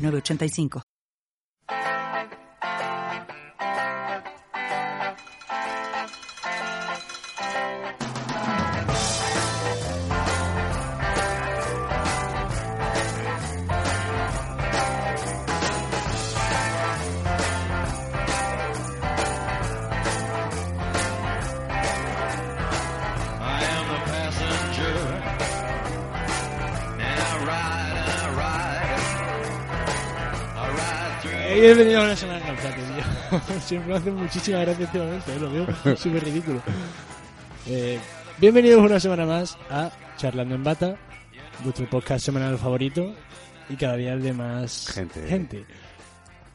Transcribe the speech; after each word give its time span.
8985. 0.00 0.89
Bienvenido 31.60 32.00
a 32.00 32.04
una 32.04 32.16
semana 32.16 32.40
Calzate, 32.40 32.80
tío. 32.82 33.60
Siempre 33.60 33.92
me 33.92 33.98
hace 33.98 34.10
muchísima 34.10 34.58
gracia 34.60 34.84
este 34.84 34.98
momento, 34.98 35.32
eh, 35.32 35.40
lo 35.40 35.50
veo 35.50 35.66
súper 35.96 36.24
ridículo. 36.24 36.62
Eh, 37.66 37.98
bienvenidos 38.38 38.82
una 38.82 38.98
semana 38.98 39.26
más 39.26 39.58
a 39.68 39.90
Charlando 40.16 40.54
en 40.54 40.64
Bata, 40.64 40.96
vuestro 41.62 41.88
podcast 41.88 42.24
semanal 42.24 42.58
favorito 42.58 43.14
y 43.68 43.76
cada 43.76 43.96
día 43.96 44.12
el 44.14 44.22
de 44.22 44.32
más 44.32 44.88
Gente. 45.28 45.64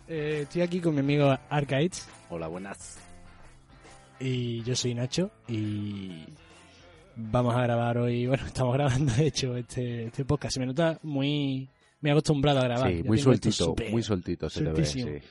Eh, 0.07 0.41
estoy 0.43 0.61
aquí 0.61 0.79
con 0.79 0.93
mi 0.93 0.99
amigo 1.01 1.35
Arcades 1.49 2.07
Hola, 2.29 2.47
buenas. 2.47 2.97
y 4.19 4.63
yo 4.63 4.75
soy 4.75 4.93
Nacho 4.95 5.31
y 5.47 6.25
vamos 7.15 7.55
a 7.55 7.61
grabar 7.61 7.97
hoy, 7.97 8.27
bueno, 8.27 8.43
estamos 8.47 8.73
grabando 8.73 9.13
de 9.13 9.27
hecho 9.27 9.55
este, 9.55 10.05
este 10.05 10.25
podcast. 10.25 10.55
Se 10.55 10.59
me 10.59 10.65
nota 10.65 10.99
muy, 11.03 11.69
muy 12.05 12.11
acostumbrado 12.11 12.59
a 12.59 12.63
grabar. 12.65 12.91
Sí, 12.91 13.03
muy 13.03 13.17
sueltito, 13.17 13.75
muy 13.91 14.03
sueltito 14.03 14.49
se 14.49 14.59
te 14.59 14.65
ve, 14.69 14.71
sueltísimo. 14.85 15.11
sí. 15.19 15.25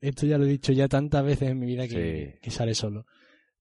Esto 0.00 0.26
ya 0.26 0.38
lo 0.38 0.44
he 0.44 0.48
dicho 0.48 0.72
ya 0.72 0.86
tantas 0.88 1.24
veces 1.24 1.48
en 1.50 1.58
mi 1.58 1.66
vida 1.66 1.88
que, 1.88 2.32
Sí. 2.34 2.38
que 2.42 2.50
sale 2.50 2.74
solo. 2.74 3.06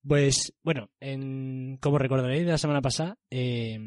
Pues, 0.07 0.53
bueno, 0.63 0.91
en, 0.99 1.77
como 1.81 1.97
recordaréis 1.97 2.45
de 2.45 2.51
la 2.51 2.57
semana 2.59 2.81
pasada, 2.81 3.17
eh, 3.31 3.79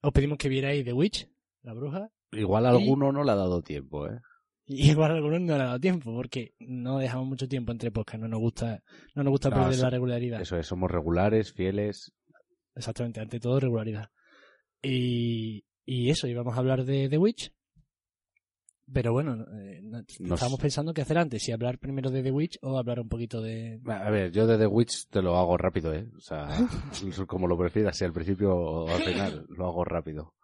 os 0.00 0.12
pedimos 0.12 0.38
que 0.38 0.48
vierais 0.48 0.84
The 0.84 0.92
Witch, 0.92 1.28
la 1.62 1.72
bruja, 1.74 2.10
Igual 2.32 2.66
a 2.66 2.70
alguno 2.70 3.12
no 3.12 3.22
le 3.22 3.30
ha 3.30 3.36
dado 3.36 3.62
tiempo, 3.62 4.08
¿eh? 4.08 4.18
igual 4.66 5.12
a 5.12 5.14
algunos 5.14 5.40
no 5.42 5.56
le 5.56 5.62
ha 5.62 5.66
dado 5.66 5.78
tiempo, 5.80 6.12
porque 6.12 6.54
no 6.58 6.98
dejamos 6.98 7.28
mucho 7.28 7.46
tiempo 7.46 7.70
entre 7.70 7.92
podcast, 7.92 8.20
no 8.22 8.28
nos 8.28 8.40
gusta, 8.40 8.82
no 9.14 9.22
nos 9.22 9.30
gusta 9.30 9.50
No, 9.50 9.56
perder 9.56 9.72
eso- 9.74 9.82
la 9.84 9.90
regularidad. 9.90 10.40
Eso 10.40 10.56
es, 10.58 10.66
somos 10.66 10.90
regulares, 10.90 11.52
fieles. 11.52 12.12
Exactamente, 12.74 13.20
ante 13.20 13.38
todo 13.38 13.60
regularidad. 13.60 14.10
Y, 14.82 15.64
y 15.86 16.10
eso, 16.10 16.26
íbamos 16.26 16.54
a 16.54 16.58
hablar 16.58 16.84
de 16.84 17.08
The 17.08 17.16
Witch. 17.18 17.52
Pero 18.92 19.12
bueno, 19.12 19.44
eh, 19.58 19.80
Nos- 19.82 20.04
estábamos 20.20 20.60
pensando 20.60 20.94
qué 20.94 21.02
hacer 21.02 21.18
antes, 21.18 21.42
si 21.42 21.50
hablar 21.50 21.78
primero 21.78 22.08
de 22.10 22.22
The 22.22 22.30
Witch 22.30 22.58
o 22.62 22.78
hablar 22.78 23.00
un 23.00 23.08
poquito 23.08 23.40
de... 23.40 23.80
A 23.86 24.10
ver, 24.10 24.30
yo 24.30 24.46
de 24.46 24.58
The 24.58 24.66
Witch 24.68 25.08
te 25.08 25.22
lo 25.22 25.36
hago 25.36 25.56
rápido, 25.56 25.92
¿eh? 25.92 26.08
O 26.16 26.20
sea, 26.20 26.46
como 27.26 27.48
lo 27.48 27.58
prefieras, 27.58 27.96
si 27.96 28.04
al 28.04 28.12
principio 28.12 28.54
o 28.54 28.88
al 28.88 29.02
final, 29.02 29.46
lo 29.48 29.66
hago 29.66 29.84
rápido. 29.84 30.34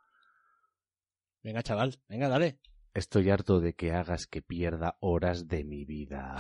Venga, 1.45 1.63
chaval, 1.63 1.99
venga, 2.09 2.29
dale. 2.29 2.59
Estoy 2.95 3.31
harto 3.31 3.61
de 3.61 3.75
que 3.75 3.93
hagas 3.93 4.27
que 4.27 4.43
pierda 4.43 4.97
horas 5.01 5.49
de 5.49 5.65
mi 5.65 5.85
vida. 5.85 6.37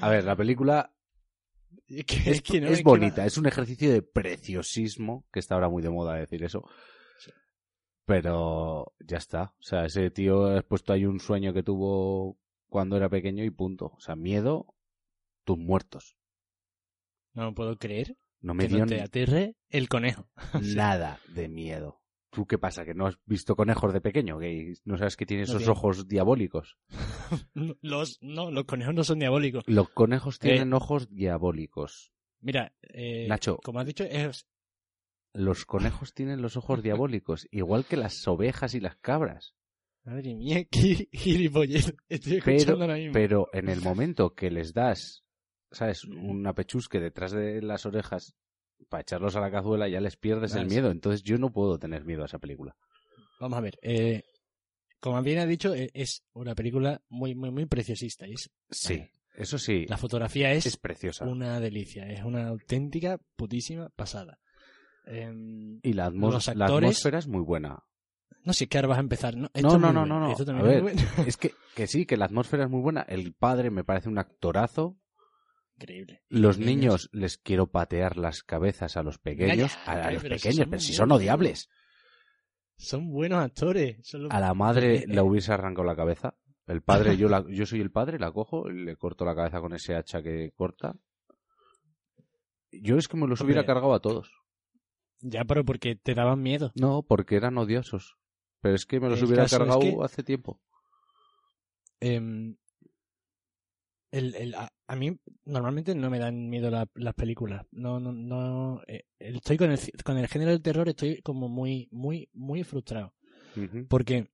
A 0.00 0.08
ver, 0.10 0.24
la 0.24 0.36
película 0.36 0.92
Es, 1.88 2.04
que- 2.04 2.30
es, 2.30 2.42
que 2.42 2.60
no, 2.60 2.68
es 2.68 2.78
que 2.78 2.84
bonita, 2.84 3.22
va- 3.22 3.26
es 3.26 3.36
un 3.38 3.46
ejercicio 3.46 3.90
de 3.90 4.02
preciosismo, 4.02 5.24
que 5.32 5.40
está 5.40 5.54
ahora 5.54 5.68
muy 5.70 5.82
de 5.82 5.90
moda 5.90 6.14
decir 6.14 6.42
eso. 6.44 6.62
Pero 8.04 8.94
ya 9.00 9.18
está. 9.18 9.54
O 9.58 9.62
sea, 9.62 9.84
ese 9.84 10.10
tío 10.10 10.56
ha 10.56 10.62
puesto 10.62 10.92
ahí 10.92 11.04
un 11.04 11.20
sueño 11.20 11.52
que 11.52 11.62
tuvo 11.62 12.38
cuando 12.68 12.96
era 12.96 13.08
pequeño 13.08 13.44
y 13.44 13.50
punto. 13.50 13.92
O 13.96 14.00
sea, 14.00 14.16
miedo, 14.16 14.74
tus 15.44 15.58
muertos. 15.58 16.16
No 17.34 17.44
lo 17.44 17.54
puedo 17.54 17.78
creer 17.78 18.16
No 18.40 18.52
me 18.54 18.64
que 18.64 18.74
dio 18.74 18.78
no 18.80 18.86
te 18.86 19.00
aterre 19.00 19.56
el 19.70 19.88
conejo. 19.88 20.28
nada 20.76 21.20
de 21.28 21.48
miedo. 21.48 22.00
¿Tú 22.30 22.46
qué 22.46 22.56
pasa? 22.58 22.84
¿Que 22.86 22.94
no 22.94 23.06
has 23.06 23.18
visto 23.26 23.54
conejos 23.56 23.92
de 23.92 24.00
pequeño? 24.00 24.38
¿Que 24.38 24.72
no 24.84 24.96
sabes 24.96 25.16
que 25.16 25.26
tiene 25.26 25.42
esos 25.42 25.68
ojos 25.68 26.08
diabólicos? 26.08 26.78
Los, 27.82 28.18
no, 28.22 28.50
los 28.50 28.64
conejos 28.64 28.94
no 28.94 29.04
son 29.04 29.18
diabólicos. 29.18 29.64
Los 29.66 29.90
conejos 29.90 30.36
Eh. 30.36 30.48
tienen 30.48 30.72
ojos 30.72 31.10
diabólicos. 31.10 32.10
Mira, 32.40 32.74
eh, 32.82 33.26
Nacho. 33.28 33.58
como 33.62 33.80
has 33.80 33.86
dicho, 33.86 34.04
es... 34.04 34.46
Los 35.34 35.64
conejos 35.64 36.12
tienen 36.14 36.42
los 36.42 36.56
ojos 36.56 36.82
diabólicos, 36.82 37.46
igual 37.50 37.84
que 37.86 37.96
las 37.96 38.26
ovejas 38.28 38.74
y 38.74 38.80
las 38.80 38.96
cabras. 38.96 39.54
Madre 40.04 40.34
mía, 40.34 40.64
qué 40.70 41.08
gilipollez. 41.12 41.94
Estoy 42.08 42.40
Pero, 42.44 42.56
escuchando 42.56 42.82
ahora 42.84 42.96
mismo. 42.96 43.12
pero 43.12 43.48
en 43.52 43.68
el 43.68 43.80
momento 43.80 44.34
que 44.34 44.50
les 44.50 44.74
das, 44.74 45.24
¿sabes? 45.70 46.04
Una 46.04 46.54
pechusque 46.54 47.00
detrás 47.00 47.32
de 47.32 47.62
las 47.62 47.86
orejas 47.86 48.34
para 48.88 49.02
echarlos 49.02 49.36
a 49.36 49.40
la 49.40 49.50
cazuela, 49.50 49.88
ya 49.88 50.00
les 50.00 50.16
pierdes 50.16 50.54
Ah, 50.54 50.60
el 50.60 50.68
sí. 50.68 50.74
miedo. 50.74 50.90
Entonces 50.90 51.22
yo 51.22 51.38
no 51.38 51.50
puedo 51.52 51.78
tener 51.78 52.04
miedo 52.04 52.22
a 52.22 52.26
esa 52.26 52.38
película. 52.38 52.76
Vamos 53.40 53.58
a 53.58 53.62
ver. 53.62 53.78
Eh, 53.80 54.24
como 55.00 55.22
bien 55.22 55.38
ha 55.38 55.46
dicho, 55.46 55.74
eh, 55.74 55.90
es 55.94 56.24
una 56.34 56.54
película 56.54 57.00
muy, 57.08 57.34
muy, 57.34 57.50
muy 57.50 57.66
preciosista. 57.66 58.26
Es, 58.26 58.50
Sí, 58.70 59.02
eso 59.34 59.56
sí, 59.56 59.86
la 59.88 59.96
fotografía 59.96 60.52
es, 60.52 60.66
es 60.66 60.76
preciosa. 60.76 61.24
una 61.26 61.58
delicia. 61.60 62.06
Es 62.10 62.22
una 62.24 62.48
auténtica, 62.48 63.18
putísima 63.36 63.88
pasada. 63.90 64.38
Em, 65.04 65.80
Y 65.82 65.92
la, 65.94 66.06
atmósfera 66.06 67.18
es 67.18 67.26
muy 67.26 67.40
buena. 67.42 67.82
no 68.44 68.52
sé 68.52 68.68
qué 68.68 68.78
ahora 68.78 68.88
vas 68.88 68.98
a 68.98 69.02
empezar. 69.02 69.34
No, 69.36 69.42
No, 69.42 69.50
Esto 69.54 69.68
es 69.76 69.80
no, 69.80 69.92
no, 69.92 70.06
no, 70.06 70.20
no. 70.20 70.30
Esto 70.30 70.42
A 70.44 70.46
también 70.46 70.88
es 70.88 71.28
es 71.28 71.36
que, 71.36 71.52
que 71.74 71.86
sí, 71.86 72.06
que 72.06 72.16
la 72.16 72.26
atmósfera 72.26 72.64
es 72.64 72.70
muy 72.70 72.80
buena. 72.80 73.02
El 73.02 73.34
padre 73.34 73.70
me 73.70 73.84
parece 73.84 74.08
un 74.08 74.18
actorazo. 74.18 74.96
Increíble. 75.76 76.22
Los 76.28 76.58
niños 76.58 77.08
les 77.12 77.38
quiero 77.38 77.66
patear 77.70 78.16
las 78.16 78.42
cabezas 78.42 78.96
a 78.96 79.02
los 79.02 79.18
pequeños. 79.18 79.72
ya, 79.86 79.92
a, 79.92 80.10
los 80.12 80.22
pero 80.22 80.38
si 80.38 80.42
pequeños, 80.48 80.68
pero 80.68 80.80
si 80.80 80.92
son 80.92 81.10
odiables. 81.12 81.68
Son 82.76 83.10
buenos 83.10 83.40
actores. 83.42 83.98
son 84.06 84.24
los- 84.24 84.32
A 84.32 84.38
la 84.40 84.54
madre 84.54 84.96
Eh, 84.98 85.04
le 85.08 85.16
eh. 85.16 85.20
hubiese 85.20 85.52
arrancado 85.52 85.84
la 85.84 85.96
cabeza. 85.96 86.36
El 86.66 86.82
padre, 86.82 87.16
yo, 87.16 87.28
la, 87.28 87.44
yo 87.48 87.66
soy 87.66 87.80
el 87.80 87.90
padre, 87.90 88.18
la 88.20 88.30
cojo 88.32 88.70
y 88.70 88.84
le 88.84 88.96
corto 88.96 89.24
la 89.24 89.34
cabeza 89.34 89.60
con 89.60 89.72
ese 89.72 89.94
hacha 89.96 90.22
que 90.22 90.52
corta. 90.54 90.94
Yo 92.70 92.96
es 92.96 93.08
que 93.08 93.16
me 93.16 93.26
los 93.26 93.40
Hombre. 93.40 93.54
hubiera 93.54 93.66
cargado 93.66 93.92
a 93.94 94.00
todos. 94.00 94.30
Ya, 95.22 95.44
pero 95.44 95.64
porque 95.64 95.96
te 95.96 96.14
daban 96.14 96.42
miedo. 96.42 96.72
No, 96.74 97.02
porque 97.02 97.36
eran 97.36 97.56
odiosos. 97.56 98.16
Pero 98.60 98.74
es 98.74 98.84
que 98.86 99.00
me 99.00 99.08
los 99.08 99.18
El 99.20 99.26
hubiera 99.26 99.44
es 99.44 99.50
cargado 99.50 99.80
que- 99.80 99.96
hace 100.02 100.22
tiempo. 100.22 100.60
Em, 102.00 102.56
el, 104.10 104.34
el- 104.34 104.54
a, 104.54 104.72
a 104.88 104.96
mí 104.96 105.18
normalmente 105.44 105.94
no 105.94 106.10
me 106.10 106.18
dan 106.18 106.48
miedo 106.50 106.70
la- 106.70 106.88
las 106.94 107.14
películas. 107.14 107.64
No, 107.70 107.98
no, 108.00 108.12
no. 108.12 108.82
eh, 108.86 109.04
estoy 109.18 109.56
con 109.56 109.70
el, 109.70 109.78
con 110.04 110.18
el 110.18 110.28
género 110.28 110.50
del 110.50 110.62
terror, 110.62 110.88
estoy 110.88 111.22
como 111.22 111.48
muy, 111.48 111.88
muy, 111.90 112.28
muy 112.32 112.62
frustrado. 112.64 113.14
Porque 113.88 114.28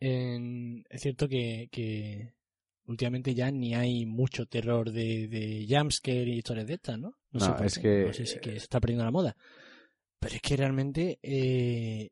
en- 0.00 0.84
es 0.90 1.00
cierto 1.02 1.28
que, 1.28 1.68
que 1.70 2.34
últimamente 2.86 3.34
ya 3.34 3.50
ni 3.50 3.74
hay 3.74 4.06
mucho 4.06 4.46
terror 4.46 4.90
de, 4.90 5.28
de 5.28 5.66
jumpscare 5.68 6.24
y 6.28 6.38
historias 6.38 6.66
de 6.66 6.74
estas, 6.74 6.98
¿no? 6.98 7.14
No, 7.32 7.40
sé 7.40 7.52
por 7.52 7.66
es 7.66 7.74
qué, 7.76 7.82
que- 7.82 8.04
No 8.06 8.12
sé 8.12 8.26
si 8.26 8.38
que 8.40 8.50
se 8.50 8.56
está 8.56 8.80
perdiendo 8.80 9.04
la 9.04 9.10
moda. 9.10 9.36
Pero 10.20 10.34
es 10.36 10.40
que 10.40 10.56
realmente 10.56 11.18
eh, 11.22 12.10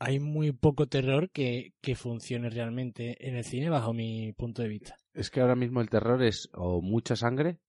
hay 0.00 0.18
muy 0.18 0.52
poco 0.52 0.86
terror 0.88 1.30
que, 1.30 1.72
que 1.80 1.94
funcione 1.94 2.50
realmente 2.50 3.16
en 3.28 3.36
el 3.36 3.44
cine 3.44 3.70
bajo 3.70 3.92
mi 3.92 4.32
punto 4.32 4.62
de 4.62 4.68
vista. 4.68 4.96
Es 5.14 5.30
que 5.30 5.40
ahora 5.40 5.54
mismo 5.54 5.80
el 5.80 5.88
terror 5.90 6.22
es 6.22 6.48
o 6.54 6.80
mucha 6.82 7.14
sangre 7.14 7.60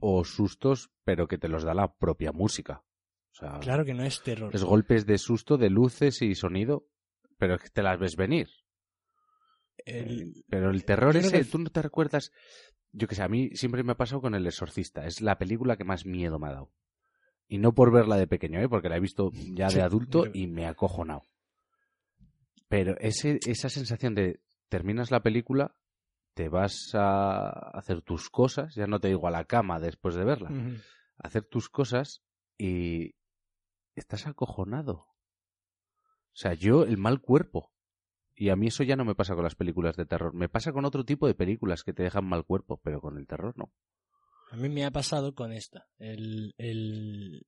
o 0.00 0.24
sustos, 0.24 0.90
pero 1.04 1.26
que 1.28 1.38
te 1.38 1.48
los 1.48 1.62
da 1.64 1.72
la 1.72 1.94
propia 1.94 2.32
música. 2.32 2.82
O 3.32 3.36
sea, 3.36 3.58
Claro 3.60 3.84
que 3.84 3.94
no 3.94 4.04
es 4.04 4.22
terror. 4.22 4.54
es 4.54 4.62
golpes 4.64 5.06
de 5.06 5.16
susto, 5.18 5.56
de 5.56 5.70
luces 5.70 6.20
y 6.20 6.34
sonido, 6.34 6.86
pero 7.38 7.54
es 7.54 7.62
que 7.62 7.70
te 7.70 7.82
las 7.82 7.98
ves 7.98 8.16
venir. 8.16 8.48
El- 9.78 10.44
Pero 10.48 10.70
el 10.70 10.84
terror 10.84 11.16
ese, 11.16 11.38
que- 11.38 11.44
tú 11.44 11.58
no 11.58 11.70
te 11.70 11.82
recuerdas. 11.82 12.30
Yo 12.92 13.08
que 13.08 13.14
sé, 13.14 13.22
a 13.22 13.28
mí 13.28 13.50
siempre 13.54 13.82
me 13.82 13.92
ha 13.92 13.96
pasado 13.96 14.20
con 14.20 14.34
El 14.34 14.46
Exorcista. 14.46 15.04
Es 15.06 15.20
la 15.20 15.36
película 15.38 15.76
que 15.76 15.84
más 15.84 16.06
miedo 16.06 16.38
me 16.38 16.48
ha 16.48 16.52
dado. 16.52 16.70
Y 17.48 17.58
no 17.58 17.74
por 17.74 17.92
verla 17.92 18.16
de 18.16 18.26
pequeño, 18.26 18.60
¿eh? 18.60 18.68
porque 18.68 18.88
la 18.88 18.96
he 18.96 19.00
visto 19.00 19.30
ya 19.32 19.66
de 19.66 19.72
Sí, 19.74 19.80
adulto 19.80 20.22
pero- 20.22 20.32
y 20.34 20.46
me 20.46 20.66
ha 20.66 20.70
acojonado. 20.70 21.22
Pero 22.68 22.96
ese, 22.98 23.38
esa 23.46 23.68
sensación 23.68 24.14
de 24.14 24.40
terminas 24.68 25.10
la 25.10 25.22
película, 25.22 25.74
te 26.34 26.48
vas 26.48 26.90
a 26.94 27.48
hacer 27.76 28.00
tus 28.02 28.30
cosas, 28.30 28.74
ya 28.74 28.86
no 28.86 28.98
te 29.00 29.08
digo 29.08 29.28
a 29.28 29.30
la 29.30 29.44
cama 29.44 29.78
después 29.78 30.14
de 30.14 30.24
verla, 30.24 30.50
hacer 31.18 31.44
tus 31.44 31.68
cosas 31.68 32.22
y 32.58 33.14
estás 33.94 34.26
acojonado. 34.26 35.06
O 36.32 36.36
sea, 36.36 36.54
yo 36.54 36.82
el 36.84 36.96
mal 36.96 37.20
cuerpo. 37.20 37.70
Y 38.36 38.48
a 38.48 38.56
mí 38.56 38.66
eso 38.66 38.82
ya 38.82 38.96
no 38.96 39.04
me 39.04 39.14
pasa 39.14 39.34
con 39.34 39.44
las 39.44 39.54
películas 39.54 39.96
de 39.96 40.06
terror. 40.06 40.34
Me 40.34 40.48
pasa 40.48 40.72
con 40.72 40.84
otro 40.84 41.04
tipo 41.04 41.26
de 41.26 41.34
películas 41.34 41.84
que 41.84 41.92
te 41.92 42.02
dejan 42.02 42.24
mal 42.24 42.44
cuerpo, 42.44 42.80
pero 42.82 43.00
con 43.00 43.16
el 43.18 43.26
terror 43.26 43.54
no. 43.56 43.72
A 44.50 44.56
mí 44.56 44.68
me 44.68 44.84
ha 44.84 44.90
pasado 44.90 45.34
con 45.34 45.52
esta. 45.52 45.86
El, 45.98 46.54
el... 46.58 47.46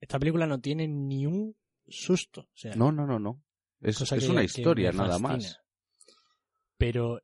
Esta 0.00 0.18
película 0.18 0.46
no 0.46 0.60
tiene 0.60 0.86
ni 0.88 1.26
un 1.26 1.56
susto. 1.88 2.42
O 2.42 2.48
sea, 2.54 2.74
No, 2.74 2.92
no, 2.92 3.06
no, 3.06 3.18
no. 3.18 3.42
Es, 3.80 3.98
cosa 3.98 4.16
es 4.16 4.24
que- 4.24 4.30
una 4.30 4.44
historia, 4.44 4.92
nada 4.92 5.18
más. 5.18 5.58
Pero 6.76 7.20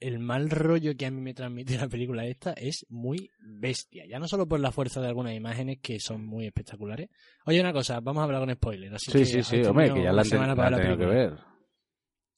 el 0.00 0.18
mal 0.20 0.48
rollo 0.50 0.96
que 0.96 1.06
a 1.06 1.10
mí 1.10 1.20
me 1.20 1.34
transmite 1.34 1.76
la 1.76 1.88
película 1.88 2.24
esta 2.26 2.52
es 2.52 2.86
muy 2.88 3.30
bestia. 3.40 4.04
Ya 4.06 4.18
no 4.20 4.28
solo 4.28 4.46
por 4.46 4.60
la 4.60 4.70
fuerza 4.72 5.00
de 5.00 5.08
algunas 5.08 5.34
imágenes 5.34 5.78
que 5.82 5.98
son 5.98 6.24
muy 6.24 6.46
espectaculares. 6.46 7.10
Oye, 7.46 7.60
una 7.60 7.72
cosa, 7.72 8.00
vamos 8.00 8.20
a 8.20 8.24
hablar 8.24 8.40
con 8.46 8.54
spoiler. 8.54 8.94
Así 8.94 9.10
Sí, 9.10 9.18
que 9.18 9.24
sí, 9.24 9.42
sí, 9.42 9.62
hombre, 9.64 9.92
que 9.92 10.02
ya 10.04 10.12
la 10.12 10.22
ten- 10.22 10.30
semana 10.30 10.54
la 10.54 10.56
para 10.56 10.76
ver 10.76 10.86
la 10.86 10.96
tenido 10.96 10.98
que 10.98 11.14
ver. 11.14 11.38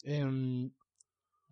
Em, 0.05 0.70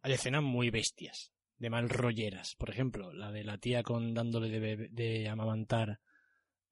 hay 0.02 0.12
escenas 0.12 0.42
muy 0.42 0.70
bestias, 0.70 1.32
de 1.58 1.70
mal 1.70 1.88
rolleras. 1.88 2.54
Por 2.56 2.70
ejemplo, 2.70 3.12
la 3.12 3.30
de 3.32 3.44
la 3.44 3.58
tía 3.58 3.82
con 3.82 4.14
dándole 4.14 4.48
de, 4.48 4.60
bebe- 4.60 4.88
de 4.90 5.28
amamantar 5.28 6.00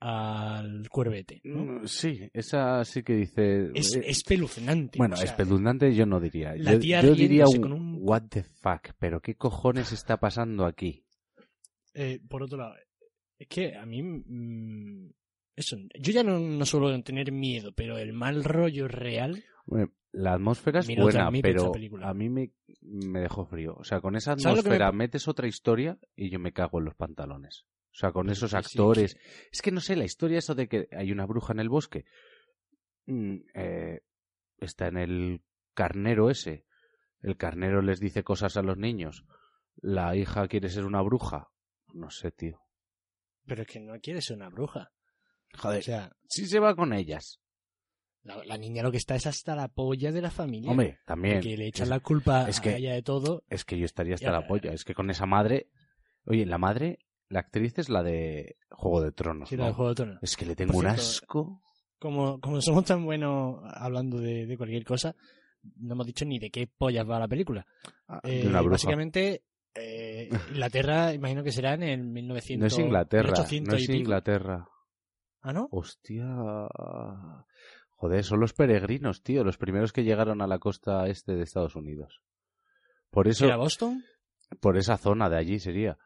al 0.01 0.89
cuervete. 0.91 1.41
¿no? 1.45 1.65
Mm, 1.81 1.87
Sí, 1.87 2.29
esa 2.33 2.85
sí 2.85 3.03
que 3.03 3.15
dice... 3.15 3.71
Es 3.75 3.97
eh, 3.97 4.03
espeluznante. 4.07 4.99
Bueno, 4.99 5.15
o 5.15 5.17
sea, 5.17 5.27
espeluznante 5.27 5.95
yo 5.95 6.07
no 6.07 6.21
diría. 6.21 6.55
la 6.57 6.79
tía 6.79 7.01
yo 7.03 7.15
diría 7.15 7.47
un, 7.49 7.61
con 7.61 7.73
un- 7.73 7.99
what 8.01 8.25
the 8.31 8.43
fuck, 8.43 8.91
pero 8.99 9.21
¿qué 9.21 9.35
cojones 9.37 9.93
está 9.93 10.19
pasando 10.19 10.67
aquí? 10.67 11.05
eh, 11.95 12.21
por 12.29 12.43
otro 12.43 12.59
lado, 12.59 12.75
es 13.39 13.49
que 13.49 13.75
a 13.77 13.85
mí. 13.87 14.03
mm, 14.03 15.11
eso, 15.57 15.77
yo 15.99 16.13
ya 16.13 16.23
no, 16.23 16.39
no 16.39 16.67
suelo 16.67 17.03
tener 17.03 17.33
miedo, 17.33 17.73
pero 17.73 17.97
el 17.97 18.13
mal 18.13 18.45
rollo 18.45 18.89
real. 18.89 19.43
Bueno, 19.67 19.93
La 20.13 20.35
atmósfera 20.35 20.81
es 20.81 20.87
buena, 20.97 21.31
pero 21.43 21.73
a 22.03 22.15
mí 22.15 22.29
me, 22.31 22.53
me 22.81 23.21
dejó 23.21 23.45
frío. 23.45 23.75
O 23.77 23.85
sea, 23.85 24.01
con 24.01 24.17
esa 24.17 24.37
¿Sabes 24.39 24.59
lo 24.59 24.63
que 24.63 24.71
me 24.71 24.77
atmósfera 24.77 24.93
metes 24.93 25.29
otra 25.29 25.47
historia 25.47 25.99
y 26.15 26.31
yo 26.31 26.39
me 26.39 26.53
cago 26.53 26.79
en 26.79 26.87
los 26.87 26.95
pantalones. 26.95 27.67
O 27.91 27.99
sea, 27.99 28.13
con 28.13 28.31
esos 28.31 28.51
sí, 28.51 28.57
actores. 28.57 29.17
Es 29.51 29.63
que 29.63 29.73
no 29.73 29.81
sé, 29.81 29.97
la 29.97 30.05
historia 30.05 30.39
eso 30.39 30.55
de 30.55 30.69
que 30.69 30.89
hay 30.93 31.13
una 31.13 31.27
bruja 31.27 31.53
en 31.53 31.61
el 31.61 31.69
bosque. 31.69 32.05
mm, 33.07 33.37
eh, 33.55 34.01
está 34.59 34.89
en 34.89 34.99
el 34.99 35.43
carnero 35.75 36.31
ese. 36.31 36.65
El 37.21 37.37
carnero 37.37 37.83
les 37.83 37.99
dice 37.99 38.23
cosas 38.23 38.57
a 38.57 38.63
los 38.63 38.77
niños. 38.77 39.25
La 39.77 40.15
hija 40.17 40.47
quiere 40.49 40.69
ser 40.69 40.85
una 40.85 41.03
bruja. 41.03 41.51
No 41.93 42.11
sé, 42.11 42.31
tío. 42.31 42.61
Pero 43.47 43.63
es 43.63 43.69
que 43.69 43.81
no 43.81 43.99
quiere 44.01 44.21
ser 44.21 44.37
una 44.37 44.49
bruja. 44.51 44.93
Joder, 45.59 45.79
O 45.79 45.83
sea, 45.83 46.17
sí 46.29 46.47
se 46.47 46.61
va 46.61 46.77
con 46.77 46.93
ellas. 46.93 47.41
La, 48.27 48.45
la 48.45 48.59
niña 48.59 48.83
lo 48.83 48.91
que 48.91 48.97
está 48.99 49.15
es 49.15 49.27
hasta 49.27 49.55
la 49.57 49.69
polla 49.69 50.13
de 50.13 50.21
la 50.21 50.31
familia. 50.31 50.71
Hombre, 50.71 50.99
también. 51.07 51.41
que 51.41 51.57
le 51.57 51.67
echan 51.69 51.85
es, 51.85 51.89
la 51.91 52.01
culpa 52.01 52.49
es 52.49 52.59
a 52.59 52.63
que- 52.63 52.77
ella 52.77 52.93
de 52.95 53.03
todo. 53.03 53.43
es 53.49 53.65
que 53.65 53.79
yo 53.79 53.85
estaría 53.85 54.15
hasta 54.17 54.27
Ya. 54.27 54.33
la 54.33 54.47
polla. 54.47 54.73
Es 54.73 54.85
que 54.85 54.95
con 54.95 55.09
esa 55.11 55.27
madre. 55.27 55.71
Oye, 56.27 56.45
la 56.45 56.59
madre, 56.59 56.99
la 57.29 57.41
actriz 57.41 57.79
es 57.79 57.89
la 57.89 58.03
de 58.03 58.57
Juego 58.71 59.01
de 59.01 59.13
Tronos. 59.13 59.49
Sí, 59.49 59.57
¿no? 59.57 59.61
la 59.63 59.67
del 59.67 59.75
Juego 59.77 59.89
de 59.91 59.95
Tronos. 59.95 60.19
Es 60.23 60.37
que 60.37 60.45
le 60.47 60.57
tengo 60.57 60.73
Por 60.73 60.85
un 60.85 60.91
cierto, 60.91 61.03
asco. 61.03 61.63
Como, 61.99 62.41
como 62.41 62.61
somos 62.61 62.85
tan 62.85 63.05
buenos 63.05 63.61
hablando 63.75 64.19
de, 64.19 64.45
de 64.47 64.57
cualquier 64.57 64.85
cosa, 64.85 65.15
no 65.77 65.95
hemos 65.95 66.07
dicho 66.07 66.25
ni 66.25 66.39
de 66.39 66.51
qué 66.51 66.67
pollas 66.67 67.09
va 67.09 67.19
la 67.19 67.29
película. 67.29 67.67
de 68.25 68.43
Eh, 68.43 68.47
una 68.47 68.61
bruja. 68.61 68.73
básicamente, 68.75 69.45
eh, 69.75 70.29
Inglaterra, 70.51 71.15
imagino 71.15 71.43
que 71.43 71.53
será 71.53 71.75
en 71.75 71.83
el 71.85 72.05
1900. 72.05 72.61
No 72.61 72.67
es 72.67 72.79
Inglaterra. 72.87 73.29
1800 73.31 73.73
No 73.73 73.79
y 73.79 73.83
es 73.83 73.87
pico. 73.89 73.99
Inglaterra. 73.99 74.69
Ah, 75.43 75.53
¿no? 75.53 75.69
Hostia. 75.71 76.27
Joder, 77.97 78.25
son 78.25 78.41
los 78.41 78.53
peregrinos, 78.53 79.23
tío. 79.23 79.43
Los 79.43 79.57
primeros 79.59 79.93
que 79.93 80.05
llegaron 80.05 80.43
a 80.43 80.47
la 80.47 80.59
costa 80.59 81.07
este 81.09 81.35
de 81.35 81.43
Estados 81.43 81.77
Unidos. 81.77 82.21
Por 83.11 83.27
eso, 83.29 83.47
¿Era 83.47 83.57
Boston? 83.57 84.05
por 84.61 84.77
esa 84.77 84.97
zona 84.99 85.29
de 85.31 85.39
allí 85.39 85.59
sería. 85.59 85.97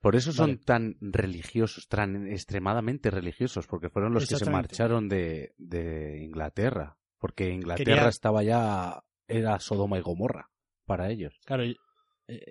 Por 0.00 0.14
eso 0.16 0.32
son 0.32 0.50
Vale. 0.50 0.62
tan 0.64 0.96
religiosos, 1.00 1.88
tan 1.88 2.26
extremadamente 2.28 3.10
religiosos, 3.10 3.66
porque 3.66 3.88
fueron 3.90 4.12
los 4.12 4.28
que 4.28 4.36
se 4.36 4.50
marcharon 4.50 5.08
de, 5.08 5.54
de 5.56 6.22
Inglaterra. 6.22 6.98
Porque 7.18 7.48
Inglaterra 7.50 7.94
Quería- 7.94 8.08
estaba 8.08 8.42
ya, 8.42 9.02
era 9.26 9.58
Sodoma 9.58 9.98
y 9.98 10.02
Gomorra 10.02 10.50
para 10.84 11.10
ellos. 11.10 11.38
Claro, 11.46 11.64
eh, 11.64 11.76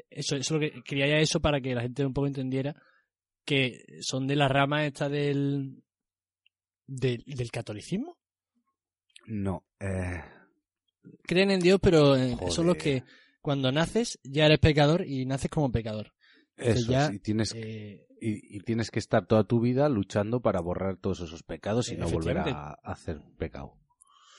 eso, 0.09 0.35
eso 0.37 0.55
lo 0.55 0.59
que 0.61 0.81
quería 0.83 1.07
ya 1.07 1.17
eso 1.17 1.39
para 1.39 1.61
que 1.61 1.75
la 1.75 1.81
gente 1.81 2.05
un 2.05 2.13
poco 2.13 2.27
entendiera 2.27 2.75
que 3.45 3.83
son 4.01 4.25
de 4.25 4.35
la 4.35 4.47
rama 4.47 4.85
esta 4.85 5.07
del 5.07 5.83
del, 6.87 7.23
del 7.25 7.51
catolicismo. 7.51 8.14
No, 9.27 9.65
eh, 9.79 10.21
Creen 11.23 11.51
en 11.51 11.59
Dios, 11.59 11.79
pero 11.81 12.15
eh, 12.15 12.35
son 12.49 12.67
los 12.67 12.77
que 12.77 13.03
cuando 13.41 13.71
naces 13.71 14.19
ya 14.23 14.45
eres 14.45 14.59
pecador 14.59 15.05
y 15.05 15.25
naces 15.25 15.49
como 15.51 15.71
pecador. 15.71 16.11
Entonces 16.57 16.83
eso, 16.83 16.91
ya, 16.91 17.11
y 17.13 17.19
tienes, 17.19 17.53
eh, 17.55 18.07
y, 18.21 18.57
y 18.57 18.59
tienes 18.61 18.89
que 18.89 18.99
estar 18.99 19.27
toda 19.27 19.43
tu 19.43 19.59
vida 19.59 19.87
luchando 19.89 20.39
para 20.41 20.61
borrar 20.61 20.97
todos 20.97 21.19
esos 21.21 21.43
pecados 21.43 21.91
y 21.91 21.97
no 21.97 22.07
volver 22.09 22.39
a, 22.39 22.69
a 22.69 22.73
hacer 22.83 23.21
pecado. 23.37 23.73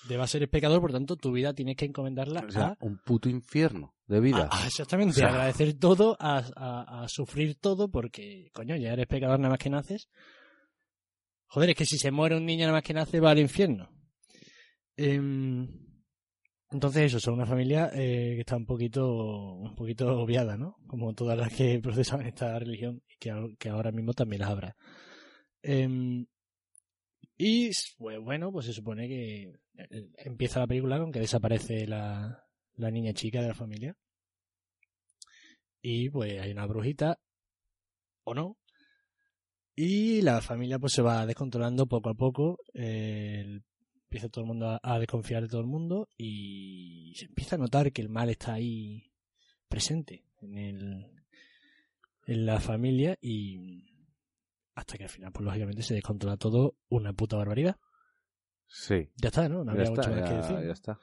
debas 0.08 0.30
ser 0.30 0.48
pecador, 0.48 0.80
por 0.80 0.92
tanto 0.92 1.16
tu 1.16 1.30
vida 1.32 1.52
tienes 1.52 1.76
que 1.76 1.84
encomendarla 1.84 2.44
O 2.48 2.50
sea, 2.50 2.66
a 2.68 2.76
un 2.80 2.98
puto 3.04 3.28
infierno 3.28 3.94
de 4.06 4.20
vida. 4.20 4.48
a- 4.50 4.62
a- 4.62 4.66
exactamente, 4.66 5.10
O 5.10 5.14
sea- 5.14 5.28
agradecer 5.28 5.74
todo, 5.78 6.16
a 6.18 7.04
sufrir 7.08 7.56
todo, 7.60 7.90
porque, 7.90 8.50
coño, 8.54 8.76
ya 8.76 8.92
eres 8.92 9.06
pecador 9.06 9.38
nada 9.38 9.50
más 9.50 9.58
que 9.58 9.70
naces. 9.70 10.08
Joder, 11.48 11.70
es 11.70 11.76
que 11.76 11.84
si 11.86 11.96
se 11.98 12.10
muere 12.10 12.36
un 12.36 12.44
niño 12.46 12.62
nada 12.66 12.78
más 12.78 12.82
que 12.82 12.94
nace, 12.94 13.20
va 13.20 13.30
al 13.30 13.38
infierno. 13.38 13.88
Em, 14.96 15.68
entonces, 16.70 17.04
eso, 17.04 17.20
son 17.20 17.34
una 17.34 17.46
familia 17.46 17.90
eh, 17.94 18.32
que 18.34 18.40
está 18.40 18.56
un 18.56 18.66
poquito, 18.66 19.54
un 19.54 19.74
poquito 19.74 20.18
obviada, 20.20 20.56
¿no? 20.56 20.76
Como 20.86 21.14
todas 21.14 21.38
las 21.38 21.52
que 21.52 21.78
procesan 21.82 22.22
esta 22.26 22.58
religión 22.58 23.02
y 23.08 23.16
que, 23.18 23.68
ahora- 23.70 23.92
mismo 23.92 24.12
también 24.14 24.40
las 24.40 24.50
habrá. 24.50 24.76
Em, 25.62 26.26
y, 27.38 27.70
pues 27.98 28.18
bueno, 28.20 28.50
pues 28.52 28.66
se 28.66 28.72
supone 28.72 29.08
que 29.08 29.52
eh, 29.78 30.08
empieza 30.18 30.60
la 30.60 30.66
película 30.66 30.98
con 30.98 31.12
que 31.12 31.20
desaparece 31.20 31.86
la, 31.86 32.42
la 32.74 32.90
niña 32.90 33.12
chica 33.12 33.40
de 33.42 33.48
la 33.48 33.54
familia. 33.54 33.96
Y 35.80 36.10
pues 36.10 36.40
hay 36.40 36.50
una 36.52 36.66
brujita, 36.66 37.18
o 38.24 38.34
no. 38.34 38.56
Y 39.74 40.22
la 40.22 40.40
familia 40.40 40.78
pues 40.78 40.92
se 40.94 41.02
va 41.02 41.26
descontrolando 41.26 41.86
poco 41.86 42.08
a 42.10 42.14
poco. 42.14 42.58
Empieza 44.06 44.28
todo 44.28 44.42
el 44.44 44.48
mundo 44.48 44.68
a, 44.70 44.80
a 44.82 44.98
desconfiar 44.98 45.42
de 45.42 45.48
todo 45.48 45.60
el 45.60 45.66
mundo 45.66 46.08
y 46.16 47.12
se 47.16 47.26
empieza 47.26 47.56
a 47.56 47.58
notar 47.58 47.92
que 47.92 48.02
el 48.02 48.08
mal 48.08 48.30
está 48.30 48.54
ahí 48.54 49.12
presente 49.68 50.24
en 50.40 50.56
el 50.58 51.06
en 52.26 52.46
la 52.46 52.58
familia 52.60 53.16
y 53.20 53.84
hasta 54.74 54.96
que 54.98 55.04
al 55.04 55.10
final 55.10 55.32
pues 55.32 55.44
lógicamente 55.44 55.82
se 55.82 55.94
descontrola 55.94 56.36
todo 56.36 56.76
una 56.88 57.12
puta 57.12 57.36
barbaridad. 57.36 57.76
Sí, 58.68 59.08
Ya 59.16 59.28
está, 59.28 59.48
¿no? 59.48 59.64
No 59.64 59.72
había 59.72 59.90
mucho 59.90 60.10
más 60.10 60.28
que 60.28 60.34
decir. 60.36 60.66
ya 60.66 60.72
está. 60.72 60.98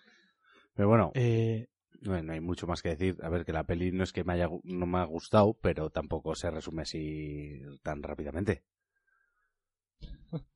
Pero 0.74 0.90
bueno, 0.90 1.12
Eh, 1.16 1.68
no, 2.02 2.22
no 2.22 2.34
hay 2.34 2.42
mucho 2.42 2.68
más 2.68 2.82
que 2.82 2.90
decir. 2.90 3.18
A 3.24 3.30
ver, 3.30 3.46
que 3.46 3.54
la 3.54 3.64
peli 3.66 3.92
no 3.94 4.04
es 4.04 4.12
que 4.12 4.24
me 4.26 4.34
haya, 4.34 4.50
no 4.64 4.86
me 4.86 4.98
ha 5.00 5.06
gustado, 5.06 5.54
pero 5.62 5.90
tampoco 5.90 6.36
se 6.36 6.52
resume 6.52 6.82
así 6.82 7.62
tan 7.82 8.04
rápidamente. 8.04 8.64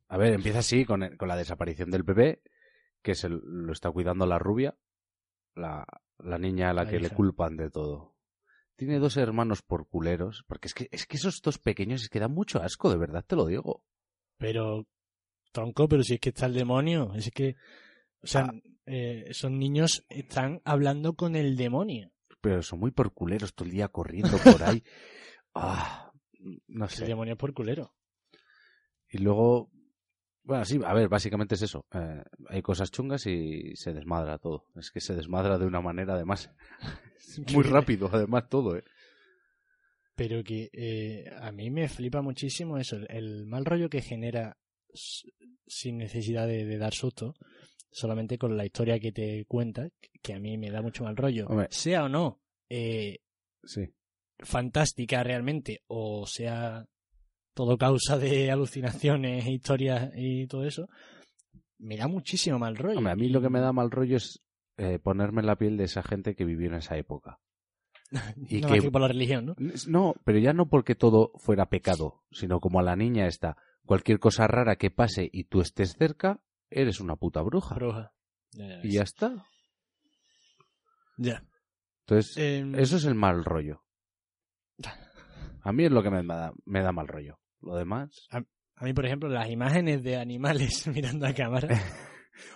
A 0.09 0.17
ver, 0.17 0.33
empieza 0.33 0.59
así 0.59 0.85
con, 0.85 1.03
el- 1.03 1.17
con 1.17 1.27
la 1.27 1.35
desaparición 1.35 1.91
del 1.91 2.03
bebé, 2.03 2.41
que 3.01 3.15
se 3.15 3.29
lo 3.29 3.71
está 3.73 3.91
cuidando 3.91 4.25
la 4.25 4.39
rubia, 4.39 4.77
la, 5.55 5.85
la 6.19 6.37
niña 6.37 6.69
a 6.69 6.73
la, 6.73 6.83
La 6.83 6.89
que 6.89 6.99
le 6.99 7.09
culpan 7.09 7.57
de 7.57 7.69
todo. 7.69 8.15
Tiene 8.75 8.99
dos 8.99 9.17
hermanos 9.17 9.61
por 9.63 9.87
culeros, 9.87 10.43
porque 10.47 10.67
es 10.67 10.73
que, 10.73 10.87
es 10.91 11.05
que 11.07 11.17
esos 11.17 11.41
dos 11.41 11.57
pequeños 11.57 12.03
es 12.03 12.09
que 12.09 12.19
dan 12.19 12.31
mucho 12.33 12.61
asco, 12.61 12.89
de 12.91 12.97
verdad 12.97 13.25
te 13.25 13.35
lo 13.35 13.45
digo. 13.47 13.83
Pero, 14.37 14.85
tronco, 15.51 15.87
pero 15.87 16.03
si 16.03 16.13
es 16.15 16.19
que 16.19 16.29
está 16.29 16.45
el 16.45 16.53
demonio, 16.53 17.13
es 17.15 17.31
que, 17.31 17.55
o 18.21 18.27
sea, 18.27 18.43
Ah. 18.43 18.53
eh, 18.85 19.25
esos 19.27 19.51
niños 19.51 20.05
están 20.09 20.61
hablando 20.63 21.15
con 21.15 21.35
el 21.35 21.57
demonio. 21.57 22.11
Pero 22.39 22.61
son 22.61 22.79
muy 22.79 22.91
por 22.91 23.13
culeros 23.13 23.55
todo 23.55 23.65
el 23.65 23.71
día 23.71 23.87
corriendo 23.89 24.37
por 24.37 24.63
ahí. 24.63 24.83
Ah, 25.59 26.11
no 26.67 26.85
El 26.85 26.91
sé. 26.91 27.05
demonio 27.05 27.33
es 27.33 27.39
por 27.39 27.51
culero. 27.51 27.95
Y 29.09 29.17
luego, 29.17 29.71
bueno, 30.47 30.65
sí, 30.65 30.79
a 30.83 30.93
ver, 30.93 31.07
básicamente 31.09 31.55
es 31.55 31.61
eso. 31.61 31.85
Eh, 31.93 32.23
hay 32.49 32.61
cosas 32.61 32.89
chungas 32.91 33.25
y 33.27 33.75
se 33.75 33.93
desmadra 33.93 34.39
todo. 34.39 34.65
Es 34.75 34.89
que 34.91 34.99
se 35.01 35.13
desmadra 35.15 35.57
de 35.57 35.65
una 35.65 35.81
manera, 35.81 36.13
además, 36.15 36.49
muy 37.53 37.63
rápido, 37.63 38.09
además, 38.11 38.49
todo, 38.49 38.77
¿eh? 38.77 38.83
Pero 40.15 40.43
que 40.43 40.69
eh, 40.73 41.25
a 41.39 41.51
mí 41.51 41.69
me 41.69 41.87
flipa 41.87 42.21
muchísimo 42.23 42.77
eso, 42.79 42.95
el, 42.95 43.05
el 43.09 43.45
mal 43.45 43.65
rollo 43.65 43.87
que 43.89 44.01
genera 44.01 44.57
sin 45.67 45.97
necesidad 45.97 46.47
de, 46.47 46.65
de 46.65 46.77
dar 46.79 46.93
susto. 46.93 47.35
solamente 47.91 48.37
con 48.39 48.57
la 48.57 48.65
historia 48.65 48.99
que 48.99 49.11
te 49.11 49.45
cuenta, 49.45 49.89
que 50.23 50.33
a 50.33 50.39
mí 50.39 50.57
me 50.57 50.71
da 50.71 50.81
mucho 50.81 51.03
mal 51.03 51.15
rollo. 51.15 51.45
Hombre. 51.47 51.67
Sea 51.69 52.05
o 52.05 52.09
no 52.09 52.41
eh, 52.69 53.19
Sí. 53.63 53.81
fantástica 54.39 55.23
realmente, 55.23 55.83
o 55.87 56.25
sea 56.25 56.85
todo 57.57 57.75
causa 57.77 58.19
de 58.19 58.51
alucinaciones, 58.51 59.45
historias 59.47 60.11
y 60.15 60.45
todo 60.45 60.63
eso, 60.63 60.87
me 61.79 61.97
da 61.97 62.07
muchísimo 62.07 62.59
mal 62.59 62.77
rollo. 62.77 62.99
Hombre, 62.99 63.13
a 63.13 63.15
mí 63.15 63.29
lo 63.29 63.41
que 63.41 63.49
me 63.49 63.59
da 63.59 63.73
mal 63.73 63.89
rollo 63.89 64.17
es 64.17 64.43
eh, 64.77 64.99
ponerme 64.99 65.41
en 65.41 65.47
la 65.47 65.55
piel 65.55 65.75
de 65.75 65.85
esa 65.85 66.03
gente 66.03 66.35
que 66.35 66.45
vivió 66.45 66.67
en 66.67 66.75
esa 66.75 66.95
época. 66.97 67.39
y 68.49 68.61
no 68.61 68.67
que- 68.67 68.73
más 68.75 68.81
que 68.81 68.91
por 68.91 69.01
la 69.01 69.07
religión, 69.07 69.47
¿no? 69.47 69.55
No, 69.87 70.13
pero 70.23 70.37
ya 70.37 70.53
no 70.53 70.67
porque 70.69 70.93
todo 70.93 71.31
fuera 71.39 71.65
pecado, 71.67 72.23
sino 72.31 72.59
como 72.59 72.79
a 72.79 72.83
la 72.83 72.95
niña 72.95 73.25
está, 73.25 73.57
cualquier 73.85 74.19
cosa 74.19 74.45
rara 74.47 74.75
que 74.75 74.91
pase 74.91 75.27
y 75.33 75.45
tú 75.45 75.61
estés 75.61 75.95
cerca, 75.97 76.39
eres 76.69 76.99
una 76.99 77.15
puta 77.15 77.41
bruja. 77.41 77.73
Bruja. 77.75 78.13
Ya, 78.51 78.67
ya 78.67 78.79
y 78.83 78.91
ya 78.91 79.01
está. 79.01 79.45
Ya. 81.17 81.43
Entonces, 82.05 82.37
Em, 82.37 82.75
eso 82.75 82.97
es 82.97 83.05
el 83.05 83.15
mal 83.15 83.43
rollo. 83.43 83.83
A 85.63 85.73
mí 85.73 85.83
es 85.85 85.91
lo 85.91 86.01
que 86.01 86.09
me 86.11 86.23
da, 86.23 86.53
me 86.65 86.81
da 86.81 86.91
mal 86.93 87.07
rollo. 87.07 87.39
Lo 87.61 87.75
demás... 87.75 88.27
A 88.79 88.83
mí, 88.83 88.93
por 88.93 89.05
ejemplo, 89.07 89.27
las 89.27 89.49
imágenes 89.49 90.03
de 90.03 90.17
animales 90.17 90.85
mirando 90.93 91.25
a 91.25 91.33
cámara 91.33 91.67
me 91.69 91.81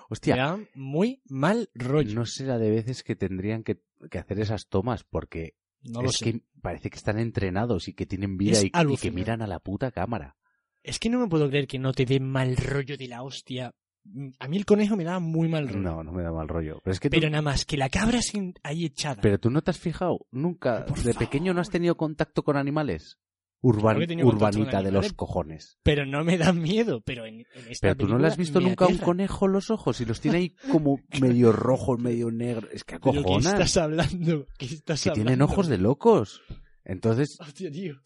Hostia, 0.10 0.36
dan 0.36 0.68
muy 0.76 1.22
mal 1.28 1.70
rollo. 1.74 2.14
no 2.14 2.26
sé 2.28 2.46
la 2.46 2.60
de 2.60 2.70
veces 2.70 3.02
que 3.04 3.16
tendrían 3.16 3.64
que, 3.64 3.82
que 4.12 4.20
hacer 4.20 4.40
esas 4.40 4.68
tomas 4.68 5.04
porque 5.04 5.56
No 5.82 6.04
lo 6.04 6.10
es 6.10 6.18
sé. 6.18 6.26
que 6.34 6.42
parece 6.62 6.92
que 6.92 6.98
están 6.98 7.18
entrenados 7.18 7.88
y 7.88 7.94
que 7.94 8.06
tienen 8.06 8.38
vida 8.38 8.60
y, 8.62 8.68
y 8.94 8.98
que 8.98 9.10
miran 9.12 9.42
a 9.42 9.48
la 9.48 9.60
puta 9.60 9.90
cámara. 9.92 10.38
Es 10.84 11.00
que 11.00 11.10
no 11.10 11.20
me 11.20 11.28
puedo 11.28 11.50
creer 11.50 11.66
que 11.68 11.80
no 11.80 11.92
te 11.94 12.06
dé 12.06 12.20
mal 12.20 12.56
rollo 12.56 12.98
de 12.98 13.08
la 13.08 13.24
hostia. 13.24 13.74
Mm, 14.04 14.30
A 14.40 14.48
mí 14.48 14.58
el 14.58 14.66
conejo 14.66 14.96
me 14.96 15.04
daba 15.04 15.20
muy 15.20 15.48
mal 15.48 15.68
rollo. 15.68 15.80
No, 15.80 16.04
no 16.04 16.12
me 16.12 16.22
da 16.22 16.32
mal 16.32 16.48
rollo. 16.48 16.80
Pero 16.84 16.92
es 16.94 17.00
que 17.00 17.10
tú- 17.10 17.16
Pero 17.18 17.30
nada 17.32 17.42
más 17.42 17.66
que 17.66 17.78
la 17.78 17.90
cabra 17.90 18.22
sin 18.22 18.54
ahí 18.62 18.86
echada. 18.86 19.22
Pero 19.24 19.40
tú 19.40 19.50
no 19.50 19.64
te 19.64 19.72
has 19.72 19.80
fijado, 19.80 20.28
nunca, 20.32 20.86
Por 20.86 21.00
de 21.02 21.16
pequeño 21.16 21.54
no 21.56 21.62
has 21.62 21.70
tenido 21.72 21.98
contacto 21.98 22.44
con 22.44 22.58
animales. 22.58 23.18
Urban- 23.64 24.24
urbanita 24.24 24.82
de 24.82 24.92
los 24.92 25.14
cojones. 25.14 25.78
Pero 25.84 26.06
no 26.06 26.24
me 26.24 26.38
dan 26.38 26.60
miedo. 26.62 27.02
Pero 27.02 27.26
en, 27.26 27.42
en 27.54 27.68
esta 27.70 27.90
Pero 27.90 27.96
tú 27.98 28.08
no 28.08 28.18
le 28.18 28.28
has 28.28 28.38
visto 28.38 28.60
nunca 28.60 28.86
a 28.86 28.88
un 28.88 28.98
conejo 28.98 29.48
los 29.48 29.70
ojos 29.70 30.02
y 30.02 30.06
los 30.06 30.20
tiene 30.20 30.38
ahí 30.38 30.56
como 30.72 31.00
medio 31.22 31.52
rojos, 31.52 32.00
medio 32.00 32.32
negros. 32.32 32.70
Es 32.74 32.84
que 32.84 33.00
¿Pero 33.00 33.12
qué 33.14 33.20
acojonan. 33.20 33.54
estás 33.54 33.78
hablando? 33.78 34.48
¿Qué 34.58 34.66
estás 34.66 35.04
Que 35.04 35.12
tienen 35.12 35.34
hablando? 35.34 35.54
ojos 35.54 35.68
de 35.68 35.78
locos. 35.78 36.42
Entonces, 36.84 37.38
Hostia, 37.40 37.70
tío. 37.72 38.02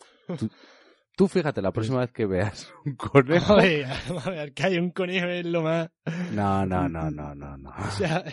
tú 1.16 1.28
fíjate 1.30 1.62
la 1.62 1.72
próxima 1.72 2.00
vez 2.02 2.12
que 2.12 2.26
veas 2.26 2.70
un 2.86 2.96
conejo. 2.96 3.54
A 3.54 3.62
ver, 3.62 3.86
a 4.26 4.30
ver, 4.30 4.54
que 4.54 4.64
hay 4.64 4.78
un 4.78 4.92
conejo 4.92 5.28
es 5.28 5.46
lo 5.46 5.62
más... 5.62 5.90
No, 6.34 6.66
no, 6.66 6.90
no, 6.90 7.10
no, 7.10 7.34
no, 7.34 7.58
no. 7.58 7.70
O 7.70 7.92
sea, 7.92 8.24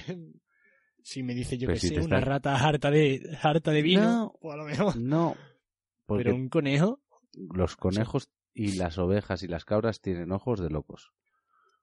si 1.05 1.23
me 1.23 1.35
dice 1.35 1.57
yo 1.59 1.67
Pero 1.67 1.75
que 1.75 1.81
si 1.81 1.89
sé, 1.91 1.95
una 2.01 2.19
estás- 2.19 2.25
rata 2.25 2.57
harta 2.57 2.91
de, 2.91 3.39
harta 3.43 3.71
de 3.71 3.83
vino, 3.83 4.03
No. 4.03 4.35
pues 4.41 4.55
a 4.55 4.57
lo 4.57 4.65
mejor. 4.65 4.97
No. 4.97 5.37
Porque 6.05 6.25
Pero 6.25 6.35
un 6.37 6.49
conejo, 6.49 7.01
los 7.35 7.77
conejos 7.77 8.29
y 8.55 8.77
las 8.77 8.99
ovejas 8.99 9.43
y 9.43 9.49
las 9.49 9.65
cabras 9.65 10.01
tienen 10.01 10.33
ojos 10.33 10.61
de 10.61 10.71
locos. 10.71 11.13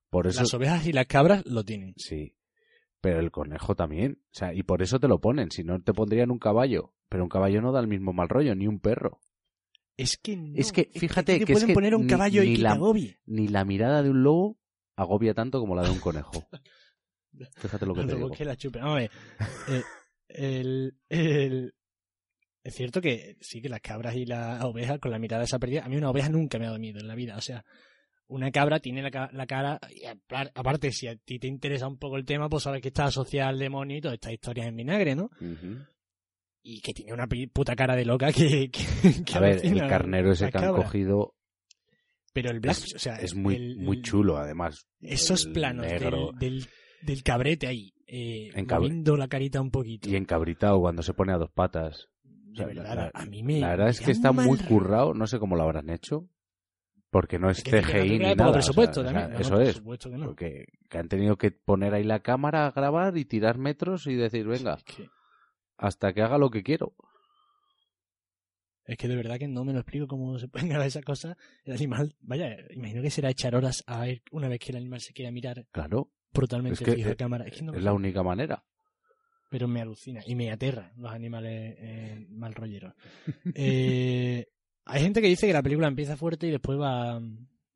Por 0.10 0.27
eso 0.27 0.41
las 0.41 0.53
ovejas 0.53 0.86
y 0.88 0.94
las 0.94 1.06
cabras 1.08 1.46
lo 1.46 1.63
tienen. 1.63 1.94
Sí, 1.98 2.36
pero 3.01 3.20
el 3.20 3.32
conejo 3.32 3.75
también. 3.75 4.22
O 4.25 4.29
sea, 4.38 4.53
y 4.53 4.63
por 4.63 4.82
eso 4.82 5.00
te 5.00 5.08
lo 5.08 5.20
ponen. 5.20 5.51
Si 5.51 5.63
no, 5.63 5.82
te 5.82 5.94
pondrían 5.94 6.32
un 6.32 6.39
caballo. 6.39 6.94
Pero 7.10 7.24
un 7.24 7.29
caballo 7.29 7.62
no 7.62 7.72
da 7.72 7.79
el 7.79 7.88
mismo 7.88 8.13
mal 8.13 8.29
rollo, 8.29 8.53
ni 8.56 8.68
un 8.68 8.79
perro. 8.79 9.20
Es 9.98 10.18
que 10.18 10.38
no, 10.38 10.53
Es 10.56 10.72
que, 10.72 10.89
fíjate 10.94 11.39
te 11.39 11.46
que 11.46 11.53
es 11.53 11.58
pueden 11.58 11.68
que 11.68 11.74
poner 11.74 11.96
un 11.96 12.03
ni- 12.03 12.08
caballo 12.08 12.41
ni 12.44 12.50
y 12.51 12.56
que 12.56 12.62
la- 12.62 12.79
te. 12.79 13.20
Ni 13.25 13.48
la 13.48 13.65
mirada 13.65 14.01
de 14.03 14.10
un 14.12 14.24
lobo 14.24 14.60
agobia 14.96 15.34
tanto 15.34 15.60
como 15.60 15.75
la 15.75 15.84
de 15.84 15.89
un 15.91 16.00
conejo. 16.00 16.32
Fíjate 17.58 17.86
lo 17.86 17.94
que 17.94 18.01
te 18.01 18.06
Cuando 18.06 18.15
digo. 18.15 18.27
busque 18.29 18.46
la 18.46 18.56
chupe. 18.56 18.79
Vamos 18.79 18.96
a 18.98 19.00
ver. 19.00 19.12
eh, 19.70 19.84
el, 20.29 20.98
el- 21.10 21.74
Es 22.63 22.75
cierto 22.75 23.01
que 23.01 23.38
sí 23.39 23.62
que 23.62 23.70
las 23.70 23.82
cabras 23.82 24.16
y 24.16 24.25
las 24.25 24.63
ovejas 24.63 25.00
con 25.00 25.12
la 25.12 25.20
mirada 25.20 25.44
esa 25.44 25.60
perdida. 25.60 25.86
A 25.86 25.89
mí 25.89 25.96
una 25.96 26.10
oveja 26.10 26.30
nunca 26.30 26.58
me 26.60 26.66
ha 26.66 26.70
dado 26.70 26.80
miedo 26.80 27.00
en 27.00 27.08
la 27.08 27.16
vida. 27.16 27.38
O 27.38 27.42
sea, 27.42 27.63
una 28.28 28.51
cabra 28.51 28.80
tiene 28.80 29.01
la, 29.01 29.30
la 29.32 29.46
cara. 29.48 29.80
y 29.89 30.04
aparte, 30.54 30.92
si 30.92 31.08
a 31.08 31.16
ti 31.16 31.39
te 31.39 31.48
interesa 31.48 31.88
un 31.88 31.98
poco 31.98 32.18
el 32.18 32.25
tema, 32.25 32.50
pues 32.50 32.63
sabes 32.63 32.82
que 32.82 32.89
está 32.89 33.06
asociada 33.06 33.50
al 33.50 33.60
demonio 33.60 33.98
y 33.98 34.01
todas 34.01 34.16
estas 34.16 34.34
historias 34.34 34.68
en 34.68 34.75
vinagre, 34.75 35.16
¿no? 35.16 35.30
Y 36.62 36.82
que 36.82 36.94
tiene 36.94 37.13
una 37.13 37.28
puta 37.54 37.75
cara 37.75 37.96
de 37.96 38.06
loca 38.06 38.32
que. 38.34 38.70
que- 38.72 39.24
que 39.24 39.34
A 39.34 39.39
ver, 39.39 39.66
el 39.66 39.88
carnero 39.88 40.32
ese 40.34 40.51
que 40.51 40.58
han 40.58 40.63
cabra. 40.66 40.84
cogido 40.84 41.34
Pero 42.34 42.51
el 42.51 42.60
black, 42.60 42.78
es, 42.78 42.96
o 42.96 43.00
sea, 43.00 43.16
es 43.16 43.34
muy, 43.36 43.56
el- 43.56 43.78
muy 43.78 44.01
chulo, 44.01 44.38
además. 44.38 44.86
Esos 45.00 45.48
planos 45.48 45.86
negro. 45.88 46.32
del, 46.38 46.60
del, 46.60 46.68
del 47.04 47.24
cabrete 47.24 47.68
ahí, 47.68 47.94
eh, 48.06 48.51
moviendo 48.68 49.16
la 49.16 49.30
carita 49.30 49.62
un 49.62 49.72
poquito. 49.72 50.10
Y 50.10 50.16
encabritado 50.18 50.80
cuando 50.82 51.01
se 51.01 51.13
pone 51.13 51.32
a 51.34 51.38
dos 51.38 51.50
patas. 51.51 52.08
De 52.51 52.58
sea, 52.58 52.65
verdad, 52.68 52.96
la- 52.96 53.12
a 53.13 53.25
mí 53.25 53.44
me. 53.44 53.60
La 53.60 53.70
verdad 53.70 53.89
es 53.89 54.01
que 54.01 54.12
está 54.12 54.32
muy 54.32 54.58
currado. 54.60 55.13
No 55.13 55.27
sé 55.27 55.39
cómo 55.39 55.56
lo 55.56 55.63
habrán 55.63 55.89
hecho. 55.89 56.27
Porque 57.12 57.39
no 57.39 57.50
es 57.50 57.63
que 57.63 57.82
CGI 57.82 58.20
ni 58.20 58.20
nada. 58.20 58.34
o 58.34 58.36
sea, 58.36 58.51
presupuesto 58.53 59.01
o 59.01 59.03
sea, 59.03 59.13
también. 59.13 59.34
No, 59.34 59.39
eso 59.39 59.53
por 59.56 59.62
es. 59.63 59.75
supuesto 59.77 60.10
que 60.12 60.18
no. 60.18 60.25
Porque 60.27 60.65
que 60.89 60.98
han 61.00 61.10
tenido 61.10 61.38
que 61.38 61.50
poner 61.51 61.94
ahí 61.96 62.03
la 62.03 62.20
cámara 62.20 62.68
a 62.68 62.72
grabar 62.72 63.18
y 63.18 63.25
tirar 63.25 63.58
metros 63.58 64.06
y 64.06 64.13
decir, 64.13 64.46
venga, 64.48 64.75
Es 64.75 64.84
que, 64.84 65.10
hasta 65.77 66.13
que 66.13 66.22
haga 66.22 66.38
lo 66.38 66.51
que 66.51 66.62
quiero. 66.62 66.94
es 68.86 68.98
que 68.98 69.08
de 69.08 69.15
verdad 69.15 69.38
que 69.39 69.48
no 69.48 69.63
me 69.65 69.74
lo 69.74 69.79
explico 69.79 70.08
cómo 70.08 70.38
se 70.39 70.48
pueden 70.48 70.70
grabar 70.70 70.88
esas 70.88 71.03
cosas. 71.03 71.36
El 71.63 71.74
animal, 71.74 72.15
vaya, 72.22 72.56
imagino 72.72 73.01
que 73.01 73.10
será 73.12 73.29
echar 73.32 73.56
horas 73.56 73.84
a 73.88 74.01
ver 74.01 74.22
una 74.32 74.48
vez 74.48 74.60
que 74.60 74.72
el 74.72 74.77
animal 74.77 75.00
se 75.01 75.13
quiera 75.13 75.32
mirar 75.32 75.65
Claro, 75.72 76.12
brutalmente 76.34 76.84
Es 76.84 76.89
que, 76.89 76.96
fijo 76.96 77.10
a 77.10 77.13
eh, 77.13 77.15
cámara. 77.15 77.46
Es 77.46 77.62
no 77.62 77.74
es 77.74 77.84
la 77.84 77.94
única 77.94 78.22
manera. 78.24 78.63
Pero 79.50 79.68
me 79.68 79.82
alucina 79.82 80.22
y 80.25 80.36
me 80.36 80.51
aterra 80.51 80.94
los 80.96 81.12
animales 81.12 81.75
eh, 81.79 82.27
mal 82.29 82.53
rolleros. 82.53 82.94
Eh, 83.56 84.48
hay 84.86 85.01
gente 85.01 85.22
que 85.22 85.27
dice 85.27 85.48
que 85.48 85.53
la 85.53 85.62
película 85.63 85.88
empieza 85.88 86.18
fuerte 86.18 86.48
y 86.48 86.51
después 86.51 86.79
va, 86.79 87.20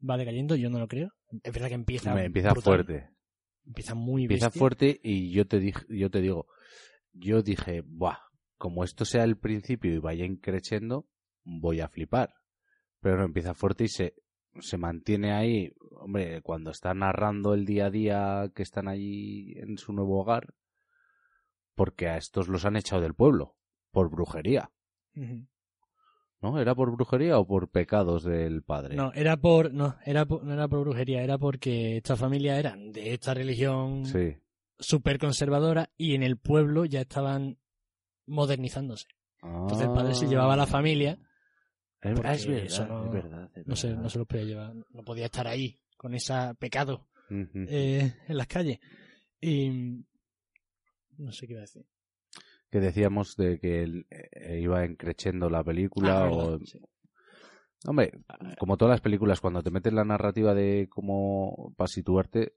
va 0.08 0.18
decayendo. 0.18 0.56
Yo 0.56 0.70
no 0.70 0.80
lo 0.80 0.88
creo. 0.88 1.12
Es 1.44 1.54
verdad 1.54 1.68
que 1.68 1.74
empieza. 1.76 2.14
Me 2.14 2.26
empieza 2.26 2.52
brutal, 2.52 2.86
fuerte. 2.86 3.10
Empieza 3.66 3.96
muy 3.96 4.24
Empieza 4.24 4.48
bestia. 4.48 4.60
fuerte 4.60 5.00
y 5.04 5.32
yo 5.32 5.46
te, 5.46 5.60
dije, 5.60 5.82
yo 5.90 6.10
te 6.10 6.22
digo, 6.22 6.48
yo 7.14 7.42
dije, 7.42 7.82
buah, 7.86 8.18
como 8.58 8.84
esto 8.84 9.06
sea 9.06 9.24
el 9.24 9.38
principio 9.38 9.94
y 9.94 10.00
vaya 10.00 10.26
increciendo, 10.26 11.08
voy 11.44 11.82
a 11.82 11.88
flipar. 11.88 12.34
Pero 13.00 13.18
no, 13.18 13.26
empieza 13.26 13.54
fuerte 13.54 13.86
y 13.86 13.90
se, 13.90 14.16
se 14.60 14.78
mantiene 14.78 15.34
ahí. 15.34 15.72
Hombre, 15.92 16.42
cuando 16.42 16.72
está 16.72 16.94
narrando 16.94 17.54
el 17.54 17.66
día 17.66 17.88
a 17.88 17.92
día 17.92 18.52
que 18.56 18.64
están 18.64 18.88
allí 18.88 19.54
en 19.58 19.78
su 19.78 19.94
nuevo 19.94 20.20
hogar, 20.22 20.54
porque 21.76 22.08
a 22.08 22.18
estos 22.18 22.48
los 22.48 22.66
han 22.66 22.76
echado 22.76 23.02
del 23.02 23.14
pueblo, 23.16 23.56
por 23.92 24.10
brujería. 24.10 24.72
¿No? 26.42 26.60
¿Era 26.60 26.76
por 26.76 26.92
brujería 26.92 27.40
o 27.40 27.48
por 27.48 27.70
pecados 27.70 28.24
del 28.24 28.64
padre? 28.64 28.96
No, 28.96 29.14
era 29.14 29.38
por, 29.38 29.74
no, 29.74 29.96
era 30.06 30.26
por, 30.26 30.44
no 30.44 30.54
era 30.54 30.68
por 30.68 30.82
brujería, 30.82 31.24
era 31.24 31.38
porque 31.38 31.98
esta 31.98 32.18
familia 32.18 32.60
eran 32.60 32.92
de 32.92 33.14
esta 33.14 33.34
religión 33.34 34.06
Sí. 34.06 34.36
súper 34.78 35.20
conservadora 35.20 35.90
y 35.98 36.16
en 36.16 36.24
el 36.24 36.38
pueblo 36.38 36.84
ya 36.86 37.02
estaban 37.02 37.58
modernizándose. 38.26 39.08
Entonces 39.42 39.88
el 39.88 39.94
padre 39.94 40.16
se 40.16 40.28
llevaba 40.28 40.54
a 40.54 40.58
la 40.58 40.68
familia, 40.68 41.18
Es, 42.02 42.12
es 42.12 42.16
verdad, 42.20 42.34
eso 42.36 42.88
no- 42.88 43.06
es 43.06 43.12
verdad, 43.12 43.52
es 43.56 43.68
no 43.68 43.76
se, 43.78 43.94
no 43.96 44.10
se 44.10 44.18
los 44.18 44.28
podía 44.28 44.44
llevar, 44.46 44.74
no 44.90 45.04
podía 45.04 45.26
estar 45.26 45.48
ahí 45.48 45.80
con 45.98 46.14
ese 46.14 46.34
pecado 46.60 47.08
eh, 47.30 48.14
en 48.28 48.38
las 48.38 48.48
calles. 48.48 48.80
Y 49.40 50.04
no 51.24 51.32
sé 51.32 51.48
qué 51.48 51.54
iba 51.54 51.62
a 51.62 51.68
decir. 51.70 51.86
que 52.70 52.80
decíamos 52.80 53.36
de 53.38 53.60
que 53.60 53.84
él, 53.84 54.08
eh, 54.10 54.60
iba 54.62 54.84
encrechendo 54.84 55.50
la 55.50 55.64
película 55.64 56.26
Ah, 56.26 56.30
o 56.32 56.60
sí. 56.66 56.80
hombre 57.86 58.12
como 58.60 58.78
todas 58.78 58.94
las 58.94 59.02
películas 59.02 59.42
cuando 59.42 59.62
te 59.62 59.72
metes 59.72 59.94
la 59.94 60.06
narrativa 60.06 60.54
de 60.54 60.88
cómo 60.90 61.74
para 61.78 61.88
situarte 61.88 62.56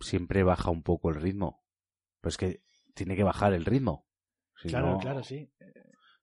siempre 0.00 0.42
baja 0.44 0.70
un 0.70 0.82
poco 0.82 1.08
el 1.10 1.16
ritmo 1.16 1.64
pero 2.20 2.28
es 2.30 2.36
que 2.36 2.62
tiene 2.94 3.16
que 3.16 3.22
bajar 3.24 3.52
el 3.54 3.64
ritmo 3.64 4.06
si 4.62 4.68
claro, 4.68 4.92
no, 4.92 4.98
claro, 4.98 5.22
sí. 5.24 5.50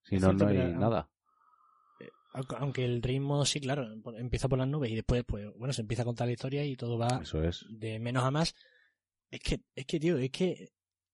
si 0.03 0.17
no 0.19 0.31
no 0.33 0.47
hay 0.47 0.73
nada 0.73 1.09
Aunque- 2.35 2.55
Aunque 2.57 2.83
el 2.85 3.01
ritmo, 3.03 3.45
sí, 3.45 3.59
claro, 3.62 3.88
empieza 4.17 4.50
por 4.50 4.57
las 4.57 4.67
nubes 4.67 4.89
y 4.89 4.95
después, 4.95 5.23
pues, 5.23 5.45
bueno, 5.55 5.71
se 5.71 5.81
empieza 5.81 6.01
a 6.01 6.05
contar 6.05 6.25
la 6.25 6.33
historia 6.33 6.65
y 6.65 6.75
todo 6.75 6.97
va 6.97 7.19
eso 7.21 7.43
es 7.43 7.63
de 7.69 8.00
menos 8.00 8.23
a 8.23 8.31
más. 8.31 8.55
Es 9.29 9.39
que, 9.39 9.62
es 9.75 9.85
que, 9.85 10.00
tío, 10.00 10.17
es 10.17 10.31
que 10.31 10.71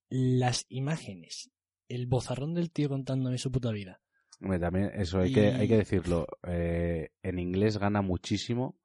las 0.09 0.65
imágenes, 0.69 1.51
el 1.87 2.07
bozarrón 2.07 2.53
del 2.53 2.71
tío 2.71 2.89
contándome 2.89 3.37
su 3.37 3.51
puta 3.51 3.71
vida. 3.71 4.01
Hombre, 4.41 4.59
también 4.59 4.91
eso 4.95 5.19
hay 5.19 5.33
que 5.33 5.47
hay 5.47 5.67
que 5.67 5.77
decirlo 5.77 6.27
eh, 6.47 7.11
en 7.21 7.39
inglés 7.39 7.77
gana 7.77 8.01
muchísimo 8.01 8.79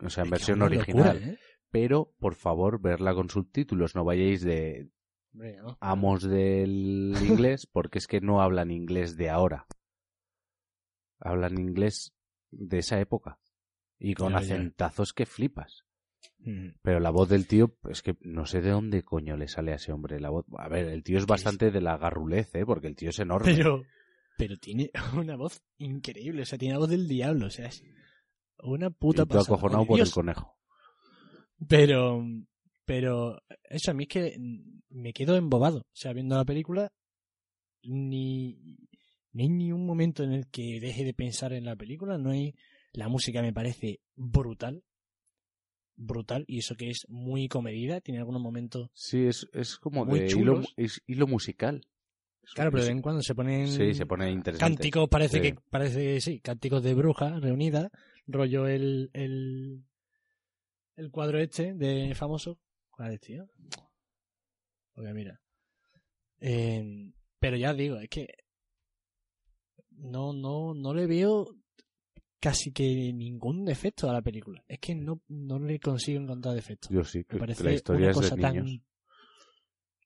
o 0.00 0.10
sea 0.10 0.22
en 0.22 0.26
Es 0.26 0.30
versión 0.32 0.62
original 0.62 1.16
locura, 1.18 1.32
¿eh? 1.32 1.38
pero 1.70 2.12
por 2.18 2.34
favor 2.34 2.80
verla 2.80 3.14
con 3.14 3.30
subtítulos 3.30 3.94
no 3.94 4.04
vayáis 4.04 4.42
de 4.42 4.90
Hombre, 5.32 5.58
¿no? 5.58 5.78
amos 5.80 6.22
del 6.22 7.14
inglés 7.22 7.66
porque 7.66 7.98
es 7.98 8.06
que 8.08 8.20
no 8.20 8.40
hablan 8.40 8.70
inglés 8.70 9.16
de 9.16 9.30
ahora. 9.30 9.66
Hablan 11.20 11.58
inglés 11.58 12.14
de 12.50 12.78
esa 12.78 13.00
época. 13.00 13.38
Y 13.98 14.14
con 14.14 14.32
ya. 14.32 14.38
acentazos 14.38 15.14
que 15.14 15.24
flipas. 15.24 15.85
Pero 16.82 17.00
la 17.00 17.10
voz 17.10 17.28
del 17.28 17.46
tío, 17.46 17.76
es 17.90 18.02
que 18.02 18.16
no 18.20 18.46
sé 18.46 18.60
de 18.60 18.70
dónde 18.70 19.02
coño 19.02 19.36
le 19.36 19.48
sale 19.48 19.72
a 19.72 19.76
ese 19.76 19.92
hombre 19.92 20.20
la 20.20 20.30
voz. 20.30 20.46
A 20.58 20.68
ver, 20.68 20.86
el 20.86 21.02
tío 21.02 21.18
es 21.18 21.26
bastante 21.26 21.70
de 21.70 21.80
la 21.80 21.96
garrulez, 21.96 22.54
¿eh? 22.54 22.64
Porque 22.64 22.86
el 22.86 22.94
tío 22.94 23.10
es 23.10 23.18
enorme. 23.18 23.52
Pero, 23.52 23.82
pero 24.38 24.56
tiene 24.56 24.90
una 25.16 25.36
voz 25.36 25.60
increíble, 25.78 26.42
o 26.42 26.44
sea, 26.44 26.58
tiene 26.58 26.74
la 26.74 26.80
voz 26.80 26.90
del 26.90 27.08
diablo, 27.08 27.46
o 27.46 27.50
sea, 27.50 27.66
es 27.66 27.82
una 28.62 28.90
puta 28.90 29.22
y 29.22 29.26
pasada. 29.26 29.56
acojonado 29.56 29.86
por 29.86 30.00
el 30.00 30.10
conejo. 30.10 30.56
Pero, 31.68 32.22
pero, 32.84 33.42
eso 33.64 33.90
a 33.90 33.94
mí 33.94 34.04
es 34.04 34.08
que 34.08 34.36
me 34.90 35.12
quedo 35.12 35.36
embobado, 35.36 35.78
o 35.78 35.94
sea, 35.94 36.12
viendo 36.12 36.36
la 36.36 36.44
película, 36.44 36.92
ni, 37.82 38.78
no 39.32 39.42
hay 39.42 39.48
ni 39.48 39.72
un 39.72 39.86
momento 39.86 40.22
en 40.22 40.32
el 40.32 40.48
que 40.48 40.78
deje 40.80 41.04
de 41.04 41.14
pensar 41.14 41.52
en 41.52 41.64
la 41.64 41.76
película, 41.76 42.18
no 42.18 42.30
hay, 42.30 42.54
la 42.92 43.08
música 43.08 43.42
me 43.42 43.52
parece 43.52 44.00
brutal, 44.14 44.82
brutal, 45.96 46.44
y 46.46 46.58
eso 46.58 46.74
que 46.76 46.90
es 46.90 47.06
muy 47.08 47.48
comedida, 47.48 48.00
tiene 48.00 48.18
algunos 48.18 48.42
momentos, 48.42 48.90
Sí, 48.94 49.26
es, 49.26 49.48
es 49.52 49.78
como 49.78 50.04
Muy 50.04 50.20
de 50.20 50.30
hilo, 50.30 50.62
es 50.76 51.02
hilo 51.06 51.26
musical. 51.26 51.86
Es 52.42 52.52
claro, 52.52 52.70
pero 52.70 52.84
de 52.84 52.90
vez 52.90 52.96
en 52.96 53.02
cuando 53.02 53.22
se 53.22 53.34
ponen 53.34 53.66
Sí, 53.66 53.94
se 53.94 54.06
pone 54.06 54.30
interesante. 54.30 54.76
cánticos, 54.76 55.08
parece 55.08 55.38
Sí. 55.38 55.42
que, 55.42 55.54
parece, 55.70 56.20
sí, 56.20 56.40
cánticos 56.40 56.82
de 56.82 56.94
brujas 56.94 57.40
reunidas, 57.40 57.90
rollo 58.26 58.68
el, 58.68 59.10
el, 59.14 59.84
el 60.96 61.10
cuadro 61.10 61.40
este 61.40 61.74
de 61.74 62.14
famoso, 62.14 62.58
¿cuál 62.90 63.14
es, 63.14 63.20
tío? 63.20 63.48
Porque 64.94 65.12
mira, 65.12 65.40
eh, 66.40 67.12
pero 67.38 67.56
ya 67.56 67.74
digo, 67.74 67.98
es 67.98 68.08
que 68.08 68.28
no, 69.90 70.32
no, 70.32 70.74
no 70.74 70.94
le 70.94 71.06
veo 71.06 71.54
casi 72.48 72.70
que 72.72 73.12
ningún 73.12 73.64
defecto 73.64 74.08
a 74.08 74.12
la 74.12 74.22
película. 74.22 74.62
Es 74.68 74.78
que 74.78 74.94
no, 74.94 75.20
no 75.28 75.58
le 75.58 75.80
consigo 75.80 76.20
encontrar 76.20 76.54
defectos. 76.54 76.90
Yo 76.90 77.02
sí, 77.02 77.24
Me 77.30 77.38
parece 77.40 77.64
la 77.64 77.72
historia 77.72 78.02
una 78.02 78.10
es 78.10 78.16
cosa 78.16 78.36
de 78.36 78.42
tan 78.42 78.54
niños. 78.56 78.80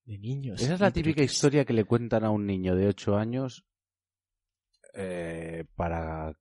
de 0.06 0.18
niños. 0.18 0.62
Esa 0.62 0.75
es 0.75 0.80
la 0.80 0.90
típica 0.90 1.23
es- 1.23 1.32
historia 1.32 1.64
que 1.66 1.75
le 1.75 1.85
cuentan 1.85 2.25
a 2.25 2.30
un 2.30 2.47
niño 2.47 2.75
de 2.76 2.87
8 2.87 3.16
años 3.16 3.64
eh, 4.94 5.64
para 5.76 6.32